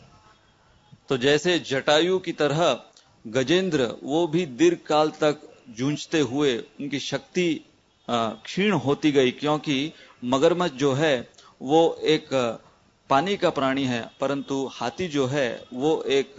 तो 1.09 1.18
जैसे 1.18 1.59
जटायु 1.59 2.20
की 2.26 2.32
तरह 2.39 2.80
गजेंद्र 3.28 3.88
वो 4.03 4.26
भी 4.28 4.45
दीर्घ 4.59 4.78
काल 4.88 5.09
तक 5.22 5.41
जूझते 5.78 6.20
हुए 6.20 6.57
उनकी 6.82 6.99
शक्ति 6.99 7.47
अ, 7.53 7.72
क्षीण 8.07 8.73
होती 8.85 9.11
गई 9.11 9.31
क्योंकि 9.31 9.77
मगरमच्छ 10.23 10.73
जो 10.75 10.93
है 10.93 11.15
वो 11.61 11.81
एक 12.05 12.29
पानी 13.09 13.35
का 13.37 13.49
प्राणी 13.49 13.83
है 13.85 14.01
परंतु 14.21 14.65
हाथी 14.71 15.07
जो 15.07 15.25
है 15.27 15.47
वो 15.73 16.01
एक 16.09 16.35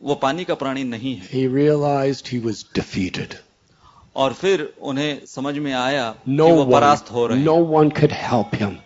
वो 0.00 0.14
पानी 0.14 0.44
का 0.44 0.54
प्राणी 0.54 0.84
नहीं 0.84 1.14
है 1.16 1.28
He 1.28 1.46
realized 1.48 2.28
he 2.28 2.40
was 2.46 2.64
defeated. 2.78 3.34
और 4.16 4.32
फिर 4.32 4.72
उन्हें 4.82 5.26
समझ 5.26 5.56
में 5.58 5.72
आया 5.72 6.14
No 6.28 6.46
कि 6.46 6.52
वो 6.52 6.64
परास्त 6.64 7.10
हो 7.12 7.26
रहे 7.26 7.38
हैं 7.38 7.46
no 7.46 7.58
one 7.74 7.90
could 8.00 8.14
help 8.22 8.54
him. 8.54 8.76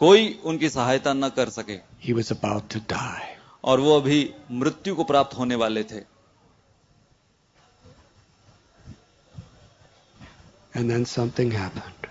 कोई 0.00 0.38
उनकी 0.44 0.68
सहायता 0.68 1.12
न 1.12 1.28
कर 1.28 1.48
सके 1.48 1.78
He 2.06 2.16
was 2.20 2.32
about 2.32 2.68
to 2.74 2.80
die. 2.94 3.26
और 3.64 3.80
वो 3.80 3.96
अभी 4.00 4.20
मृत्यु 4.52 4.94
को 4.94 5.04
प्राप्त 5.04 5.38
होने 5.38 5.54
वाले 5.54 5.82
थे 5.82 6.00
And 10.78 10.90
then 10.90 11.04
something 11.10 11.50
happened. 11.50 12.06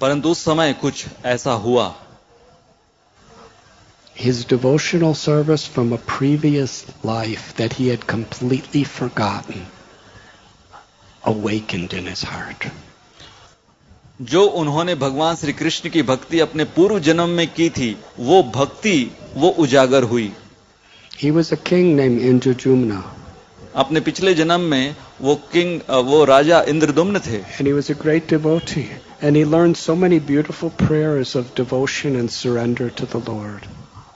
परंतु 0.00 0.28
उस 0.28 0.44
समय 0.44 0.72
कुछ 0.82 1.04
ऐसा 1.24 1.52
हुआ 1.64 1.84
His 4.14 4.44
devotional 4.44 5.14
service 5.14 5.64
from 5.74 5.92
a 5.92 5.98
previous 6.12 6.72
life 7.04 7.44
that 7.58 7.74
he 7.74 7.86
had 7.88 8.06
completely 8.12 8.82
forgotten 8.82 9.66
awakened 11.32 11.94
in 12.00 12.08
his 12.12 12.24
heart. 12.30 12.66
जो 14.22 14.44
उन्होंने 14.60 14.94
भगवान 15.04 15.36
श्री 15.36 15.52
कृष्ण 15.52 15.90
की 15.90 16.02
भक्ति 16.02 16.40
अपने 16.40 16.64
पूर्व 16.76 16.98
जन्म 17.08 17.28
में 17.40 17.46
की 17.54 17.68
थी 17.78 17.96
वो 18.18 18.42
भक्ति 18.56 18.98
वो 19.34 19.50
उजागर 19.64 20.02
हुई 20.12 20.32
He 21.20 21.30
was 21.30 21.52
a 21.52 21.56
king 21.70 21.94
named 21.96 22.20
Indrajumna, 22.20 23.02
अपने 23.78 24.00
पिछले 24.00 24.34
जन्म 24.34 24.60
में 24.60 24.96
वो 25.20 25.34
किंग 25.52 25.80
वो 26.04 26.24
राजा 26.24 26.60
इंद्रदुम्न 26.68 27.20
थे। 27.26 27.38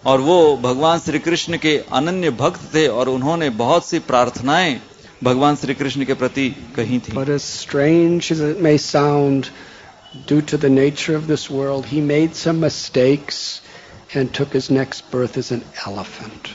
और 0.06 0.20
वो 0.20 0.56
भगवान 0.56 0.98
श्री 0.98 1.18
कृष्ण 1.18 1.56
के 1.56 1.76
अनन्य 1.92 2.30
भक्त 2.30 2.74
थे 2.74 2.86
और 2.88 3.08
उन्होंने 3.08 3.50
बहुत 3.50 3.86
सी 3.86 3.98
प्रार्थनाएँ 3.98 4.80
भगवान 5.24 5.56
श्री 5.56 5.74
कृष्ण 5.74 6.04
के 6.04 6.14
प्रति 6.14 6.48
कही 6.76 6.98
थी। 6.98 7.12
But 7.12 7.28
is 7.28 7.42
strange 7.42 8.28
is 8.32 8.42
may 8.42 8.76
sound 8.78 9.46
due 10.28 10.40
to 10.40 10.58
the 10.58 10.72
nature 10.72 11.16
of 11.16 11.24
this 11.24 11.50
world 11.50 11.86
he 11.86 12.00
made 12.00 12.32
some 12.32 12.56
mistakes 12.56 13.38
and 14.16 14.32
took 14.38 14.54
his 14.54 14.68
next 14.70 15.04
birth 15.14 15.38
is 15.38 15.52
an 15.54 15.62
elephant 15.88 16.48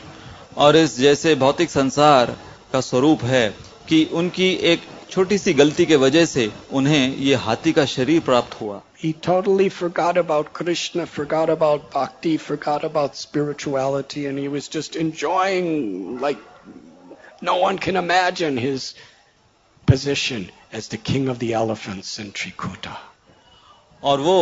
और 0.57 0.77
इस 0.77 0.99
जैसे 0.99 1.35
भौतिक 1.35 1.69
संसार 1.69 2.35
का 2.77 2.81
स्वरूप 2.81 3.23
है 3.25 3.47
कि 3.89 4.03
उनकी 4.13 4.51
एक 4.71 4.81
छोटी 5.11 5.37
सी 5.37 5.53
गलती 5.53 5.85
के 5.85 5.95
वजह 5.95 6.25
से 6.25 6.51
उन्हें 6.79 7.15
ये 7.17 7.35
हाथी 7.43 7.71
का 7.73 7.85
शरीर 7.91 8.19
प्राप्त 8.27 8.61
हुआ 8.61 8.81
He 8.97 9.09
totally 9.25 9.69
forgot 9.69 10.17
about 10.17 10.47
Krishna, 10.53 11.05
forgot 11.07 11.49
about 11.49 11.83
bhakti, 11.91 12.31
forgot 12.39 12.83
about 12.83 13.15
spirituality, 13.15 14.23
and 14.25 14.39
he 14.39 14.47
was 14.47 14.69
just 14.75 14.95
enjoying, 14.95 15.67
like, 16.19 16.39
no 17.41 17.55
one 17.57 17.77
can 17.77 17.99
imagine 18.01 18.57
his 18.57 18.87
position 19.87 20.47
as 20.73 20.87
the 20.87 20.99
king 21.11 21.29
of 21.29 21.39
the 21.39 21.51
elephants 21.53 22.17
in 22.19 22.33
Trikuta. 22.33 22.95
और 24.03 24.21
वो 24.21 24.39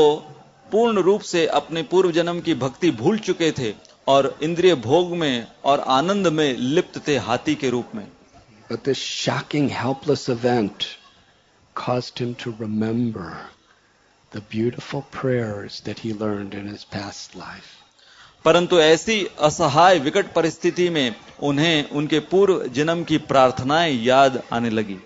पूर्ण 0.72 1.02
रूप 1.02 1.22
से 1.24 1.46
अपने 1.60 1.84
पूर्व 1.92 2.12
जन्म 2.12 2.40
की 2.42 2.54
भक्ति 2.62 2.92
भूल 3.02 3.20
चुके 3.20 3.52
थे 3.60 3.74
और 4.08 4.36
इंद्रिय 4.44 4.76
भोग 4.82 5.16
में 5.18 5.48
और 5.66 5.80
आनंद 5.92 6.28
में 6.40 6.48
लिप्त 6.58 7.08
थे 7.08 7.18
हाथी 7.28 7.56
के 7.56 7.70
रूप 7.70 7.96
में 7.96 8.08
But 8.69 8.85
this 8.85 8.99
shocking, 8.99 9.69
helpless 9.69 10.29
event 10.29 10.97
caused 11.75 12.19
him 12.19 12.35
to 12.37 12.55
remember 12.59 13.37
the 14.31 14.41
beautiful 14.41 15.03
prayers 15.11 15.81
that 15.81 15.99
he 15.99 16.15
learned 16.15 16.55
in 16.55 16.67
his 16.67 16.85
past 16.85 17.35
life. 17.35 17.77
परंतु 18.45 18.81
ऐसी 18.81 19.25
असहाय 19.39 19.99
विकट 19.99 20.33
परिस्थिति 20.35 20.89
में 20.91 21.15
उन्हें 21.43 21.91
उनके 21.91 22.21
पूर्व 22.21 22.67
जन्म 22.69 23.05
की 23.05 23.19
प्रार्थनाएं 23.19 23.93
याद 24.03 24.43
आने 24.53 24.71
लगी 24.71 24.99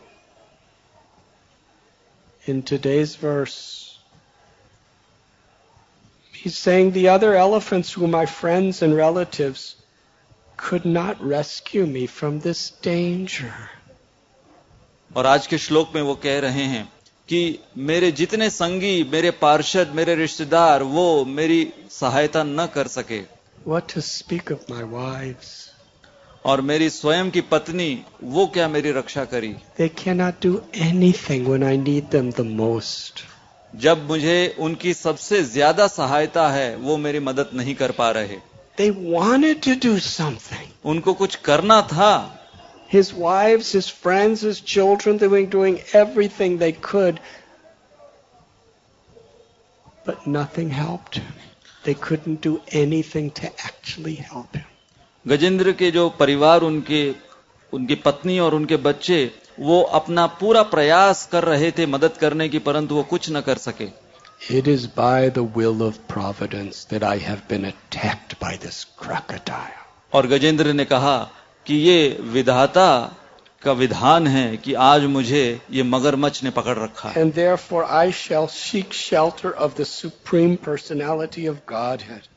In 2.47 2.63
today's 2.63 3.17
verse, 3.17 3.99
he's 6.33 6.57
saying 6.57 6.91
the 6.93 7.09
other 7.09 7.35
elephants 7.35 7.93
who 7.93 8.05
are 8.05 8.09
my 8.09 8.27
friends 8.27 8.83
and 8.83 8.95
relatives 8.95 9.77
Could 10.60 10.86
not 10.86 11.22
rescue 11.22 11.86
me 11.88 12.06
from 12.08 12.40
this 12.40 12.62
danger. 12.82 13.54
और 15.12 15.26
आज 15.26 15.48
के 15.48 15.58
श्लोक 15.58 15.96
में 15.96 16.02
वो 16.02 16.16
कह 16.16 16.40
रहे 16.40 16.64
हैं 16.74 16.84
कि 17.30 17.60
मेरे 17.78 18.12
जितने 18.12 18.50
संगी 18.50 19.04
मेरे 19.12 19.32
पार्षद 19.42 19.92
मेरे 19.96 20.16
रिश्तेदार 20.16 20.84
वो 20.84 21.08
मेरी 21.26 21.62
सहायता 21.92 22.44
न 22.44 22.66
कर 22.76 22.88
सके 22.88 23.22
What 23.68 23.88
to 23.94 24.02
speak 24.02 24.52
of 24.52 24.70
my 24.70 24.84
wives? 24.94 25.50
और 26.46 26.62
मेरी 26.62 26.90
स्वयं 26.90 27.30
की 27.32 27.42
पत्नी 27.54 27.90
वो 28.24 28.46
क्या 28.48 28.68
मेरी 28.68 28.92
रक्षा 28.92 29.26
करी 29.34 29.56
They 29.80 29.90
cannot 30.04 30.40
do 30.42 30.54
anything 30.90 31.50
when 31.50 31.64
I 31.64 31.76
need 31.78 32.12
them 32.12 32.32
the 32.32 32.48
most. 32.62 33.24
जब 33.74 34.08
मुझे 34.10 34.56
उनकी 34.60 34.94
सबसे 34.94 35.42
ज़्यादा 35.44 35.88
सहायता 35.88 36.48
है 36.52 36.76
वो 36.78 36.98
मेरी 36.98 37.20
मदद 37.20 37.50
नहीं 37.54 37.76
कर 37.76 37.92
पा 37.92 38.10
रहे 38.12 38.38
They 38.80 38.92
wanted 38.92 39.64
to 39.64 39.76
do 39.76 39.94
something. 40.00 40.68
उनको 40.86 41.14
कुछ 41.14 41.36
करना 41.48 41.82
था 41.82 42.12
His 42.92 43.10
wives, 43.14 43.72
his 43.72 43.90
friends, 44.04 44.42
his 44.42 44.62
children, 44.62 45.18
they 45.18 45.28
were 45.28 45.46
doing 45.46 45.80
everything 45.94 46.58
they 46.58 46.72
could. 46.72 47.20
But 50.06 50.26
nothing 50.28 50.70
helped. 50.70 51.20
They 51.84 51.94
couldn't 52.08 52.42
do 52.42 52.62
anything 52.84 53.30
to 53.42 53.52
actually 53.68 54.16
help 54.16 54.56
him. 54.56 54.66
Gajendra 55.28 55.72
के 55.72 55.92
जो 55.92 56.10
परिवार 56.10 56.62
उनके 56.62 57.04
उनकी 57.74 57.96
पत्नी 57.96 58.40
और 58.40 58.56
उनके 58.56 58.78
बच्चे 58.78 59.20
वो 59.60 59.82
अपना 59.82 60.26
पूरा 60.42 60.64
प्रयास 60.64 61.28
कर 61.32 61.44
रहे 61.44 61.72
थे 61.72 61.86
मदद 61.86 62.18
करने 62.18 62.50
की 62.50 62.60
परंतु 62.60 62.96
वो 62.96 63.04
कुछ 63.04 63.30
न 63.32 63.42
कर 63.42 63.58
सके 63.58 63.88
It 64.42 64.68
is 64.68 64.88
by 64.88 65.30
the 65.30 65.44
will 65.44 65.84
of 65.84 66.08
providence 66.08 66.86
that 66.86 67.04
I 67.04 67.18
have 67.18 67.48
been 67.48 67.66
attacked 67.66 68.40
by 68.40 68.56
this 68.56 68.86
crocodile. 68.98 69.80
और 70.14 70.28
गजेंद्र 70.28 70.74
ने 70.74 70.86
कहा 70.86 71.18
कि 71.66 71.76
ये 71.76 72.18
विधाता 72.34 72.90
का 73.64 73.72
विधान 73.72 74.28
है 74.28 74.58
कि 74.58 74.74
आज 74.74 75.04
मुझे 75.06 75.62
ये 75.72 75.84
मगरमच्छ 75.84 76.44
ने 76.44 76.50
पकड़ 76.50 76.78
रखा 76.78 77.10
है 77.10 77.24
And 77.24 77.34
therefore 77.34 77.84
I 77.84 78.12
shall 78.12 78.48
seek 78.48 78.94
shelter 78.94 79.52
of 79.52 79.76
the 79.76 79.86
supreme 79.86 80.58
personality 80.58 81.46
of 81.46 81.66
Godhead. 81.66 82.28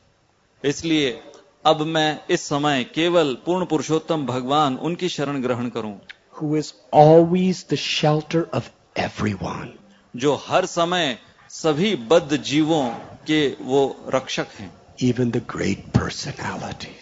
इसलिए 0.63 1.19
अब 1.65 1.81
मैं 1.87 2.19
इस 2.29 2.47
समय 2.47 2.83
केवल 2.83 3.33
पूर्ण 3.45 3.65
पुरुषोत्तम 3.65 4.25
भगवान 4.25 4.77
उनकी 4.77 5.09
शरण 5.09 5.41
ग्रहण 5.41 5.69
करूँ 5.69 5.99
who 6.35 6.55
is 6.55 6.73
always 6.93 7.63
the 7.63 7.83
shelter 7.89 8.47
of 8.53 8.71
everyone. 8.95 9.69
जो 10.15 10.35
हर 10.47 10.65
समय 10.65 11.17
सभी 11.53 11.95
बद 12.09 12.35
जीवों 12.43 12.87
के 13.27 13.41
वो 13.61 13.81
रक्षक 14.13 14.47
हैं। 14.59 14.71
इवन 14.99 15.31
द 15.31 15.37
ग्रेट 15.49 15.83
पर्सनैलिटी 15.97 16.95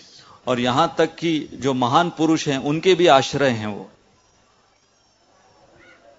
और 0.48 0.60
यहाँ 0.60 0.94
तक 0.98 1.16
कि 1.16 1.32
जो 1.54 1.74
महान 1.74 2.10
पुरुष 2.18 2.48
हैं 2.48 2.58
उनके 2.72 2.96
भी 2.96 3.08
आश्रय 3.08 3.50
हैं 3.50 3.68
वो। 3.68 3.90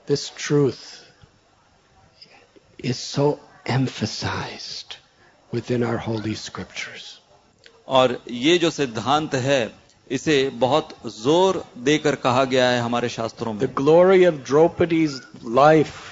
This 0.09 0.31
truth 0.39 0.81
is 2.85 2.97
so 2.97 3.27
emphasized 3.71 4.95
within 5.73 5.85
our 5.85 5.99
holy 6.07 6.35
scriptures 6.37 7.05
और 7.89 8.19
ये 8.31 8.57
जो 8.59 8.71
सिद्धांत 8.71 9.35
है 9.35 9.61
इसे 10.11 10.49
बहुत 10.59 10.89
ज़ोर 11.17 11.65
देकर 11.81 12.15
कहा 12.25 12.45
गया 12.45 12.69
है 12.71 12.81
हमारे 12.81 13.09
शास्त्रों 13.11 13.53
में। 13.53 13.61
The 13.61 13.73
glory 13.77 14.27
of 14.27 14.35
Draupadi 14.47 15.07
life 15.61 16.12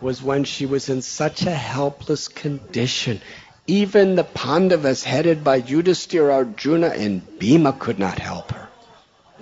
was 0.00 0.22
when 0.22 0.44
she 0.44 0.66
was 0.66 0.88
in 0.88 1.02
such 1.02 1.46
a 1.46 1.54
helpless 1.54 2.28
condition. 2.28 3.20
Even 3.66 4.14
the 4.16 4.24
Pandavas, 4.24 5.04
headed 5.04 5.44
by 5.44 5.60
Yudhisthira, 5.60 6.34
Arjuna, 6.34 6.88
and 6.88 7.38
Bhima, 7.38 7.72
could 7.72 7.98
not 7.98 8.18
help 8.18 8.52
her. 8.52 8.68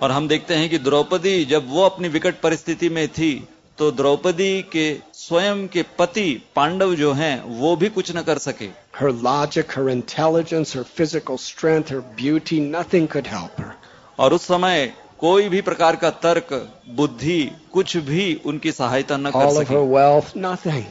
और 0.01 0.11
हम 0.11 0.27
देखते 0.27 0.55
हैं 0.55 0.69
कि 0.69 0.77
द्रौपदी 0.79 1.45
जब 1.45 1.69
वो 1.69 1.85
अपनी 1.85 2.07
विकट 2.07 2.39
परिस्थिति 2.41 2.89
में 2.89 3.07
थी 3.07 3.31
तो 3.77 3.89
द्रौपदी 3.91 4.61
के 4.71 4.85
स्वयं 5.13 5.67
के 5.67 5.83
पति 5.97 6.41
पांडव 6.55 6.95
जो 6.95 7.11
हैं 7.13 7.41
वो 7.59 7.75
भी 7.75 7.89
कुछ 7.89 8.15
न 8.15 8.21
कर 8.21 8.37
सके 8.37 8.69
Her 8.99 9.11
logic, 9.11 9.71
her 9.71 9.89
intelligence, 9.89 10.73
her 10.73 10.83
physical 10.83 11.37
strength, 11.37 11.89
her 11.89 12.01
beauty, 12.21 12.59
nothing 12.59 13.07
could 13.07 13.27
help 13.27 13.59
her. 13.59 13.73
और 14.19 14.33
उस 14.33 14.41
समय 14.41 14.93
कोई 15.20 15.48
भी 15.48 15.60
प्रकार 15.60 15.96
का 15.96 16.10
तर्क 16.10 16.48
बुद्धि 16.88 17.40
कुछ 17.72 17.96
भी 17.96 18.34
उनकी 18.46 18.72
सहायता 18.72 19.16
न 19.16 19.30
कर 19.30 19.50
सके 19.54 19.82
wealth, 19.92 20.36
nothing. 20.36 20.84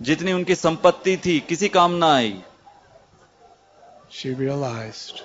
जितनी 0.00 0.32
उनकी 0.32 0.54
संपत्ति 0.54 1.16
थी 1.16 1.38
किसी 1.48 1.68
काम 1.68 1.92
ना 2.04 2.14
आई 2.14 2.36
She 4.12 4.30
realized 4.34 5.20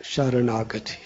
Sharanagati. 0.00 0.98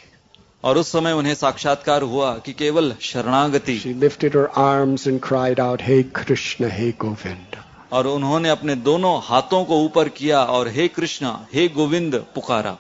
और 0.64 0.78
उस 0.78 0.92
समय 0.92 1.12
उन्हें 1.12 1.34
साक्षात्कार 1.34 2.02
हुआ 2.02 2.36
कि 2.38 2.52
केवल 2.52 2.94
शरणागति 3.00 3.78
She 3.80 3.92
lifted 4.04 4.34
her 4.34 4.48
arms 4.58 5.06
and 5.06 5.22
cried 5.22 5.60
out, 5.60 5.80
Hey 5.80 6.02
Krishna, 6.20 6.68
Hey 6.68 6.92
Govinda. 7.04 7.64
और 7.92 8.06
उन्होंने 8.06 8.48
अपने 8.48 8.74
दोनों 8.74 9.20
हाथों 9.22 9.64
को 9.64 9.78
ऊपर 9.84 10.08
किया 10.08 10.44
और 10.54 10.68
हे 10.68 10.88
कृष्णा 10.88 11.30
हे 11.54 11.68
गोविंद 11.68 12.14
पुकारा 12.34 12.76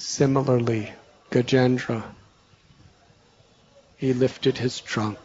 Similarly, 0.00 0.92
Gajendra, 1.30 2.02
he 3.98 4.12
lifted 4.12 4.58
his 4.58 4.80
trunk. 4.80 5.18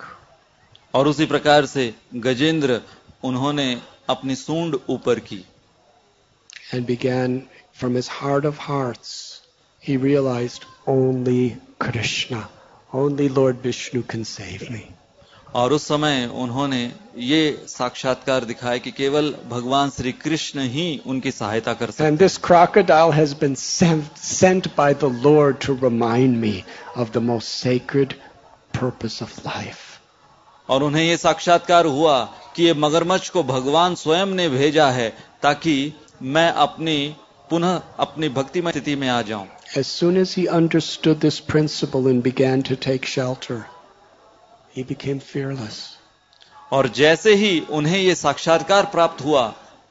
और 0.96 1.08
उसी 1.08 1.26
प्रकार 1.26 1.66
से 1.66 1.94
गजेंद्र 2.16 2.82
उन्होंने 3.24 3.82
अपनी 4.10 4.36
सूंड 4.36 4.76
ऊपर 4.90 5.20
की 5.20 5.46
and 6.74 6.86
began 6.86 7.48
from 7.74 7.96
his 7.96 8.08
heart 8.08 8.46
of 8.46 8.58
hearts. 8.58 9.42
He 9.80 9.98
realized 9.98 10.66
only 10.88 11.58
Krishna, 11.80 12.50
only 12.94 13.30
Lord 13.30 13.58
Vishnu 13.58 14.04
can 14.04 14.26
save 14.26 14.70
me. 14.70 14.84
और 15.57 15.73
उस 15.73 15.85
समय 15.89 16.31
उन्होंने 16.35 16.93
ये 17.19 17.65
साक्षात्कार 17.69 18.45
दिखाया 18.45 18.77
कि 18.77 18.91
केवल 18.91 19.35
भगवान 19.51 19.91
श्री 19.91 20.13
कृष्ण 20.13 20.61
ही 20.61 21.03
उनकी 21.07 21.31
सहायता 21.31 21.73
कर 21.73 21.91
सकते 21.91 22.29
और 30.71 30.83
उन्हें 30.83 31.05
ये 31.05 31.17
साक्षात्कार 31.17 31.87
हुआ 31.87 32.19
कि 32.57 32.65
ये 32.65 32.75
मगरमच्छ 32.75 33.29
को 33.29 33.43
भगवान 33.43 33.95
स्वयं 33.95 34.27
ने 34.27 34.49
भेजा 34.49 34.91
है 34.91 35.09
ताकि 35.43 35.95
मैं 36.23 36.51
अपनी 36.65 37.17
पुनः 37.51 37.81
अपनी 37.99 38.29
भक्ति 38.29 38.61
में 38.61 38.73
स्थिति 38.73 38.97
में 38.97 39.09
आ 39.09 39.23
जाऊँ। 39.23 39.47
As 39.77 39.87
soon 39.87 40.17
as 40.17 40.35
he 40.35 40.47
understood 40.61 41.21
this 41.21 41.41
principle 41.53 42.09
and 42.09 42.23
began 42.23 42.63
to 42.63 42.77
take 42.89 43.07
shelter, 43.07 43.65
he 44.76 44.84
became 44.84 45.20
fearless. 45.20 45.80
और 46.74 46.88
जैसे 46.96 47.34
ही 47.36 47.60
उन्हें 47.70 47.98
ये 47.98 48.16
साक्षात्कार 48.16 48.86
प्राप्त 48.92 49.24
हुआ 49.26 49.48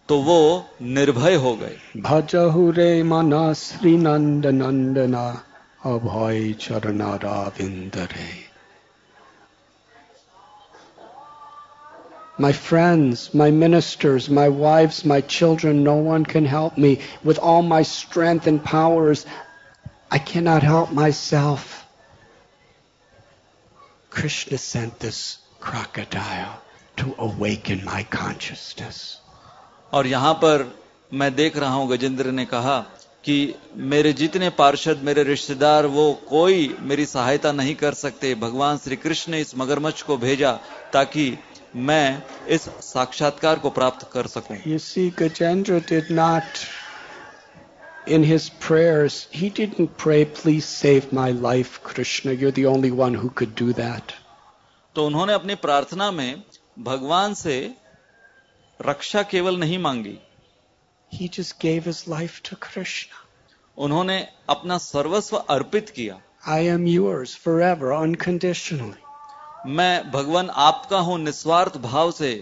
तो 0.09 0.19
वो 0.23 0.41
निर्भय 0.83 1.35
हो 1.43 1.55
गए 1.57 1.77
भजहु 2.03 2.71
रे 2.77 3.03
मना 3.11 3.53
श्री 3.63 3.97
नंद 3.97 4.47
नंदना 4.61 5.27
अभय 5.87 6.53
चरणाराविंद 6.61 7.99
रे 8.13 8.29
My 12.41 12.53
friends, 12.53 13.23
my 13.35 13.51
ministers, 13.51 14.31
my 14.31 14.49
wives, 14.49 15.05
my 15.05 15.21
children, 15.21 15.83
no 15.85 15.97
one 15.97 16.25
can 16.25 16.47
help 16.47 16.79
me. 16.79 16.93
With 17.23 17.39
all 17.39 17.61
my 17.61 17.83
strength 17.83 18.47
and 18.47 18.65
powers, 18.65 19.27
I 20.11 20.19
cannot 20.31 20.63
help 20.63 20.91
myself. 20.91 21.67
Krishna 24.16 24.58
sent 24.58 25.00
this 25.00 25.38
crocodile 25.60 26.62
to 26.98 27.14
awaken 27.20 27.84
my 27.86 28.04
consciousness. 28.12 29.00
और 29.94 30.08
यहाँ 30.08 30.34
पर 30.34 30.64
मैं 31.14 31.34
देख 31.36 31.58
रहा 31.58 31.74
हूँ 31.74 31.88
गजेंद्र 31.90 32.32
ने 32.32 32.46
कहा 32.46 32.80
कि 33.26 33.38
मेरे 33.92 34.14
जितने 34.14 34.50
पार्षद 34.58 35.02
मेरे 35.04 35.24
रिश्तेदार 35.24 35.86
वो 35.86 36.12
कोई 36.30 36.76
मेरी 36.82 37.06
सहायता 37.06 37.52
नहीं 37.52 37.76
कर 37.76 37.94
सकते 37.94 38.34
भगवान 38.36 38.78
श्री 38.78 38.96
कृष्ण 38.96 39.32
ने 39.32 39.40
इस 39.42 39.58
मगरमच्छ 39.58 40.02
को 40.02 40.18
भेजा 40.18 40.52
ताकि 40.94 41.28
मैं 41.88 42.24
इस 42.48 42.70
साक्षात्कार 42.84 43.60
को 43.60 43.70
प्राप्त 43.70 44.08
कर 44.14 44.28
सकूँ 44.28 44.58
You 44.66 44.80
see, 44.80 45.12
Gajendra 45.12 45.80
did 45.86 46.12
not, 46.12 46.66
in 48.07 48.23
his 48.23 48.49
prayers, 48.49 49.29
he 49.31 49.51
didn't 49.51 49.97
pray, 49.97 50.25
please 50.25 50.65
save 50.65 51.13
my 51.13 51.31
life, 51.31 51.83
Krishna. 51.83 52.33
You're 52.33 52.51
the 52.51 52.67
only 52.67 52.91
one 52.91 53.15
who 53.15 53.31
could 53.31 53.55
do 53.55 53.73
that. 53.75 54.15
तो 54.95 55.07
उन्होंने 55.07 55.33
अपनी 55.33 55.55
प्रार्थना 55.55 56.11
में 56.11 56.43
भगवान 56.79 57.35
से 57.35 57.57
रक्षा 58.81 59.23
केवल 59.23 59.59
नहीं 59.59 59.79
मांगी 59.79 60.19
He 61.13 61.29
just 61.29 61.59
gave 61.61 61.85
his 61.85 62.09
life 62.09 62.43
to 62.43 62.57
Krishna. 62.57 63.15
उन्होंने 63.79 64.19
अपना 64.49 64.79
सर्वस्व 64.79 65.37
अर्पित 65.37 65.91
किया 65.91 66.21
I 66.47 66.61
am 66.75 66.87
yours 66.87 67.35
forever, 67.35 67.93
unconditionally. 67.93 69.01
मैं 69.67 70.11
भगवान 70.11 70.51
आपका 70.51 70.99
हूं 70.99 71.19
निस्वार्थ 71.19 71.77
भाव 71.77 72.11
से 72.11 72.33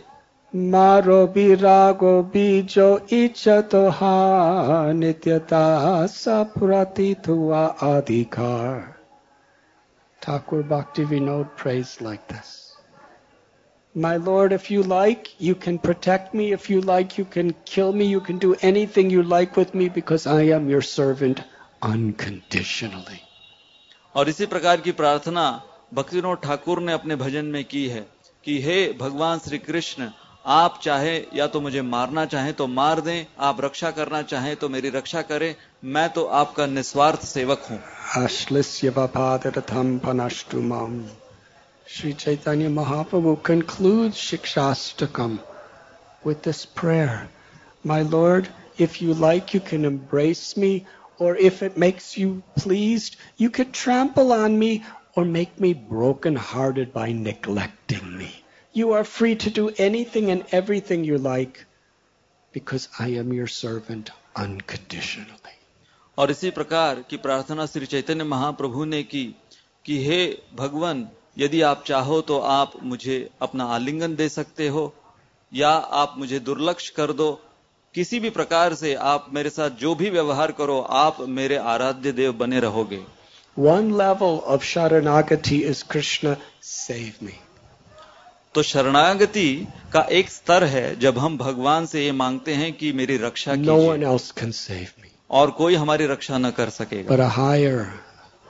मारो 0.54 1.26
विरागो 1.36 2.22
बीजो 2.34 2.89
इच्छतो 3.14 3.88
हा 3.99 4.12
नित्यता 4.93 5.66
सप्रतीत 6.08 7.28
हुआ 7.28 7.66
अधिकार 7.84 8.93
Thakur 10.22 10.64
Bhakti 10.64 11.04
Vinod 11.04 11.58
prays 11.58 11.99
like 11.99 12.28
this. 12.30 12.78
My 13.95 14.16
Lord, 14.18 14.54
if 14.54 14.72
you 14.72 14.84
like, 14.84 15.28
you 15.38 15.54
can 15.54 15.78
protect 15.78 16.34
me. 16.34 16.54
If 16.54 16.70
you 16.70 16.80
like, 16.80 17.18
you 17.18 17.26
can 17.26 17.54
kill 17.66 17.91
me. 17.91 18.06
You 18.06 18.22
can 18.22 18.38
do 18.38 18.56
anything 18.62 19.10
you 19.10 19.24
like 19.24 19.58
with 19.58 19.76
me 19.76 19.89
because 19.89 20.26
I 20.26 20.43
am 20.43 20.70
your 20.70 20.82
servant 20.82 21.41
unconditionally. 21.82 23.20
और 24.16 24.30
इसी 24.30 24.45
प्रकार 24.45 24.82
की 24.82 24.91
प्रार्थना 24.91 25.45
भक्तिनोद 25.93 26.38
ठाकुर 26.43 26.80
ने 26.82 26.93
अपने 26.93 27.16
भजन 27.16 27.45
में 27.45 27.64
की 27.66 27.88
है 27.89 28.06
कि 28.43 28.60
हे 28.62 28.78
भगवान 28.99 29.39
श्री 29.39 29.58
कृष्ण 29.60 30.10
आप 30.46 30.80
चाहे 30.84 31.16
या 31.36 31.46
तो 31.48 31.60
मुझे 31.62 31.82
मारना 31.82 32.26
चाहे 32.26 32.52
तो 32.54 32.66
मार 32.68 33.00
दें, 33.02 33.26
आप 33.39 33.62
रक्षा 33.62 33.91
करना 33.91 34.22
चाहे 34.22 34.56
तो 34.56 34.70
मेरी 34.70 34.89
रक्षा 34.89 35.22
करें, 35.22 35.56
मैं 35.86 36.10
तो 36.10 36.24
आपका 36.39 36.66
निस्वार्थ 36.66 37.22
सेवक 37.26 37.62
हूँ। 37.70 37.80
Shri 41.88 42.12
Chaitanya 42.14 42.68
Mahaprabhu 42.70 43.36
conclude 43.46 44.12
Shikshashtakam 44.14 45.39
with 46.28 46.38
this 46.46 46.64
prayer 46.82 47.28
my 47.88 48.04
lord 48.04 48.48
if 48.82 49.04
you 49.04 49.16
like 49.22 49.56
you 49.56 49.62
can 49.70 49.86
embrace 49.86 50.54
me 50.58 50.82
और 51.22 51.38
if 51.39 51.64
it 51.66 51.78
makes 51.80 52.18
you 52.20 52.34
pleased 52.62 53.41
you 53.41 53.50
can 53.50 53.72
trample 53.74 54.34
on 54.34 54.52
me 54.58 54.80
और 55.18 55.24
make 55.26 55.62
me 55.62 55.74
broken 55.89 56.38
hearted 56.52 56.91
by 56.96 57.14
neglecting 57.14 58.10
me 58.18 58.32
You 58.76 58.94
are 58.94 59.04
free 59.04 59.36
to 59.36 59.50
do 59.52 59.70
anything 59.78 60.32
and 60.32 60.44
everything 60.52 61.04
you 61.04 61.18
like 61.18 61.66
because 62.54 62.88
I 63.00 63.10
am 63.10 63.34
your 63.34 63.48
servant 63.48 64.10
unconditionally. 64.36 65.58
और 66.18 66.32
इसी 66.32 66.50
प्रकार 66.52 67.04
की 67.10 67.18
प्रार्थना 67.18 67.66
श्री 67.66 67.86
चैतन्य 67.86 68.24
महाप्रभु 68.24 68.86
ने 68.86 69.04
की 69.04 69.24
कि 69.86 70.04
हे 70.06 70.20
भगवान 70.56 71.08
यदि 71.38 71.62
आप 71.62 71.84
चाहो 71.88 72.20
तो 72.22 72.40
आप 72.56 72.74
मुझे 72.84 73.18
अपना 73.42 73.66
आलिंगन 73.76 74.16
दे 74.16 74.30
सकते 74.30 74.68
हो 74.68 74.94
या 75.52 75.70
आप 76.02 76.16
मुझे 76.18 76.40
दुर्लक्ष्य 76.40 76.94
कर 76.98 77.14
दो 77.14 77.32
किसी 77.96 78.20
भी 78.20 78.30
प्रकार 78.30 78.74
से 78.74 78.94
आप 79.12 79.30
मेरे 79.34 79.50
साथ 79.50 79.70
जो 79.82 79.96
भी 79.96 80.10
व्यवहार 80.10 80.52
करो 80.52 80.80
आप 80.98 81.22
मेरे 81.30 81.58
आराध्य 81.76 82.12
देव 82.12 82.34
बने 82.34 82.60
रहोगे 82.60 83.04
One 83.58 83.90
level 83.98 84.44
of 84.46 84.64
Sharanagati 84.64 85.62
is 85.62 85.84
Krishna, 85.84 86.38
save 86.60 87.22
me. 87.22 87.40
तो 88.56 88.62
शरणागति 88.64 89.49
का 89.93 90.01
एक 90.12 90.30
स्तर 90.30 90.64
है 90.64 90.99
जब 90.99 91.18
हम 91.18 91.38
भगवान 91.38 91.86
से 91.86 92.04
ये 92.06 92.12
मांगते 92.12 92.54
हैं 92.54 92.72
कि 92.74 92.91
मेरी 92.91 93.18
रक्षा 93.18 93.56
No 93.56 93.78
one 93.78 94.04
else 94.04 94.32
can 94.32 94.51
save 94.51 94.91
me. 95.01 95.10
और 95.30 95.51
कोई 95.51 95.76
हमारी 95.76 96.06
रक्षा 96.06 96.38
न 96.38 96.51
कर 96.51 96.70
सकेगा 96.70 97.10
But 97.10 97.20
a 97.20 97.30
higher 97.30 97.93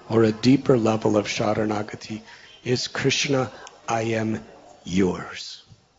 or 0.10 0.24
a 0.24 0.32
deeper 0.48 0.78
level 0.78 1.16
of 1.18 1.28
Sharanagati 1.28 2.22
is 2.66 2.88
Krishna, 2.90 3.50
I 3.90 4.02
am 4.22 4.40
yours. 4.86 5.50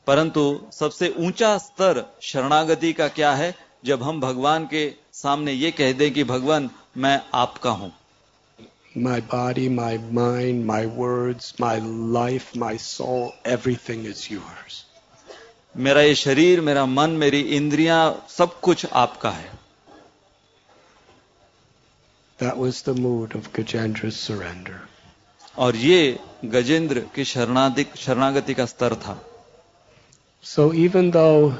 परंतु 0.06 0.42
सबसे 0.72 1.14
ऊँचा 1.18 1.56
स्तर 1.58 2.04
शरणागति 2.22 2.92
का 2.92 3.08
क्या 3.08 3.32
है 3.32 3.54
जब 3.84 4.02
हम 4.02 4.20
भगवान 4.20 4.64
के 4.64 4.88
सामने 5.12 5.52
ये 5.52 5.70
कह 5.70 5.92
दें 5.92 6.10
कि 6.12 6.24
भगवान 6.24 6.70
मैं 6.96 7.20
आपका 7.34 7.70
हूँ 7.70 7.92
My 8.95 9.19
body, 9.19 9.69
my 9.69 9.97
mind, 9.97 10.65
my 10.65 10.85
words, 10.85 11.53
my 11.59 11.77
life, 12.19 12.55
my 12.55 12.77
soul, 12.77 13.33
everything 13.45 14.05
is 14.05 14.29
yours. 14.31 14.83
मेरा 15.77 16.01
ये 16.01 16.15
शरीर 16.15 16.61
मेरा 16.61 16.85
मन 16.85 17.09
मेरी 17.23 17.39
इंद्रियां 17.57 17.99
सब 18.37 18.59
कुछ 18.59 18.85
आपका 18.85 19.29
है 19.29 19.49
That 22.39 22.57
was 22.57 22.81
the 22.83 22.93
mood 22.93 23.35
of 23.35 23.51
Gajendra's 23.53 24.15
surrender. 24.15 24.79
और 25.57 25.75
ये 25.75 26.19
गजेंद्र 26.45 26.99
की 27.15 27.25
शरणाधिक 27.25 27.95
शरणागति 27.95 28.53
का 28.53 28.65
स्तर 28.65 28.95
था 28.95 29.17
So 30.43 30.73
even 30.73 31.11
though 31.11 31.57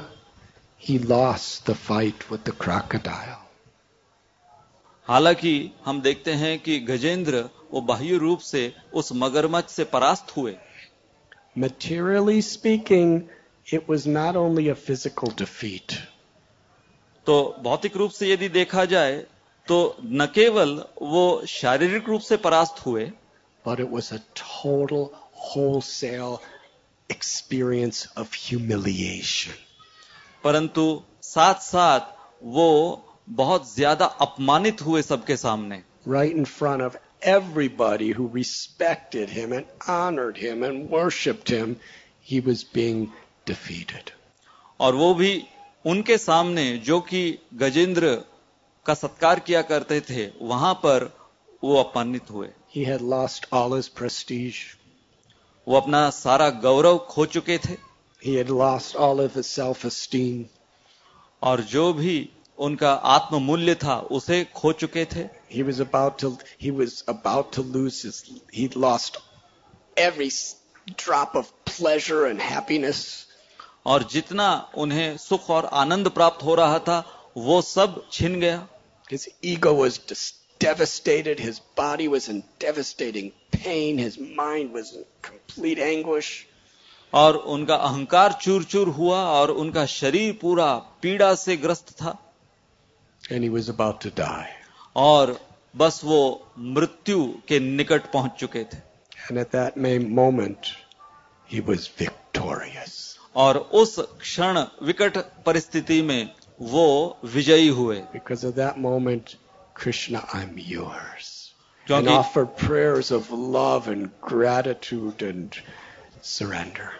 he 0.82 0.98
lost 0.98 1.66
the 1.66 1.74
fight 1.74 2.30
with 2.30 2.44
the 2.44 2.52
crocodile, 2.52 3.42
हालाँकि 5.07 5.71
हम 5.85 6.01
देखते 6.01 6.31
हैं 6.33 6.57
कि 6.59 6.79
गजेंद्र 6.79 7.49
वो 7.71 7.81
बाह्य 7.81 8.17
रूप 8.17 8.39
से 8.39 8.61
उस 8.93 9.09
मगरमच्छ 9.13 9.69
से 9.69 9.83
परास्त 9.83 10.35
हुए। 10.37 10.55
Materially 11.57 12.41
speaking 12.41 13.21
it 13.73 13.89
was 13.89 14.07
not 14.09 14.35
only 14.35 14.67
a 14.69 14.73
physical 14.73 15.35
defeat 15.39 15.93
तो 17.27 17.35
भौतिक 17.63 17.97
रूप 17.97 18.11
से 18.11 18.31
यदि 18.31 18.49
देखा 18.49 18.85
जाए 18.85 19.15
तो 19.67 19.77
न 20.03 20.25
केवल 20.35 20.73
वो 21.01 21.45
शारीरिक 21.47 22.09
रूप 22.09 22.21
से 22.21 22.37
परास्त 22.37 22.85
हुए 22.85 23.05
but 23.67 23.79
it 23.79 23.89
was 23.91 24.13
a 24.13 24.17
total 24.41 25.07
wholesale 25.45 26.37
experience 27.09 28.07
of 28.17 28.35
humiliation 28.41 29.53
परंतु 30.43 31.03
साथ 31.23 31.61
साथ 31.61 32.13
वो 32.43 32.69
बहुत 33.27 33.73
ज़्यादा 33.73 34.05
अपमानित 34.05 34.81
हुए 34.81 35.01
सबके 35.01 35.35
सामने। 35.37 35.81
Right 36.07 36.31
in 36.31 36.45
front 36.45 36.81
of 36.81 36.97
everybody 37.27 38.11
who 38.11 38.29
respected 38.35 39.29
him 39.29 39.53
and 39.53 39.65
honoured 39.89 40.37
him 40.37 40.63
and 40.65 40.87
worshipped 40.91 41.53
him 41.53 41.75
he 42.29 42.39
was 42.39 42.65
being 42.73 43.05
defeated 43.47 44.09
और 44.79 44.95
वो 44.95 45.13
भी 45.13 45.31
उनके 45.85 46.17
सामने 46.17 46.65
जो 46.85 46.99
कि 47.01 47.21
गजेंद्र 47.53 48.15
का 48.85 48.93
सत्कार 48.93 49.39
किया 49.39 49.61
करते 49.63 49.99
थे 50.01 50.29
वहाँ 50.41 50.73
पर 50.75 51.09
वो 51.63 51.75
अपमानित 51.77 52.31
हुए। 52.31 52.47
He 52.75 52.83
had 52.83 53.01
lost 53.09 53.47
all 53.53 53.75
his 53.75 53.87
prestige 53.97 54.55
वो 55.67 55.77
अपना 55.77 56.09
सारा 56.11 56.49
गौरव 56.63 56.97
खो 57.09 57.25
चुके 57.27 57.57
थे। 57.57 57.77
He 58.21 58.33
had 58.35 58.49
lost 58.49 58.95
all 58.95 59.21
of 59.21 59.35
his 59.35 59.45
self 59.45 59.85
esteem 59.85 60.43
और 61.41 61.61
जो 61.71 61.91
भी 61.93 62.17
उनका 62.57 62.91
आत्म 63.11 63.41
मूल्य 63.41 63.75
था 63.75 63.95
उसे 64.11 64.43
खो 64.55 64.71
चुके 64.73 65.05
थे 65.05 65.27
He 65.49 65.63
was 65.63 65.79
about 65.79 66.17
to 66.19 66.31
he 66.61 66.71
was 66.71 67.03
about 67.07 67.51
to 67.53 67.61
lose 67.75 68.01
his 68.01 68.23
he'd 68.53 68.75
lost 68.77 69.17
every 69.97 70.29
drop 70.97 71.35
of 71.35 71.51
pleasure 71.65 72.25
and 72.25 72.41
happiness. 72.41 73.03
और 73.85 74.03
जितना 74.11 74.47
उन्हें 74.77 75.17
सुख 75.17 75.49
और 75.49 75.65
आनंद 75.73 76.09
प्राप्त 76.09 76.43
हो 76.43 76.55
रहा 76.55 76.79
था 76.79 77.03
वो 77.37 77.61
सब 77.63 78.01
छिन 78.11 78.39
गया 78.39 78.67
His 79.07 79.27
ego 79.43 79.73
was 79.73 79.99
devastated. 80.61 81.39
His 81.39 81.59
body 81.77 82.07
was 82.07 82.27
in 82.27 82.43
devastating 82.59 83.31
pain. 83.51 83.99
His 83.99 84.17
mind 84.17 84.73
was 84.73 84.93
in 84.93 85.05
complete 85.21 85.79
anguish. 85.79 86.29
और 87.13 87.35
उनका 87.35 87.75
अहंकार 87.75 88.33
चूर 88.41 88.63
चूर 88.63 88.87
हुआ 88.89 89.17
और 89.31 89.51
उनका 89.51 89.85
शरीर 89.85 90.31
पूरा 90.41 90.73
पीड़ा 91.01 91.33
से 91.35 91.55
ग्रस्त 91.57 91.91
था 91.91 92.17
And 93.30 93.44
he 93.44 93.50
was 93.50 93.68
about 93.68 94.00
to 94.00 94.10
die. 94.10 94.48
और 94.96 95.38
बस 95.76 96.00
वो 96.04 96.20
मृत्यु 96.58 97.24
के 97.48 97.58
निकट 97.60 98.10
पहुंच 98.12 98.32
चुके 98.40 98.64
थे 98.64 98.78
And 99.30 99.38
at 99.38 99.50
that 99.52 99.76
ma- 99.76 99.98
moment, 100.22 100.72
he 101.50 101.60
was 101.60 101.86
victorious. 102.02 102.96
और 103.36 103.56
उस 103.80 103.98
क्षण 104.20 104.64
विकट 104.82 105.16
परिस्थिति 105.46 106.00
में 106.02 106.30
वो 106.60 106.86
विजयी 107.24 107.68
हुए 107.68 108.02
Because 108.14 108.44
of 108.44 108.54
that 108.54 108.78
moment, 108.78 109.36
Krishna, 109.74 110.26
I'm 110.32 110.58
yours. 110.58 111.52
And 111.86 112.06
क्योंकि 112.06 112.16
offered 112.16 112.56
prayers 112.56 113.10
of 113.10 113.30
love 113.30 113.88
and 113.88 114.10
gratitude 114.20 115.22
and 115.22 115.56
surrender. 116.22 116.90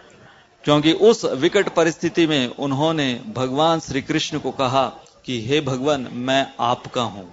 क्योंकि 0.63 0.93
उस 1.09 1.23
विकट 1.25 1.69
परिस्थिति 1.75 2.25
में 2.27 2.47
उन्होंने 2.47 3.13
भगवान 3.35 3.79
श्री 3.79 4.01
कृष्ण 4.01 4.39
को 4.39 4.51
कहा 4.51 4.85
कि 5.26 5.40
हे 5.46 5.60
भगवान 5.60 6.08
मैं 6.26 6.46
आपका 6.60 7.02
हूँ। 7.02 7.26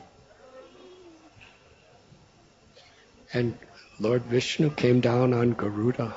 And 3.35 3.53
lord 4.01 4.23
Vishnu 4.29 4.69
came 4.79 5.01
down 5.01 5.33
on 5.33 5.51
Garuda 5.59 6.07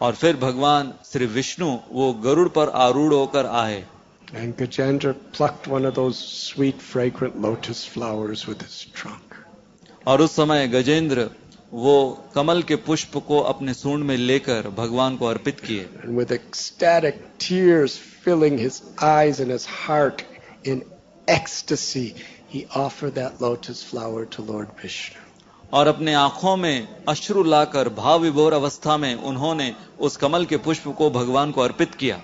और 0.00 0.14
फिर 0.14 0.36
भगवान 0.36 0.92
श्री 1.04 1.26
विष्णु 1.26 1.66
वो 1.90 2.12
गरुड़ 2.24 2.48
पर 2.48 2.68
आरूढ़ 2.78 3.12
होकर 3.12 3.46
आए। 3.46 3.84
And 4.34 4.54
Gajendra 4.56 5.12
plucked 5.36 5.68
one 5.72 5.86
of 5.86 5.94
those 5.94 6.18
sweet 6.38 6.78
fragrant 6.82 7.36
lotus 7.42 7.86
flowers 7.92 8.48
with 8.48 8.62
his 8.62 8.86
trunk 8.96 9.34
और 10.08 10.22
उस 10.22 10.32
समय 10.32 10.66
गजेंद्र 10.68 11.28
वो 11.72 11.94
कमल 12.34 12.62
के 12.62 12.76
पुष्प 12.86 13.16
को 13.26 13.38
अपने 13.50 13.74
सूंड 13.74 14.04
में 14.04 14.16
लेकर 14.16 14.68
भगवान 14.76 15.16
को 15.16 15.26
अर्पित 15.26 15.60
किए। 15.60 15.88
With 16.06 16.32
ecstatic 16.32 17.22
tears 17.40 17.98
filling 18.24 18.58
his 18.60 18.82
eyes 19.02 19.40
and 19.40 19.50
his 19.50 19.66
heart 19.70 20.22
in 20.64 20.84
ecstasy, 21.28 22.14
he 22.48 22.66
offered 22.74 23.14
that 23.14 23.40
lotus 23.40 23.82
flower 23.82 24.26
to 24.26 24.42
Lord 24.42 24.68
Vishnu. 24.82 25.16
और 25.72 25.86
अपने 25.86 26.14
आँखों 26.14 26.56
में 26.56 27.04
अश्रु 27.08 27.42
लाकर 27.44 27.88
भाव 27.88 28.20
विभोर 28.20 28.52
अवस्था 28.52 28.96
में 28.96 29.14
उन्होंने 29.14 29.74
उस 30.00 30.16
कमल 30.16 30.46
के 30.46 30.56
पुष्प 30.56 30.88
को 30.98 31.10
भगवान 31.10 31.52
को 31.52 31.60
अर्पित 31.60 31.94
किया 31.94 32.20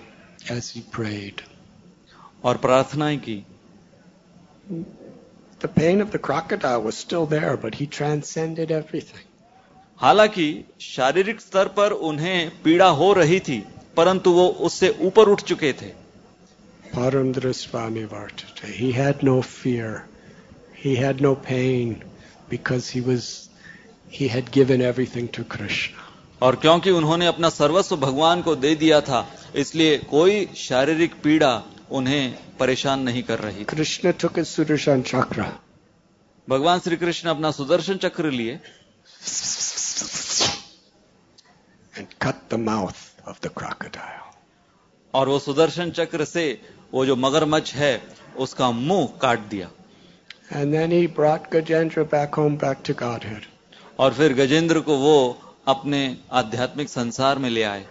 as 0.51 0.71
he 0.71 0.83
prayed. 0.97 1.43
और 2.45 2.57
प्रार्थनाएँ 2.57 3.19
की 3.19 3.45
The 5.61 5.69
pain 5.69 6.01
of 6.01 6.11
the 6.11 6.19
crocodile 6.19 6.83
was 6.83 6.97
still 6.97 7.27
there, 7.27 7.57
but 7.57 7.75
he 7.75 7.87
transcended 7.89 8.71
everything. 8.71 9.25
हालाँकि 10.01 10.65
शारीरिक 10.81 11.41
स्तर 11.41 11.69
पर 11.69 11.93
उन्हें 12.09 12.63
पीड़ा 12.63 12.89
हो 12.89 13.13
रही 13.13 13.39
थी 13.41 13.59
परंतु 13.97 14.31
वो 14.31 14.49
उससे 14.69 14.89
ऊपर 15.01 15.29
उठ 15.29 15.43
चुके 15.43 15.73
थे 15.73 15.93
Paramdra 16.96 17.54
Swami 17.56 18.06
Vartate. 18.06 18.66
He 18.66 18.92
had 18.92 19.24
no 19.24 19.42
fear. 19.42 20.06
He 20.74 20.96
had 20.96 21.22
no 21.22 21.36
pain 21.36 22.04
because 22.50 22.90
he 22.90 23.02
was 23.02 23.50
he 24.10 24.28
had 24.28 24.52
given 24.52 24.82
everything 24.82 25.28
to 25.30 25.44
Krishna. 25.44 25.98
और 26.42 26.56
क्योंकि 26.56 26.92
उन्होंने 26.92 27.26
अपना 27.28 27.50
सर्वस्व 27.50 27.96
भगवान 27.98 28.42
को 28.42 28.56
दे 28.56 28.74
दिया 28.76 29.00
था 29.02 29.26
इसलिए 29.56 29.98
कोई 30.10 30.46
शारीरिक 30.58 31.14
पीड़ा 31.24 31.52
उन्हें 31.92 32.58
परेशान 32.60 33.00
नहीं 33.10 33.24
कर 33.24 33.40
रही 33.40 33.66
थी 33.66 33.76
Krishna 33.76 34.14
took 34.14 34.38
his 34.38 34.50
Sudarshan 34.50 35.04
chakra 35.04 35.48
भगवान 36.50 36.80
श्री 36.80 36.98
कृष्ण 36.98 37.30
अपना 37.30 37.52
सुदर्शन 37.52 37.98
चक्र 38.06 38.32
लिए 38.32 38.60
and 41.98 42.20
cut 42.20 42.50
the 42.50 42.58
mouth 42.58 43.02
of 43.26 43.40
the 43.42 43.50
crocodile. 43.50 44.25
और 45.15 45.29
वो 45.29 45.39
सुदर्शन 45.39 45.91
चक्र 45.91 46.25
से 46.25 46.47
वो 46.93 47.07
जो 47.07 47.17
मगरमच्छ 47.17 47.75
है 47.75 47.93
उसका 48.39 48.71
मुँह 48.71 49.09
काट 49.23 49.49
दिया 49.49 49.71
And 50.53 50.73
then 50.73 50.91
he 50.91 51.07
brought 51.09 51.51
Gajendra 51.51 52.09
back 52.09 52.35
home 52.35 52.57
back 52.57 52.83
to 52.85 52.95
Godhead. 52.95 53.47
और 53.99 54.15
फिर 54.15 54.33
गजेंद्र 54.35 54.81
को 54.81 54.97
वो 54.97 55.17
अपने 55.69 56.01
आध्यात्मिक 56.33 56.89
संसार 56.89 57.39
में 57.39 57.51
ले 57.51 57.63
आए 57.63 57.85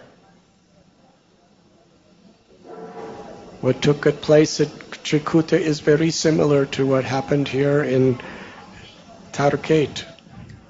What 3.61 3.81
took 3.81 4.05
place 4.21 4.59
at 4.61 4.73
Trikuta 5.03 5.59
is 5.59 5.79
very 5.79 6.11
similar 6.11 6.65
to 6.67 6.85
what 6.85 7.03
happened 7.03 7.47
here 7.47 7.83
in 7.83 8.19
Tarkate. 9.33 10.03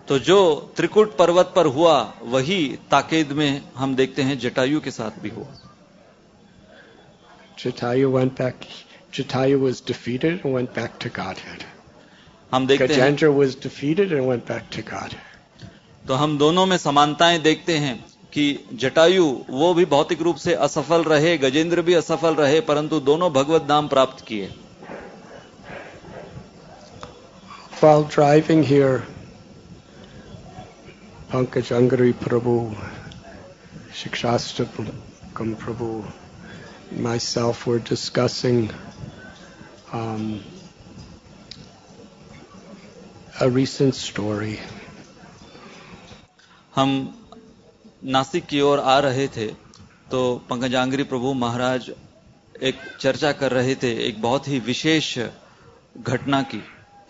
तो 0.07 0.17
जो 0.19 0.39
त्रिकुट 0.77 1.15
पर्वत 1.17 1.53
पर 1.55 1.65
हुआ 1.65 1.95
वही 2.23 2.57
ताकेद 2.91 3.31
में 3.31 3.61
हम 3.75 3.95
देखते 3.95 4.21
हैं 4.21 4.37
जटायु 4.39 4.79
के 4.81 4.91
साथ 4.91 5.21
भी 5.21 5.29
हुआ 5.29 5.64
Jatayu 7.57 8.11
went 8.11 8.35
back. 8.35 8.67
Jatayu 9.11 9.59
was 9.59 9.81
defeated 9.81 10.43
and 10.43 10.53
went 10.53 10.73
back 10.73 10.99
to 10.99 11.09
Godhead. 11.09 11.63
हम 12.51 12.67
देखते 12.67 12.87
Gajendra 12.87 13.29
हैं 13.29 13.37
was 13.37 13.55
defeated 13.55 14.11
and 14.11 14.27
went 14.27 14.45
back 14.45 14.69
to 14.71 14.81
Godhead. 14.81 15.33
तो 16.07 16.13
हम 16.13 16.37
दोनों 16.37 16.65
में 16.65 16.77
समानताएँ 16.77 17.39
देखते 17.39 17.77
हैं 17.77 17.95
कि 18.33 18.43
जटायु 18.73 19.25
वो 19.49 19.73
भी 19.73 19.85
भौतिक 19.85 20.21
रूप 20.21 20.35
से 20.35 20.53
असफल 20.67 21.03
रहे 21.03 21.37
गजेंद्र 21.37 21.81
भी 21.81 21.93
असफल 21.93 22.35
रहे 22.35 22.59
परंतु 22.69 22.99
दोनों 23.09 23.31
भगवत 23.33 23.67
नाम 23.69 23.87
प्राप्त 23.87 24.25
किए 24.25 24.51
While 27.79 28.03
driving 28.03 28.63
here, 28.63 29.03
Pankaj 31.31 31.71
Angari 31.77 32.13
Prabhu, 32.13 32.73
Shikshastakam 33.91 35.55
Prabhu, 35.63 35.89
myself 36.91 37.65
were 37.67 37.79
discussing 37.79 38.69
um, 39.93 40.43
a 43.41 43.49
recent 43.49 43.95
story. 43.95 44.59
हम 46.75 47.21
नासिक 48.03 48.45
की 48.45 48.61
ओर 48.61 48.79
आ 48.79 48.99
रहे 48.99 49.27
थे 49.27 49.47
तो 50.11 50.35
पंकजांगरी 50.49 51.03
प्रभु 51.03 51.33
महाराज 51.33 51.91
एक 52.61 52.75
चर्चा 52.99 53.31
कर 53.31 53.51
रहे 53.51 53.75
थे 53.75 54.07
एक 54.07 54.21
बहुत 54.21 54.47
ही 54.47 54.59
विशेष 54.59 55.19
घटना 55.97 56.41
की 56.41 56.63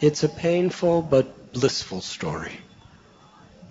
it's 0.04 0.26
a 0.26 0.30
painful 0.30 1.02
but 1.12 1.26
blissful 1.54 2.02
story. 2.02 2.54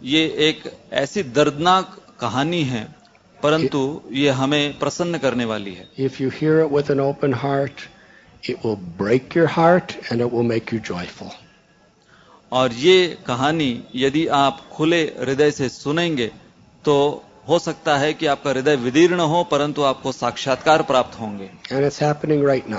ये 0.02 0.26
एक 0.38 0.80
ऐसी 0.92 1.22
दर्दनाक 1.22 2.16
कहानी 2.20 2.62
है 2.62 3.03
परंतु 3.44 4.00
ये 4.12 4.30
हमें 4.30 4.78
प्रसन्न 4.78 5.18
करने 5.18 5.44
वाली 5.44 5.74
है। 5.74 5.88
If 5.98 6.22
you 6.22 6.28
hear 6.28 6.62
with 6.64 6.90
an 6.90 7.00
open 7.00 7.34
heart 7.34 7.80
it 8.50 8.64
will 8.66 8.76
break 8.98 9.36
your 9.36 9.46
heart 9.46 9.92
and 10.12 10.20
it 10.20 10.32
will 10.32 10.46
make 10.46 10.72
you 10.74 10.78
joyful 10.80 11.30
और 12.52 12.72
ये 12.72 13.18
कहानी 13.26 13.84
यदि 13.94 14.26
आप 14.26 14.60
खुले 14.72 15.02
हृदय 15.20 15.50
से 15.50 15.68
सुनेंगे 15.68 16.26
तो 16.84 17.24
हो 17.48 17.58
सकता 17.58 17.96
है 17.96 18.12
कि 18.14 18.26
आपका 18.26 18.50
हृदय 18.50 18.76
विदीर्ण 18.76 19.20
हो 19.20 19.42
परंतु 19.44 19.82
आपको 19.82 20.12
साक्षात्कार 20.12 20.82
प्राप्त 20.82 21.20
होंगे। 21.20 21.50
एंड 21.72 22.72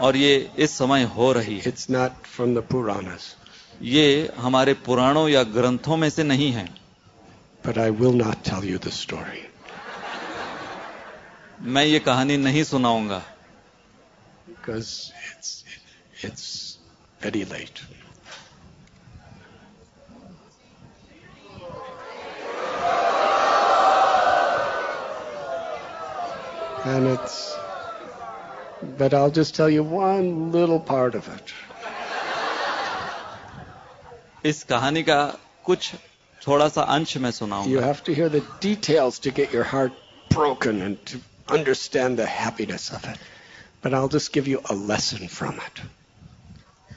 और 0.00 0.16
ये 0.16 0.50
इस 0.58 0.70
समय 0.70 1.02
हो 1.16 1.32
रही 1.32 1.58
है। 1.58 1.68
It's 1.68 1.90
not 1.90 2.26
from 2.26 2.54
the 2.54 2.58
Puranas 2.58 3.36
ये 3.82 4.32
हमारे 4.38 4.74
पुराणों 4.86 5.28
या 5.28 5.42
ग्रंथों 5.42 5.96
में 5.96 6.10
से 6.10 6.22
नहीं 6.22 6.50
है। 6.52 6.83
But 7.63 7.77
I 7.77 7.89
will 7.89 8.13
not 8.13 8.43
tell 8.43 8.63
you 8.63 8.77
the 8.77 8.91
story. 8.91 9.45
मैं 11.61 11.83
ये 11.85 11.99
कहानी 11.99 12.37
नहीं 12.37 12.63
सुनाऊंगा 12.63 13.21
because 14.47 15.11
it's 15.31 15.63
it's 16.21 16.77
very 17.21 17.45
late. 17.45 17.81
And 26.85 27.07
it's 27.07 27.55
but 28.97 29.13
I'll 29.13 29.31
just 29.31 29.55
tell 29.55 29.69
you 29.69 29.83
one 29.83 30.51
little 30.51 30.79
part 30.79 31.15
of 31.15 31.27
it. 31.27 31.53
इस 34.45 34.63
कहानी 34.63 35.03
का 35.03 35.21
कुछ 35.65 35.93
थोड़ा 36.46 36.68
सा 36.68 36.82
अंश 36.94 37.16
मैं 37.16 37.30
सुनाऊँगा 37.30 37.86
have 37.86 38.02
to 38.04 38.14
hear 38.14 38.28
the 38.28 38.42
details 38.60 39.18
to 39.26 39.30
get 39.30 39.52
your 39.52 39.64
heart 39.64 39.92
broken 40.30 40.80
and 40.82 41.04
to 41.06 41.20
understand 41.48 42.18
the 42.18 42.26
happiness 42.26 42.90
of 42.90 43.04
it. 43.04 43.18
But 43.82 43.94
I'll 43.94 44.08
just 44.08 44.32
give 44.32 44.48
you 44.48 44.60
a 44.70 44.74
lesson 44.74 45.28
from 45.28 45.60
it. 45.66 45.80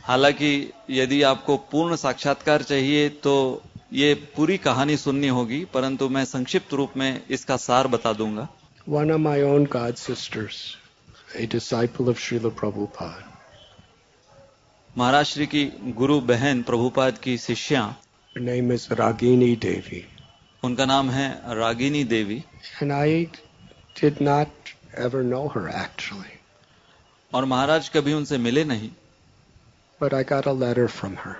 हालाँकि 0.07 0.51
यदि 0.89 1.21
आपको 1.29 1.57
पूर्ण 1.71 1.95
साक्षात्कार 1.95 2.63
चाहिए 2.63 3.07
तो 3.23 3.33
ये 3.93 4.13
पूरी 4.35 4.57
कहानी 4.57 4.97
सुननी 4.97 5.27
होगी 5.37 5.63
परंतु 5.73 6.07
मैं 6.09 6.23
संक्षिप्त 6.25 6.73
रूप 6.73 6.97
में 6.97 7.21
इसका 7.29 7.57
सार 7.57 7.87
बता 7.87 8.13
दूँगा 8.13 8.47
One 8.87 9.09
of 9.11 9.19
my 9.19 9.41
own 9.41 9.65
god 9.65 9.97
sisters, 9.97 10.77
a 11.35 11.45
disciple 11.45 12.09
of 12.09 12.19
Srila 12.19 12.51
Prabhupada, 12.51 13.23
महाराज 14.97 15.25
श्री 15.25 15.45
की 15.47 15.65
गुरु 15.97 16.19
बहन 16.21 16.61
प्रभुपाद 16.63 17.17
की 17.17 17.37
शिष्या 17.37 17.81
her 18.37 18.43
name 18.43 18.69
is 18.71 18.87
Ragini 18.89 19.55
Devi. 19.59 20.05
उनका 20.63 20.85
नाम 20.85 21.09
है 21.09 21.27
रागिनी 21.57 22.03
देवी 22.13 22.43
And 22.81 22.93
I 22.93 23.29
did 23.99 24.19
not 24.21 24.49
ever 25.05 25.23
know 25.23 25.47
her 25.55 25.67
actually, 25.69 26.33
और 27.33 27.45
महाराज 27.53 27.89
कभी 27.95 28.13
उनसे 28.13 28.37
मिले 28.37 28.63
नहीं 28.65 28.89
but 30.01 30.13
I 30.13 30.21
got 30.33 30.45
a 30.45 30.53
letter 30.53 30.87
from 30.99 31.15
her. 31.23 31.35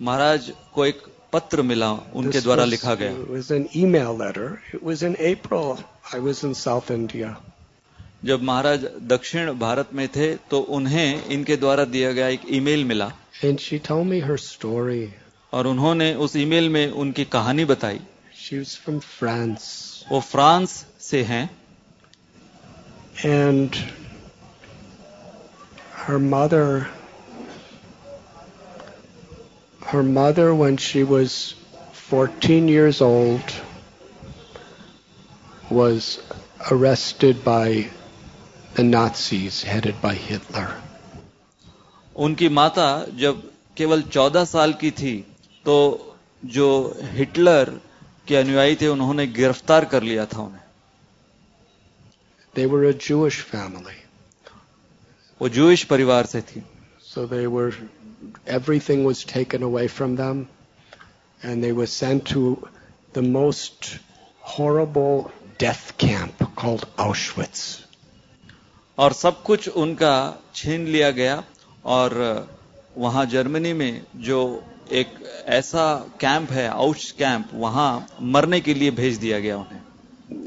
महाराज 0.00 0.52
को 0.74 0.86
एक 0.86 1.02
पत्र 1.32 1.62
मिला 1.62 1.90
उनके 1.92 2.32
This 2.38 2.42
द्वारा 2.44 2.62
was- 2.64 2.70
लिखा 2.70 2.94
गया 3.02 3.12
It 3.22 3.30
was 3.36 3.50
an 3.60 3.68
email 3.76 4.14
letter. 4.24 4.48
It 4.74 4.82
was 4.90 5.02
in 5.10 5.16
April. 5.32 5.78
I 6.12 6.18
was 6.28 6.42
in 6.48 6.54
South 6.66 6.90
India. 6.90 7.36
जब 8.24 8.42
महाराज 8.42 8.84
दक्षिण 9.14 9.52
भारत 9.58 9.88
में 9.94 10.06
थे 10.16 10.34
तो 10.50 10.60
उन्हें 10.78 11.24
इनके 11.36 11.56
द्वारा 11.64 11.84
दिया 11.96 12.12
गया 12.12 12.28
एक 12.38 12.52
ईमेल 12.60 12.84
मिला 12.84 13.12
And 13.42 13.60
she 13.60 13.78
told 13.90 14.06
me 14.14 14.20
her 14.30 14.36
story. 14.38 15.02
और 15.54 15.66
उन्होंने 15.66 16.12
उस 16.24 16.36
ईमेल 16.36 16.68
में 16.68 16.90
उनकी 16.90 17.24
कहानी 17.32 17.64
बताई। 17.64 18.00
फ्रॉम 18.52 18.98
फ्रांस 18.98 19.66
वो 20.10 20.20
फ्रांस 20.20 20.84
से 21.00 21.22
हैं। 21.22 21.44
And 23.24 23.76
her 25.96 26.16
mother 26.16 26.86
her 29.80 30.02
mother 30.02 30.50
when 30.52 30.76
she 30.86 31.02
was 31.02 31.34
fourteen 32.08 32.68
years 32.68 33.02
old 33.02 33.52
was 35.72 36.08
arrested 36.72 37.36
by 37.44 37.80
the 38.76 38.80
Nazis 38.80 39.66
headed 39.66 40.00
by 40.02 40.16
Hitler 40.22 40.74
उनकी 42.16 42.48
माता 42.58 42.88
जब 43.18 43.42
केवल 43.76 44.02
14 44.16 44.44
साल 44.46 44.72
की 44.80 44.90
थी 45.00 45.14
तो 45.64 45.76
जो 46.44 46.68
हिटलर 47.14 47.70
के 48.28 48.36
अनुयायी 48.36 48.76
थे 48.80 48.88
उन्होंने 48.88 49.26
गिरफ़्तार 49.26 49.84
कर 49.84 50.02
लिया 50.02 50.26
था 50.26 50.40
उन्हें 50.42 50.62
They 52.54 52.66
were 52.66 52.84
a 52.84 52.94
Jewish 52.94 53.40
family. 53.42 53.96
वो 55.40 55.48
जूइश 55.48 55.82
परिवार 55.84 56.26
से 56.26 56.40
थी 56.40 56.62
So 57.04 57.26
they 57.26 57.46
were, 57.46 57.72
everything 58.46 59.04
was 59.04 59.24
taken 59.24 59.62
away 59.62 59.86
from 59.88 60.14
them, 60.16 60.46
and 61.42 61.64
they 61.64 61.72
were 61.72 61.86
sent 61.86 62.24
to 62.26 62.68
the 63.12 63.22
most 63.22 63.98
horrible 64.40 65.30
death 65.58 65.96
camp 65.98 66.44
called 66.56 66.86
Auschwitz. 66.96 67.64
और 68.98 69.12
सब 69.12 69.42
कुछ 69.42 69.68
उनका 69.68 70.14
छीन 70.54 70.86
लिया 70.86 71.10
गया 71.10 71.42
और 71.84 72.16
वहाँ 72.98 73.26
जर्मनी 73.26 73.72
में 73.72 74.02
जो 74.16 74.40
एक 74.92 75.14
ऐसा 75.58 75.84
कैंप 76.20 76.50
है 76.52 76.66
आउश 76.68 77.10
कैंप 77.18 77.50
वहाँ 77.54 78.06
मरने 78.34 78.60
के 78.60 78.74
लिए 78.74 78.90
भेज 79.00 79.16
दिया 79.18 79.38
गया 79.40 79.56
उन्हें 79.56 79.82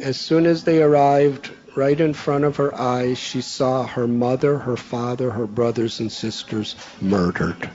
As 0.03 0.19
soon 0.19 0.45
as 0.45 0.63
they 0.63 0.81
arrived, 0.81 1.49
right 1.75 1.99
in 1.99 2.13
front 2.13 2.45
of 2.45 2.57
her 2.57 2.69
eyes, 2.81 3.17
she 3.17 3.41
saw 3.41 3.85
her 3.87 4.07
mother, 4.07 4.57
her 4.57 4.75
father, 4.75 5.29
her 5.31 5.45
brothers 5.59 5.99
and 5.99 6.11
sisters 6.11 6.75
murdered. 7.01 7.69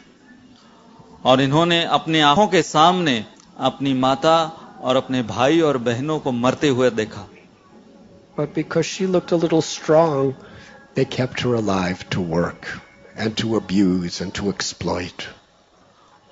और 1.25 1.41
इन्होंने 1.41 1.83
अपनी 1.99 2.21
आँखों 2.31 2.47
के 2.55 2.63
सामने 2.63 3.25
अपनी 3.71 3.95
माता 3.95 4.37
और 4.81 4.97
अपने 4.97 5.23
भाई 5.23 5.61
और 5.61 5.79
बहनों 5.89 6.19
को 6.21 6.33
मरते 6.33 6.69
हुए 6.69 6.91
देखा 6.91 7.27
But 8.37 8.55
because 8.55 8.87
she 8.87 9.07
looked 9.07 9.33
a 9.33 9.37
little 9.37 9.63
strong, 9.63 10.35
they 10.95 11.05
kept 11.05 11.41
her 11.41 11.55
alive 11.55 12.09
to 12.11 12.21
work 12.21 12.67
and 13.17 13.37
to 13.39 13.57
abuse 13.57 14.21
and 14.21 14.35
to 14.35 14.49
exploit. 14.51 15.29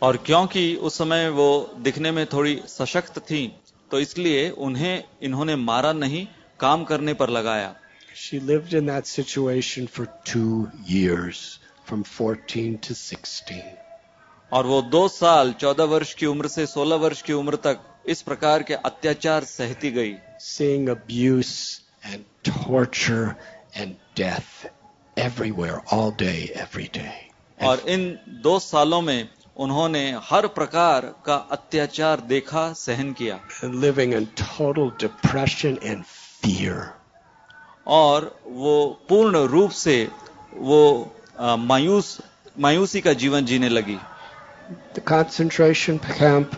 और 0.02 0.16
क्योंकि 0.16 0.74
उस 0.76 0.96
समय 0.98 1.28
वो 1.28 1.48
दिखने 1.78 2.10
में 2.10 2.24
थोड़ी 2.26 2.60
सशक्त 2.68 3.18
थी 3.20 3.46
तो 3.90 4.00
इसलिए 4.00 4.48
उन्हें 4.66 5.02
इन्होंने 5.22 5.56
मारा 5.56 5.92
नहीं 5.92 6.26
काम 6.60 6.84
करने 6.84 7.14
पर 7.14 7.30
लगाया 7.30 7.74
She 8.14 8.38
lived 8.40 8.74
in 8.74 8.86
that 8.86 9.06
situation 9.06 9.86
for 9.86 10.04
two 10.24 10.68
years, 10.86 11.58
from 11.84 12.02
14 12.04 12.78
to 12.78 12.94
16. 12.94 13.60
और 14.52 14.66
वो 14.66 14.80
दो 14.82 15.06
साल 15.08 15.52
चौदह 15.52 15.84
वर्ष 15.84 16.12
की 16.14 16.26
उम्र 16.26 16.48
से 16.48 16.66
सोलह 16.66 16.96
वर्ष 16.96 17.22
की 17.22 17.32
उम्र 17.32 17.56
तक 17.66 17.80
इस 18.08 18.22
प्रकार 18.22 18.62
के 18.62 18.74
अत्याचार 18.74 19.44
सहती 19.44 19.90
गई 19.90 20.14
Seeing 20.40 20.88
abuse 20.88 21.80
and 22.04 22.24
torture 22.44 23.36
and 23.76 23.96
death 24.16 24.66
everywhere, 25.16 25.80
all 25.92 26.10
day, 26.10 26.38
every 26.56 26.88
day. 26.98 27.14
और 27.60 27.88
इन 27.88 28.18
दो 28.42 28.58
सालों 28.58 29.00
में 29.02 29.28
उन्होंने 29.60 30.02
हर 30.24 30.46
प्रकार 30.48 31.06
का 31.26 31.34
अत्याचार 31.52 32.20
देखा 32.28 32.72
सहन 32.74 33.12
किया। 33.12 33.38
Living 33.64 34.14
in 34.14 34.24
total 34.40 34.90
depression 35.00 35.78
and 35.82 36.02
fear 36.04 36.82
और 37.86 38.34
वो 38.46 38.74
पूर्ण 39.08 39.44
रूप 39.48 39.70
से 39.78 39.96
वो 40.54 40.82
मायूस 41.40 42.18
मायूसी 42.58 43.00
का 43.00 43.12
जीवन 43.14 43.44
जीने 43.44 43.68
लगी। 43.68 43.98
The 44.96 45.02
concentration 45.08 45.96
camp 46.08 46.50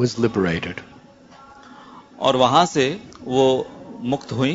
was 0.00 0.16
liberated 0.20 0.80
और 2.18 2.36
वहाँ 2.36 2.64
से 2.66 2.88
वो 3.24 3.46
मुक्त 4.02 4.32
हुई। 4.32 4.54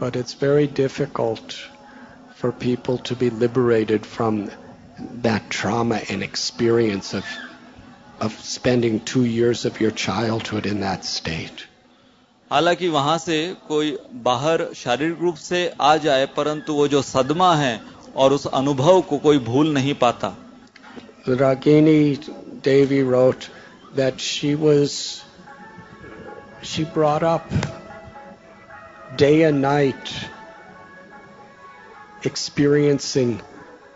But 0.00 0.16
it's 0.16 0.36
very 0.42 0.66
difficult 0.76 1.52
for 2.40 2.50
people 2.60 2.98
to 3.08 3.16
be 3.16 3.30
liberated 3.40 4.04
from 4.06 4.40
that 5.21 5.49
trauma 5.49 5.99
and 6.09 6.23
experience 6.23 7.13
of 7.13 7.25
of 8.21 8.33
spending 8.39 8.99
two 9.11 9.25
years 9.25 9.65
of 9.65 9.79
your 9.81 9.91
childhood 9.91 10.65
in 10.65 10.79
that 10.81 11.05
state. 11.05 11.65
हालांकि 12.51 12.87
वहां 12.89 13.17
से 13.17 13.37
कोई 13.67 13.97
बाहर 14.25 14.63
शारीरिक 14.75 15.19
रूप 15.21 15.35
से 15.43 15.61
आ 15.81 15.95
जाए 16.05 16.25
परंतु 16.37 16.73
वो 16.73 16.87
जो 16.87 17.01
सदमा 17.01 17.53
है 17.55 17.73
और 18.15 18.33
उस 18.33 18.45
अनुभव 18.61 19.01
को 19.09 19.17
कोई 19.27 19.37
भूल 19.49 19.73
नहीं 19.73 19.93
पाता 20.05 20.35
Ragini 21.25 22.19
Devi 22.61 23.01
wrote 23.01 23.49
that 23.95 24.19
she 24.19 24.55
was 24.55 25.23
she 26.71 26.83
brought 26.83 27.23
up 27.23 27.53
day 29.15 29.43
and 29.43 29.61
night 29.61 30.13
experiencing 32.23 33.41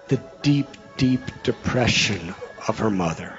the 0.08 0.20
deep 0.42 0.68
deep 0.97 1.21
depression 1.43 2.35
of 2.69 2.79
her 2.79 2.91
mother 2.91 3.31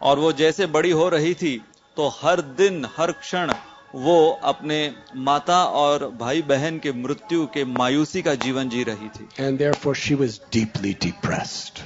और 0.00 0.18
वो 0.18 0.32
जैसे 0.32 0.66
बड़ी 0.66 0.90
हो 0.90 1.08
रही 1.08 1.34
थी 1.42 1.56
तो 1.96 2.08
हर 2.20 2.40
दिन 2.60 2.84
हर 2.96 3.12
क्षण 3.12 3.52
वो 3.94 4.16
अपने 4.50 4.78
माता 5.24 5.64
और 5.64 6.06
भाई 6.20 6.42
बहन 6.42 6.78
के 6.78 6.92
मृत्यु 6.92 7.46
के 7.54 7.64
मायूसी 7.64 8.22
का 8.22 8.34
जीवन 8.44 8.68
जी 8.68 8.82
रही 8.84 9.08
थी 9.16 9.28
and 9.46 9.58
therefore 9.58 9.94
she 9.94 10.14
was 10.22 10.38
deeply 10.56 10.94
depressed 11.06 11.82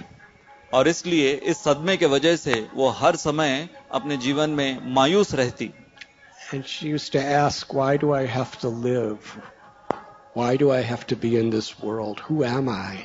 और 0.74 0.88
इसलिए 0.88 1.32
इस 1.50 1.62
सदमे 1.64 1.96
के 1.96 2.06
वजह 2.06 2.36
से 2.36 2.66
वो 2.74 2.88
हर 3.00 3.16
समय 3.16 3.68
अपने 3.94 4.16
जीवन 4.26 4.50
में 4.50 4.94
मायूस 4.94 5.34
रहती 5.34 5.72
and 6.52 6.64
she 6.64 6.88
used 6.88 7.12
to 7.12 7.20
ask 7.36 7.74
why 7.74 7.96
do 7.96 8.12
i 8.14 8.24
have 8.32 8.56
to 8.64 8.68
live 8.68 9.30
why 10.34 10.50
do 10.56 10.70
i 10.70 10.80
have 10.90 11.04
to 11.12 11.16
be 11.24 11.30
in 11.38 11.50
this 11.50 11.70
world 11.82 12.20
who 12.28 12.44
am 12.44 12.68
i 12.68 12.96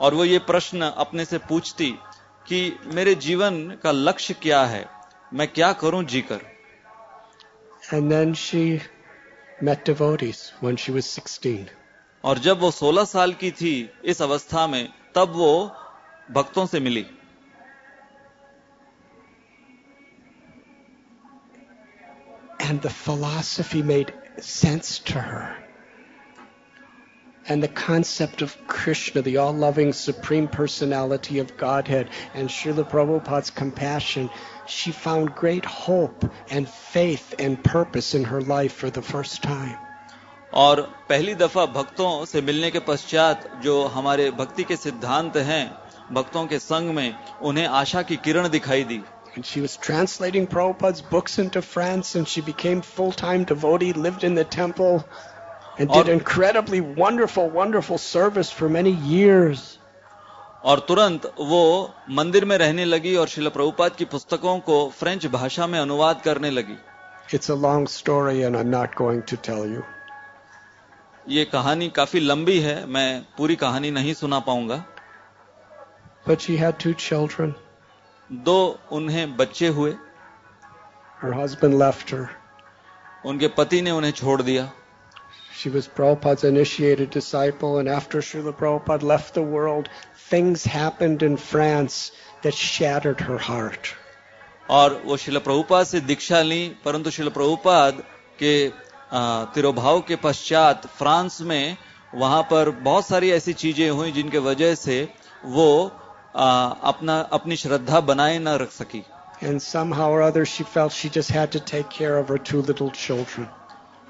और 0.00 0.14
वो 0.14 0.24
ये 0.24 0.38
प्रश्न 0.38 0.82
अपने 0.82 1.24
से 1.24 1.38
पूछती 1.38 1.90
कि 2.46 2.78
मेरे 2.84 3.14
जीवन 3.14 3.70
का 3.70 3.90
लक्ष्य 3.90 4.34
क्या 4.34 4.64
है? 4.64 4.88
मैं 5.34 5.48
क्या 5.48 5.72
करूँ 5.72 6.04
जीकर? 6.04 6.40
And 7.94 8.12
then 8.12 8.34
she 8.34 8.80
met 9.62 9.84
devotees 9.84 10.52
when 10.64 10.76
she 10.76 10.94
was 10.96 11.18
16 11.18 11.58
और 12.24 12.38
जब 12.38 12.58
वो 12.58 12.70
16 12.70 13.06
साल 13.06 13.32
की 13.32 13.50
थी 13.50 13.90
इस 14.04 14.22
अवस्था 14.22 14.66
में 14.66 14.92
तब 15.14 15.28
वो 15.28 15.76
भक्तों 16.30 16.66
से 16.66 16.80
मिली। 16.80 17.06
And 22.60 22.82
the 22.82 22.92
philosophy 23.06 23.82
made 23.82 24.12
sense 24.38 24.98
to 24.98 25.20
her. 25.20 25.69
And 27.49 27.61
the 27.61 27.67
concept 27.67 28.41
of 28.41 28.55
Krishna, 28.67 29.21
the 29.21 29.37
all 29.37 29.53
loving 29.53 29.93
Supreme 29.93 30.47
Personality 30.47 31.39
of 31.39 31.55
Godhead, 31.57 32.09
and 32.33 32.49
Srila 32.49 32.89
Prabhupada's 32.89 33.51
compassion, 33.51 34.31
she 34.65 34.91
found 34.91 35.35
great 35.35 35.65
hope 35.65 36.25
and 36.49 36.67
faith 36.67 37.35
and 37.37 37.63
purpose 37.63 38.15
in 38.15 38.23
her 38.23 38.41
life 38.41 38.73
for 38.73 38.89
the 38.89 39.03
first 39.03 39.43
time. 39.43 39.77
और 40.53 40.81
पहली 41.09 41.35
दफा 41.35 41.65
भक्तों 41.73 42.25
से 42.25 42.41
मिलने 42.41 42.71
के 42.71 42.79
पश्चात 42.89 43.49
जो 43.63 43.83
हमारे 43.95 44.29
भक्ति 44.31 44.63
के 44.63 44.75
सिद्धांत 44.75 45.37
हैं 45.37 45.65
भक्तों 46.13 46.45
के 46.47 46.59
संग 46.59 46.93
में 46.95 47.15
उन्हें 47.41 47.67
आशा 47.67 48.01
की 48.01 48.17
किरण 48.27 48.47
दिखाई 48.49 48.83
दी 48.83 49.01
And 49.35 49.45
she 49.45 49.59
was 49.59 49.75
translating 49.75 50.47
Prabhupada's 50.47 51.01
books 51.01 51.39
into 51.39 51.61
France 51.61 52.15
and 52.15 52.25
she 52.25 52.41
became 52.41 52.81
full-time 52.81 53.43
devotee, 53.43 53.91
lived 53.91 54.23
in 54.23 54.35
the 54.35 54.45
temple, 54.45 55.03
and 55.80 55.90
did 55.90 56.08
incredibly 56.08 56.80
wonderful, 57.02 57.46
wonderful 57.50 57.98
service 57.98 58.50
for 58.50 58.68
many 58.78 58.90
years. 59.10 59.60
और 60.70 60.80
तुरंत 60.88 61.26
वो 61.40 61.60
मंदिर 62.16 62.44
में 62.44 62.56
रहने 62.58 62.84
लगी 62.84 63.14
और 63.16 63.28
शिल 63.28 63.48
प्रभुपाद 63.48 63.94
की 63.96 64.04
पुस्तकों 64.14 64.58
को 64.60 64.76
फ्रेंच 64.96 65.26
भाषा 65.34 65.66
में 65.66 65.78
अनुवाद 65.78 66.20
करने 66.24 66.50
लगी। 66.50 66.76
It's 67.34 67.50
a 67.50 67.54
long 67.62 67.88
story 67.88 68.40
and 68.40 68.56
I 68.56 68.62
am 68.62 68.68
not 68.68 68.94
going 68.98 69.22
to 69.30 69.36
tell 69.46 69.72
you 69.74 69.82
ये 71.28 71.44
कहानी 71.44 71.88
काफ़ी 71.96 72.20
लंबी 72.20 72.58
है 72.60 72.74
मैं 72.96 73.08
पूरी 73.38 73.56
कहानी 73.56 73.90
नहीं 73.90 74.14
सुना 74.14 74.38
पाऊँगा। 74.48 74.76
But 76.28 76.40
she 76.40 76.56
had 76.56 76.74
two 76.84 76.92
children 77.06 77.54
दो 78.30 78.58
उन्हें 78.92 79.36
बच्चे 79.36 79.68
हुए। 79.78 79.94
हर 81.22 81.34
हस्बैंड 81.40 81.78
लेफ़्ट 81.82 82.14
हर 82.14 82.28
उनके 83.30 83.48
पति 83.56 83.80
ने 83.82 83.90
उन्हें 83.90 84.12
छोड़ 84.12 84.40
दिया। 84.42 84.70
She 85.60 85.68
was 85.68 85.86
Prabhupada's 85.86 86.44
initiated 86.44 87.10
disciple, 87.10 87.78
and 87.78 87.86
after 87.86 88.20
Srila 88.22 88.52
Prabhupada 88.56 89.02
left 89.02 89.34
the 89.34 89.42
world, 89.42 89.90
things 90.30 90.64
happened 90.64 91.22
in 91.22 91.36
France 91.36 92.12
that 92.42 92.54
shattered 92.54 93.20
her 93.20 93.36
heart. 93.36 93.90
और 94.70 94.94
वो 95.04 95.16
शिल 95.16 95.38
प्रभुपाद 95.48 95.86
से 95.86 96.00
दीक्षा 96.00 96.40
ली 96.42 96.62
परंतु 96.84 97.10
शिल 97.10 97.28
प्रभुपाद 97.36 98.02
के 98.42 98.54
तिरोभाव 99.54 100.00
के 100.08 100.16
पश्चात 100.24 100.86
फ्रांस 100.98 101.40
में 101.52 101.76
वहाँ 102.14 102.42
पर 102.50 102.70
बहुत 102.88 103.06
सारी 103.06 103.30
ऐसी 103.32 103.52
चीज़ें 103.52 103.88
हुई 103.90 104.12
जिनके 104.12 104.38
वजह 104.48 104.74
से 104.86 104.98
वो 105.44 105.70
आ, 106.36 106.68
अपना 106.92 107.20
अपनी 107.32 107.56
श्रद्धा 107.56 108.00
बनाए 108.12 108.38
न 108.38 108.58
रख 108.64 108.72
सकी 108.80 109.04
And 109.42 109.62
somehow 109.62 110.10
or 110.10 110.22
other, 110.22 110.44
she 110.46 110.64
felt 110.64 110.92
she 110.92 111.08
just 111.08 111.30
had 111.30 111.52
to 111.52 111.60
take 111.60 111.90
care 111.90 112.18
of 112.18 112.28
her 112.28 112.38
two 112.38 112.60
little 112.62 112.90
children. 112.90 113.48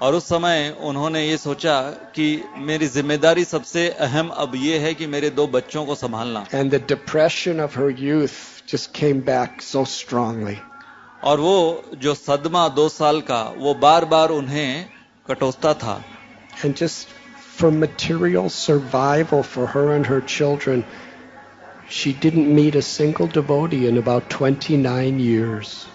और 0.01 0.15
उस 0.15 0.25
समय 0.25 0.77
उन्होंने 0.81 1.23
ये 1.27 1.37
सोचा 1.37 1.81
कि 2.15 2.43
मेरी 2.57 2.87
ज़िम्मेदारी 2.87 3.43
सबसे 3.45 3.89
अहम 3.89 4.29
अब 4.43 4.55
ये 4.55 4.77
है 4.79 4.93
कि 4.93 5.07
मेरे 5.07 5.29
दो 5.29 5.47
बच्चों 5.47 5.85
को 5.85 5.95
संभालना। 5.95 6.45
And 6.53 6.71
the 6.71 6.83
depression 6.87 7.61
of 7.61 7.79
her 7.79 7.95
youth 7.99 8.71
just 8.71 8.91
came 8.99 9.21
back 9.21 9.61
so 9.61 9.85
strongly 9.85 10.57
और 11.23 11.39
वो 11.39 11.83
जो 11.97 12.13
सदमा 12.13 12.67
दो 12.69 12.87
साल 12.89 13.21
का 13.21 13.43
वो 13.57 13.73
बार 13.73 14.05
बार 14.05 14.29
उन्हें 14.29 14.89
कटोसता 15.27 15.73
था। 15.73 16.03
And 16.65 16.75
just 16.75 17.07
for 17.59 17.71
material 17.71 18.47
survival 18.47 19.41
for 19.41 19.67
her 19.67 19.95
and 19.95 20.07
her 20.07 20.19
children 20.29 20.83
She 21.93 22.13
didn't 22.13 22.49
meet 22.55 22.75
a 22.75 22.81
single 22.81 23.27
devotee 23.27 23.85
in 23.87 23.97
about 23.97 24.29
29 24.29 25.17
years. 25.19 25.87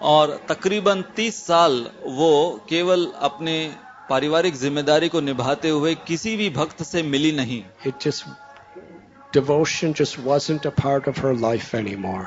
और 0.00 0.30
तकरीबन 0.48 1.02
30 1.16 1.34
साल 1.46 1.72
वो 2.04 2.60
केवल 2.68 3.06
अपने 3.20 3.54
पारिवारिक 4.10 4.54
ज़िम्मेदारी 4.56 5.08
को 5.08 5.20
निभाते 5.20 5.68
हुए 5.68 5.94
किसी 6.06 6.36
भी 6.36 6.48
भक्त 6.50 6.82
से 6.82 7.02
मिली 7.02 7.32
नहीं 7.32 7.62
It 7.86 8.00
just, 8.00 8.24
devotion 9.32 9.94
just 9.94 10.18
wasn't 10.18 10.66
a 10.66 10.72
part 10.82 11.08
of 11.08 11.18
her 11.24 11.34
life 11.34 11.74
anymore. 11.74 12.26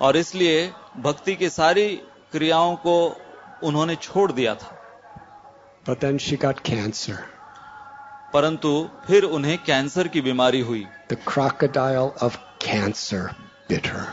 और 0.00 0.16
इसलिए 0.16 0.72
भक्ति 0.98 1.34
की 1.36 1.48
सारी 1.48 1.88
क्रियाओं 2.32 2.74
को 2.76 2.96
उन्होंने 3.64 3.96
छोड़ 3.96 4.30
दिया 4.32 4.54
था 4.54 4.78
But 5.86 6.00
then 6.00 6.18
she 6.18 6.36
got 6.36 6.62
cancer. 6.62 7.18
परंतु 8.34 8.88
फिर 9.06 9.24
उन्हें 9.36 9.56
कैंसर 9.64 10.08
की 10.08 10.20
बीमारी 10.20 10.60
हुई 10.60 10.86
The 11.08 11.16
crocodile 11.16 12.12
of 12.20 12.38
cancer 12.58 13.22
bit 13.68 13.86
her. 13.86 14.06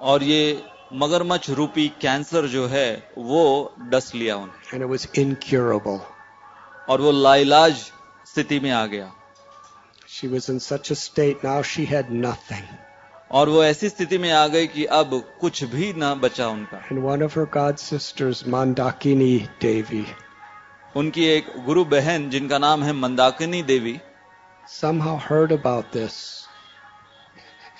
और 0.00 0.22
ये 0.22 0.62
मगरमच्छ 1.02 1.50
रूपी 1.50 1.88
कैंसर 2.00 2.46
जो 2.46 2.66
है 2.66 2.88
वो 3.18 3.42
डस 3.88 4.12
लिया 4.14 4.36
उन्हें 4.36 6.00
और 6.88 7.00
वो 7.00 7.12
लाइलाज 7.12 7.76
स्थिति 8.26 8.60
में 8.60 8.70
आ 8.70 8.86
गया 8.86 9.10
She 10.08 10.28
was 10.28 10.48
in 10.48 10.60
such 10.60 10.90
a 10.90 10.94
state, 10.94 11.42
now 11.42 11.60
she 11.62 11.84
had 11.86 12.10
nothing. 12.24 12.66
और 13.30 13.48
वो 13.48 13.64
ऐसी 13.64 13.88
स्थिति 13.88 14.18
में 14.18 14.30
आ 14.32 14.46
गई 14.48 14.66
कि 14.66 14.84
अब 14.84 15.22
कुछ 15.40 15.62
भी 15.64 15.92
ना 15.92 16.14
बचा 16.14 16.48
उनका 16.48 16.82
And 16.88 17.02
one 17.04 17.22
of 17.22 17.34
her 17.34 17.46
god 17.46 17.80
sisters, 17.80 18.42
Mandakini 18.44 19.48
Devi, 19.60 20.04
उनकी 20.96 21.24
एक 21.26 21.46
गुरु 21.66 21.84
बहन 21.84 22.28
जिनका 22.30 22.58
नाम 22.58 22.82
है 22.82 22.92
मंदाकिनी 22.92 23.62
देवी 23.62 24.00
somehow 24.68 25.16
heard 25.16 25.52
about 25.52 25.90
this 25.92 26.46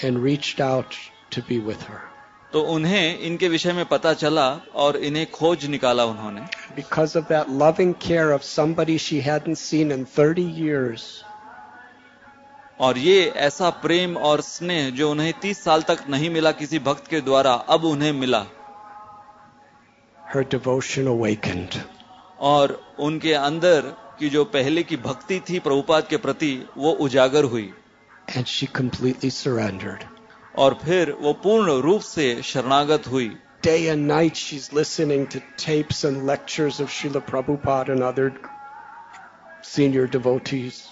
and 0.03 0.23
reached 0.23 0.61
out 0.61 0.99
to 1.31 1.43
be 1.43 1.61
with 1.61 1.83
her. 1.83 2.14
तो 2.55 2.61
उन्हें 2.63 3.19
इनके 3.19 3.49
विषय 3.49 3.73
में 3.73 3.85
पता 3.85 4.13
चला 4.15 4.49
और 4.75 4.97
इन्हें 4.97 5.31
खोज 5.31 5.65
निकाला 5.67 6.05
उन्होंने 6.05 6.47
Because 6.77 7.17
of 7.17 7.27
that 7.29 7.51
loving 7.63 7.95
care 7.95 8.31
of 8.31 8.45
somebody 8.45 8.97
she 8.97 9.19
hadn't 9.21 9.59
seen 9.59 9.91
in 9.91 10.05
30 10.19 10.45
years, 10.61 11.03
और 12.81 12.99
ये 12.99 13.25
ऐसा 13.47 13.71
प्रेम 13.83 14.17
और 14.17 14.41
स्नेह 14.41 14.91
जो 14.91 15.11
उन्हें 15.11 15.33
तीस 15.43 15.65
साल 15.65 15.83
तक 15.83 16.05
नहीं 16.11 16.31
मिला 16.31 16.53
किसी 16.53 16.79
भक्त 16.79 17.07
के 17.07 17.21
द्वारा 17.21 17.55
अब 17.71 17.85
उन्हें 17.85 18.13
मिला 18.13 18.45
her 20.35 20.47
devotion 20.55 21.13
awakened. 21.17 21.83
और 22.41 22.81
उनके 23.01 23.33
अंदर 23.35 23.95
की 24.19 24.31
जो 24.31 24.45
पहले 24.45 24.83
की 24.83 24.97
भक्ति 25.03 25.41
थी 25.41 25.59
प्रभुपाद 25.59 26.07
के 26.11 26.17
प्रति 26.17 26.57
वो 26.77 26.93
उजागर 27.07 27.45
हुई 27.45 27.73
And 28.37 28.49
she 28.49 28.67
completely 28.67 29.31
surrendered. 29.31 30.14
और 30.59 30.79
फिर 30.85 31.11
वो 31.21 31.33
पूर्ण 31.43 31.81
रूप 31.83 32.01
से 32.03 32.27
शरणागत 32.53 33.07
हुई 33.13 33.31
Day 33.63 33.89
and 33.89 34.07
night 34.07 34.37
she's 34.37 34.73
listening 34.75 35.27
to 35.35 35.41
tapes 35.57 36.05
and 36.05 36.27
lectures 36.27 36.81
of 36.81 36.91
Srila 36.91 37.23
Prabhupada 37.29 37.95
and 37.95 38.03
other 38.03 38.27
senior 39.63 40.07
devotees. 40.07 40.83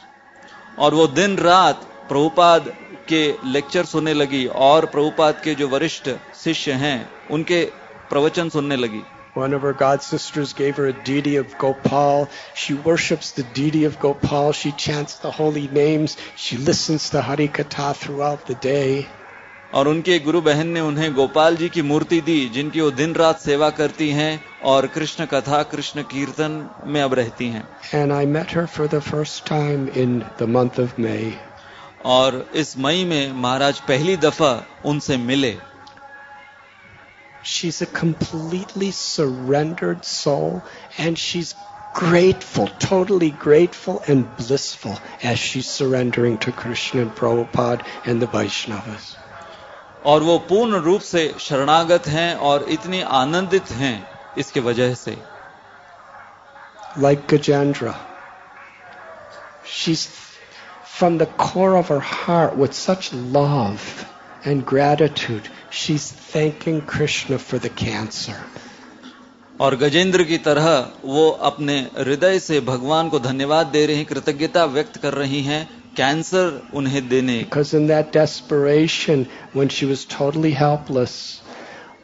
और 0.78 0.94
वो 0.94 1.06
दिन 1.06 1.36
रात 1.38 1.84
प्रभुपाद 2.08 2.72
के 3.08 3.22
लेक्चर 3.52 3.84
सुनने 3.84 4.14
लगी 4.14 4.46
और 4.68 4.86
प्रभुपाद 4.94 5.40
के 5.44 5.54
जो 5.54 5.68
वरिष्ठ 5.68 6.08
शिष्य 6.44 6.72
हैं 6.84 6.98
उनके 7.30 7.64
प्रवचन 8.10 8.48
सुनने 8.56 8.76
लगी 8.76 9.02
One 9.34 9.54
of 9.54 9.62
her 9.62 9.72
god 9.72 10.02
sisters 10.02 10.52
gave 10.52 10.76
her 10.76 10.86
a 10.88 10.92
deity 10.92 11.36
of 11.36 11.56
Gopal. 11.58 12.28
She 12.54 12.74
worships 12.74 13.30
the 13.32 13.44
deity 13.58 13.84
of 13.84 13.98
Gopal. 13.98 14.52
She 14.52 14.72
chants 14.72 15.14
the 15.20 15.30
holy 15.30 15.68
names. 15.68 16.16
She 16.36 16.58
listens 16.58 17.08
to 17.10 17.22
Hari 17.22 17.48
Katha 17.48 17.94
throughout 17.96 18.46
the 18.46 18.54
day. 18.54 19.06
और 19.74 19.88
उनके 19.88 20.18
गुरु 20.18 20.40
बहन 20.40 20.66
ने 20.66 20.80
उन्हें 20.80 21.14
गोपाल 21.14 21.56
जी 21.56 21.68
की 21.68 21.82
मूर्ति 21.82 22.20
दी 22.20 22.48
जिनकी 22.48 22.80
वो 22.80 22.90
दिन 22.90 23.14
रात 23.14 23.40
सेवा 23.40 23.70
करती 23.70 24.10
हैं 24.10 24.44
और 24.62 24.86
कृष्ण 24.86 25.26
कथा 25.26 25.62
कृष्ण 25.62 26.02
कीर्तन 26.02 26.70
में 26.84 27.02
अब 27.02 27.14
रहती 27.14 27.48
हैं। 27.48 27.68
और 32.04 32.50
इस 32.54 32.78
मई 32.78 33.04
में 33.04 33.32
महाराज 33.32 33.80
पहली 33.80 34.16
दफ़ा 34.16 34.66
उनसे 34.84 35.16
मिले। 35.16 35.56
She 37.44 37.68
is 37.68 37.84
a 37.84 37.86
surrendered 38.90 40.00
soul 40.02 40.60
and 41.00 41.16
she 41.16 41.38
is 41.38 41.54
grateful 41.94 42.68
totally 42.82 43.30
grateful 43.30 43.96
and 44.08 44.24
blissful 44.36 44.94
as 45.24 45.38
she's 45.38 45.66
surrendering 45.66 46.38
to 46.38 46.52
krishna 46.52 47.02
and 47.02 47.14
prabhupada 47.14 47.80
and 48.06 48.22
और 50.06 50.22
वो 50.22 50.38
पूर्ण 50.38 50.76
रूप 50.76 51.00
से 51.00 51.34
शरणागत 51.38 52.06
हैं 52.06 52.34
और 52.36 52.66
इतनी 52.68 53.00
आनंदित 53.02 53.70
हैं 53.70 54.08
इसके 54.38 54.60
वजह 54.60 54.94
से। 54.94 55.18
Like 56.98 57.26
she's 59.64 60.06
from 60.98 61.18
the 61.18 61.26
core 61.26 61.76
of 61.76 61.88
her 61.88 62.00
heart 62.00 62.56
with 62.56 62.74
such 62.74 63.12
love 63.12 64.06
and 64.44 64.64
gratitude 64.66 65.48
she's 65.70 66.10
thanking 66.10 66.80
krishna 66.82 67.38
for 67.38 67.58
the 67.58 67.70
cancer. 67.70 68.34
और 69.60 69.76
गजेंद्र 69.76 70.24
की 70.24 70.38
तरह 70.38 70.92
वो 71.04 71.30
अपने 71.30 71.78
हृदय 71.98 72.38
से 72.38 72.60
भगवान 72.60 73.08
को 73.08 73.18
धन्यवाद 73.20 73.66
दे 73.66 73.86
रही 73.86 74.04
कृतज्ञता 74.04 74.64
व्यक्त 74.64 74.96
कर 74.96 75.14
रही 75.14 75.42
हैं 75.42 75.81
कैंसर 75.96 76.60
उन्हें 76.74 77.08
देने 77.08 77.38
Because 77.44 77.74
in 77.74 77.86
that 77.88 78.12
desperation, 78.12 79.26
when 79.52 79.68
she 79.68 79.86
was 79.86 80.04
totally 80.04 80.52
helpless, 80.52 81.40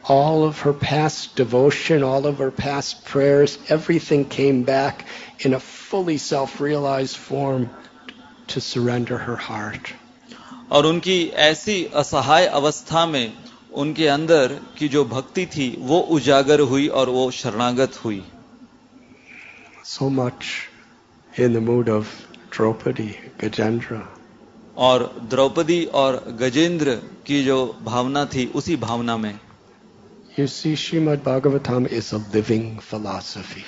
all 0.04 0.44
of 0.44 0.60
her 0.60 0.72
past 0.72 1.36
devotion, 1.36 2.02
all 2.02 2.26
of 2.26 2.38
her 2.38 2.50
past 2.50 3.04
prayers, 3.04 3.58
everything 3.68 4.24
came 4.24 4.62
back 4.62 5.04
in 5.40 5.54
a 5.54 5.60
fully 5.60 6.18
self 6.18 6.60
realized 6.60 7.16
form 7.16 7.70
to 8.48 8.60
surrender 8.60 9.18
her 9.18 9.36
heart. 9.36 9.92
और 10.72 10.86
उनकी 10.86 11.18
ऐसी 11.42 11.84
असहाय 11.96 12.46
अवस्था 12.46 13.04
में 13.06 13.32
उनके 13.82 14.06
अंदर 14.08 14.58
की 14.78 14.88
जो 14.88 15.04
भक्ति 15.04 15.46
थी 15.56 15.74
वो 15.90 16.00
उजागर 16.16 16.60
हुई 16.70 16.86
और 17.00 17.10
वो 17.10 17.30
शरणागत 17.30 18.04
हुई 18.04 18.22
So 19.84 20.10
much 20.10 20.68
in 21.36 21.54
the 21.54 21.60
mood 21.60 21.88
of 21.88 22.27
Draupadi 22.52 23.14
Gajendra. 23.40 24.00
और 24.76 25.20
द्रौपदी 25.22 25.84
और 25.94 26.16
गजेंद्र 26.40 26.94
की 27.26 27.44
जो 27.44 27.78
भावना 27.82 28.24
थी 28.24 28.46
उसी 28.54 28.76
भावना 28.76 29.16
में। 29.16 29.38
श्रीमद 30.38 31.22
भागवत 31.26 31.68
हम 31.68 31.86
is 31.86 32.14
living 32.14 32.78
philosophy 32.78 33.64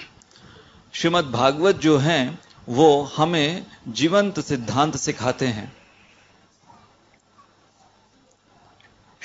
Shrimad 0.93 1.25
Bhagavat 1.25 1.77
जो 1.77 1.97
है 1.99 2.39
वो 2.69 3.03
हमें 3.17 3.67
जीवंत 3.89 4.41
सिद्धांत 4.41 4.97
सिखाते 4.97 5.47
हैं। 5.47 5.73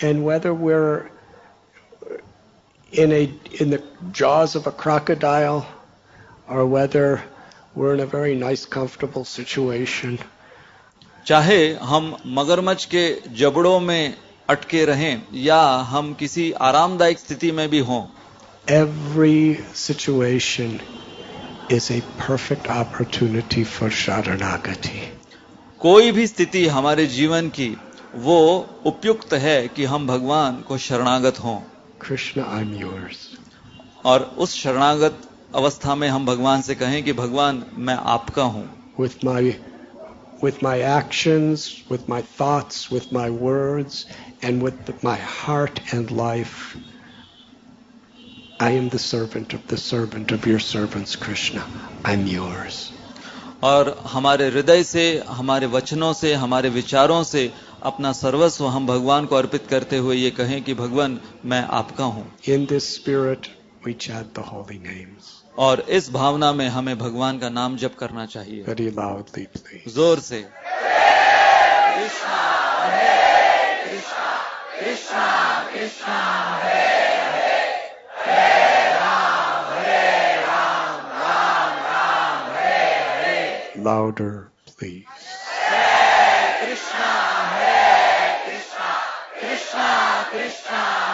And 0.04 0.26
whether 0.28 0.50
we're 0.50 1.12
in 2.94 3.12
in 3.62 3.72
the 3.72 3.84
jaws 4.04 4.58
of 4.58 4.70
a 4.70 4.74
crocodile 4.84 5.62
और 6.50 6.64
whether. 6.64 7.35
We're 7.76 7.94
in 7.94 8.00
a 8.00 8.06
very 8.06 8.36
nice 8.36 8.66
comfortable 8.66 9.26
situation, 9.26 10.18
चाहे 11.28 11.74
हम 11.82 12.16
मगरमच्छ 12.28 12.86
के 12.86 13.04
जबड़ों 13.38 13.80
में 13.80 14.16
अटके 14.50 14.86
रहें 14.86 15.22
या 15.34 15.62
हम 15.92 16.14
किसी 16.14 16.52
आरामदायक 16.52 17.20
स्थिति 17.20 17.52
में 17.52 17.70
भी 17.70 17.80
हों 17.80 18.04
every 18.68 19.58
situation 19.74 20.80
is 21.70 21.92
a 21.92 22.02
perfect 22.18 22.68
opportunity 22.68 23.64
for 23.64 23.90
sharanagati. 24.04 25.00
कोई 25.80 26.12
भी 26.12 26.28
स्थिति 26.28 26.66
हमारे 26.68 27.06
जीवन 27.08 27.50
की 27.50 27.76
वो 28.16 28.70
उपयुक्त 28.86 29.34
है 29.34 29.68
कि 29.68 29.86
हम 29.86 30.08
भगवान 30.08 30.62
को 30.68 30.78
शरणागत 30.78 31.40
हों 31.40 31.60
Krishna, 32.00 32.44
I'm 32.44 32.74
yours. 32.82 33.18
और 34.06 34.22
उस 34.38 34.56
शरणागत 34.56 35.30
अवस्था 35.56 35.96
में 35.96 36.08
हम 36.10 36.26
भगवान 36.26 36.62
से 36.62 36.76
कहें 36.76 37.04
कि 37.04 37.14
भगवान 37.14 37.64
मैं 37.78 37.94
आपका 38.14 38.44
हूँ। 38.44 38.64
With 39.00 39.24
my 39.26 39.50
with 40.44 40.64
my 40.64 40.80
action 40.80 41.56
with 41.92 42.10
my 42.10 42.22
thoughts 42.42 42.92
with 42.94 43.14
my 43.14 43.30
words 43.30 44.06
and 44.44 44.64
with 44.64 45.06
my 45.06 45.20
heart 45.22 45.80
and 45.94 46.12
life 46.12 46.76
I 48.62 48.76
am 48.76 48.90
the 48.90 48.98
servant 48.98 49.56
of 49.56 49.74
the 49.74 49.78
servant 49.78 50.34
of 50.34 50.50
your 50.50 50.60
servant 50.60 51.16
Krishna 51.16 51.62
I 52.06 52.14
am 52.14 52.28
yours 52.28 52.90
और 53.64 54.04
हमारे 54.08 54.48
हृदय 54.48 54.84
से 54.84 55.24
हमारे 55.28 55.68
वचनों 55.68 56.14
से 56.14 56.34
हमारे 56.34 56.70
विचारों 56.70 57.24
से 57.24 57.52
अपना 57.84 58.12
सर्वस्व 58.12 58.68
हम 58.68 58.88
भगवान 58.88 59.26
को 59.26 59.36
अर्पित 59.36 59.68
करते 59.70 59.98
हुए 59.98 60.16
ये 60.16 60.32
कहें 60.32 60.62
कि 60.64 60.74
भगवान 60.74 61.20
मैं 61.46 61.68
आपका 61.82 62.04
हूँ। 62.04 62.32
In 62.50 62.66
this 62.66 62.96
spirit 62.96 63.48
We 63.86 63.94
chant 63.94 64.34
the 64.34 64.42
holy 64.42 64.76
names. 64.80 65.45
और 65.58 65.80
इस 65.80 66.10
भावना 66.12 66.52
में 66.54 66.68
हमें 66.70 66.98
भगवान 66.98 67.40
का 67.40 67.50
नाम 67.50 67.78
जप 67.78 67.96
करना 68.00 68.26
चाहिए. 68.26 68.64
ज़ोर 69.88 70.20
से 70.20 70.46
Louder, 83.86 84.50
please. 84.80 85.06
In 90.34 91.05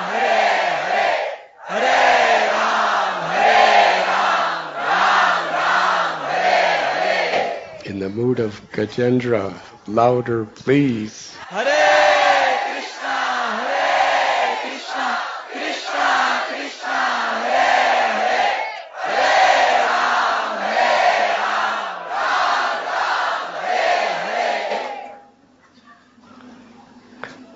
the 8.02 8.10
mood 8.10 8.40
of 8.40 8.60
Gajendra, 8.72 9.54
louder 9.86 10.46
please. 10.46 11.36
Hare 11.36 12.58
Krishna, 12.66 13.18
Hare 13.62 14.58
Krishna, 14.62 15.20
Krishna 15.52 16.42
Krishna, 16.50 16.98
Hare 17.46 18.10
Hare, 18.26 18.58
Hare 19.06 19.86
Ram, 19.86 20.58
Hare 20.74 21.14
Ram, 21.46 21.78
Ram 22.10 22.90
Ram, 22.90 23.54
Hare 23.70 24.10
Hare. 24.26 25.22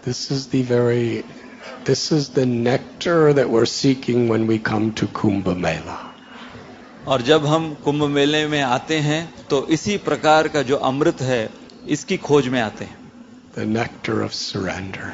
This 0.03 0.29
is 0.29 0.49
the 0.49 0.61
very, 0.61 1.25
this 1.85 2.11
is 2.11 2.29
the 2.29 2.45
nectar 2.45 3.33
that 3.33 3.49
we're 3.49 3.65
seeking 3.65 4.27
when 4.27 4.45
we 4.45 4.59
come 4.59 4.93
to 4.93 5.07
Kumbh 5.07 5.57
Mela. 5.57 6.04
और 7.07 7.21
जब 7.21 7.45
हम 7.45 7.73
कुंभ 7.83 8.03
मेले 8.09 8.45
में 8.47 8.61
आते 8.61 8.97
हैं 8.99 9.21
तो 9.49 9.65
इसी 9.67 9.97
प्रकार 10.05 10.47
का 10.47 10.61
जो 10.61 10.75
अमृत 10.83 11.21
है 11.21 11.49
इसकी 11.87 12.17
खोज 12.17 12.47
में 12.47 12.61
आते 12.61 12.85
हैं 12.85 13.03
The 13.55 13.65
nectar 13.65 14.15
of 14.21 14.33
surrender. 14.33 15.11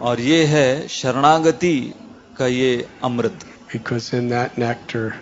और 0.00 0.20
ये 0.20 0.44
है 0.44 0.88
शरणागति 0.88 1.76
का 2.38 2.46
ये 2.46 2.86
अमृत 3.04 3.44
Because 3.72 4.12
in 4.14 4.28
that 4.28 4.56
nectar, 4.58 5.14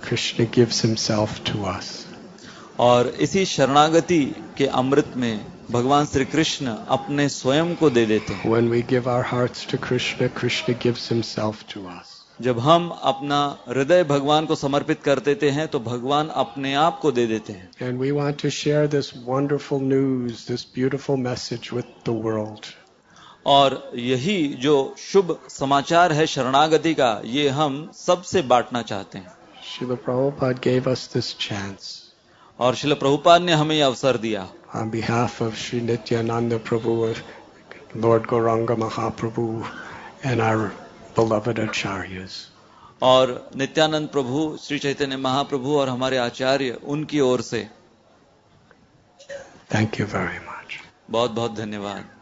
Krishna 0.00 0.46
gives 0.46 0.80
himself 0.80 1.42
to 1.44 1.64
us. 1.66 1.90
और 2.78 3.08
इसी 3.20 3.44
शरणागति 3.46 4.24
के 4.58 4.66
अमृत 4.74 5.12
में 5.16 5.46
भगवान 5.70 6.06
श्री 6.06 6.24
कृष्ण 6.24 6.76
अपने 6.88 7.28
स्वयं 7.28 7.74
को 7.74 7.90
दे 7.90 8.06
देते 8.06 8.34
हैं 8.34 8.50
When 8.50 8.70
we 8.70 8.82
give 8.84 9.08
our 9.08 9.24
hearts 9.24 9.66
to 9.66 9.78
Krishna, 9.78 10.28
Krishna 10.30 10.74
gives 10.74 11.08
himself 11.08 11.66
to 11.74 11.86
us. 11.88 12.15
जब 12.40 12.58
हम 12.58 12.88
अपना 13.02 13.36
हृदय 13.68 14.02
भगवान 14.04 14.46
को 14.46 14.54
समर्पित 14.54 15.02
कर 15.02 15.18
देते 15.18 15.50
हैं 15.50 15.66
तो 15.68 15.78
भगवान 15.80 16.28
अपने 16.28 16.74
आप 16.74 16.98
को 17.00 17.12
दे 17.12 17.26
देते 17.26 17.52
हैं। 17.52 17.70
And 17.82 18.00
we 18.00 18.10
want 18.10 18.42
to 18.42 18.50
share 18.50 18.86
this 18.86 19.10
wonderful 19.26 19.82
news 19.82 20.46
this 20.48 20.66
beautiful 20.74 21.16
message 21.16 21.70
with 21.74 21.84
the 22.06 22.20
world 22.24 22.66
और 23.46 23.92
यही 23.96 24.36
जो 24.60 24.94
शुभ 24.98 25.36
समाचार 25.48 26.12
है 26.12 26.26
शरणागति 26.26 26.94
का 26.94 27.10
ये 27.24 27.48
हम 27.48 27.90
सबसे 27.96 28.42
बांटना 28.44 28.82
चाहते 28.82 29.18
हैं। 29.18 29.32
Srila 29.68 29.94
Prabhupada 29.96 30.58
gave 30.64 30.90
us 30.90 31.10
this 31.14 31.36
chance 31.38 31.92
और 32.58 32.74
शिल 32.74 32.94
प्रभुपाद 32.94 33.42
ने 33.42 33.52
हमें 33.52 33.80
अवसर 33.82 34.16
दिया। 34.16 34.48
On 34.76 34.90
behalf 34.90 35.42
of 35.42 35.54
Shri 35.56 35.80
Nityananda 35.80 36.60
Prabhu 36.68 37.14
lord 37.96 38.26
Gauranga 38.26 38.70
Mahaprabhu 38.78 39.62
and 40.24 40.40
our 40.40 40.85
beloved 41.16 41.58
acharyas. 41.58 42.34
और 43.02 43.50
नित्यानंद 43.56 44.08
प्रभु 44.08 44.58
श्री 44.62 44.78
चैतन्य 44.78 45.16
महाप्रभु 45.16 45.76
और 45.78 45.88
हमारे 45.88 46.16
आचार्य 46.16 46.78
उनकी 46.84 47.20
ओर 47.20 47.40
से 47.40 47.68
थैंक 49.74 50.00
यू 50.00 50.06
very 50.06 50.38
much. 50.48 50.76
बहुत 51.10 51.30
बहुत 51.30 51.54
धन्यवाद 51.54 52.15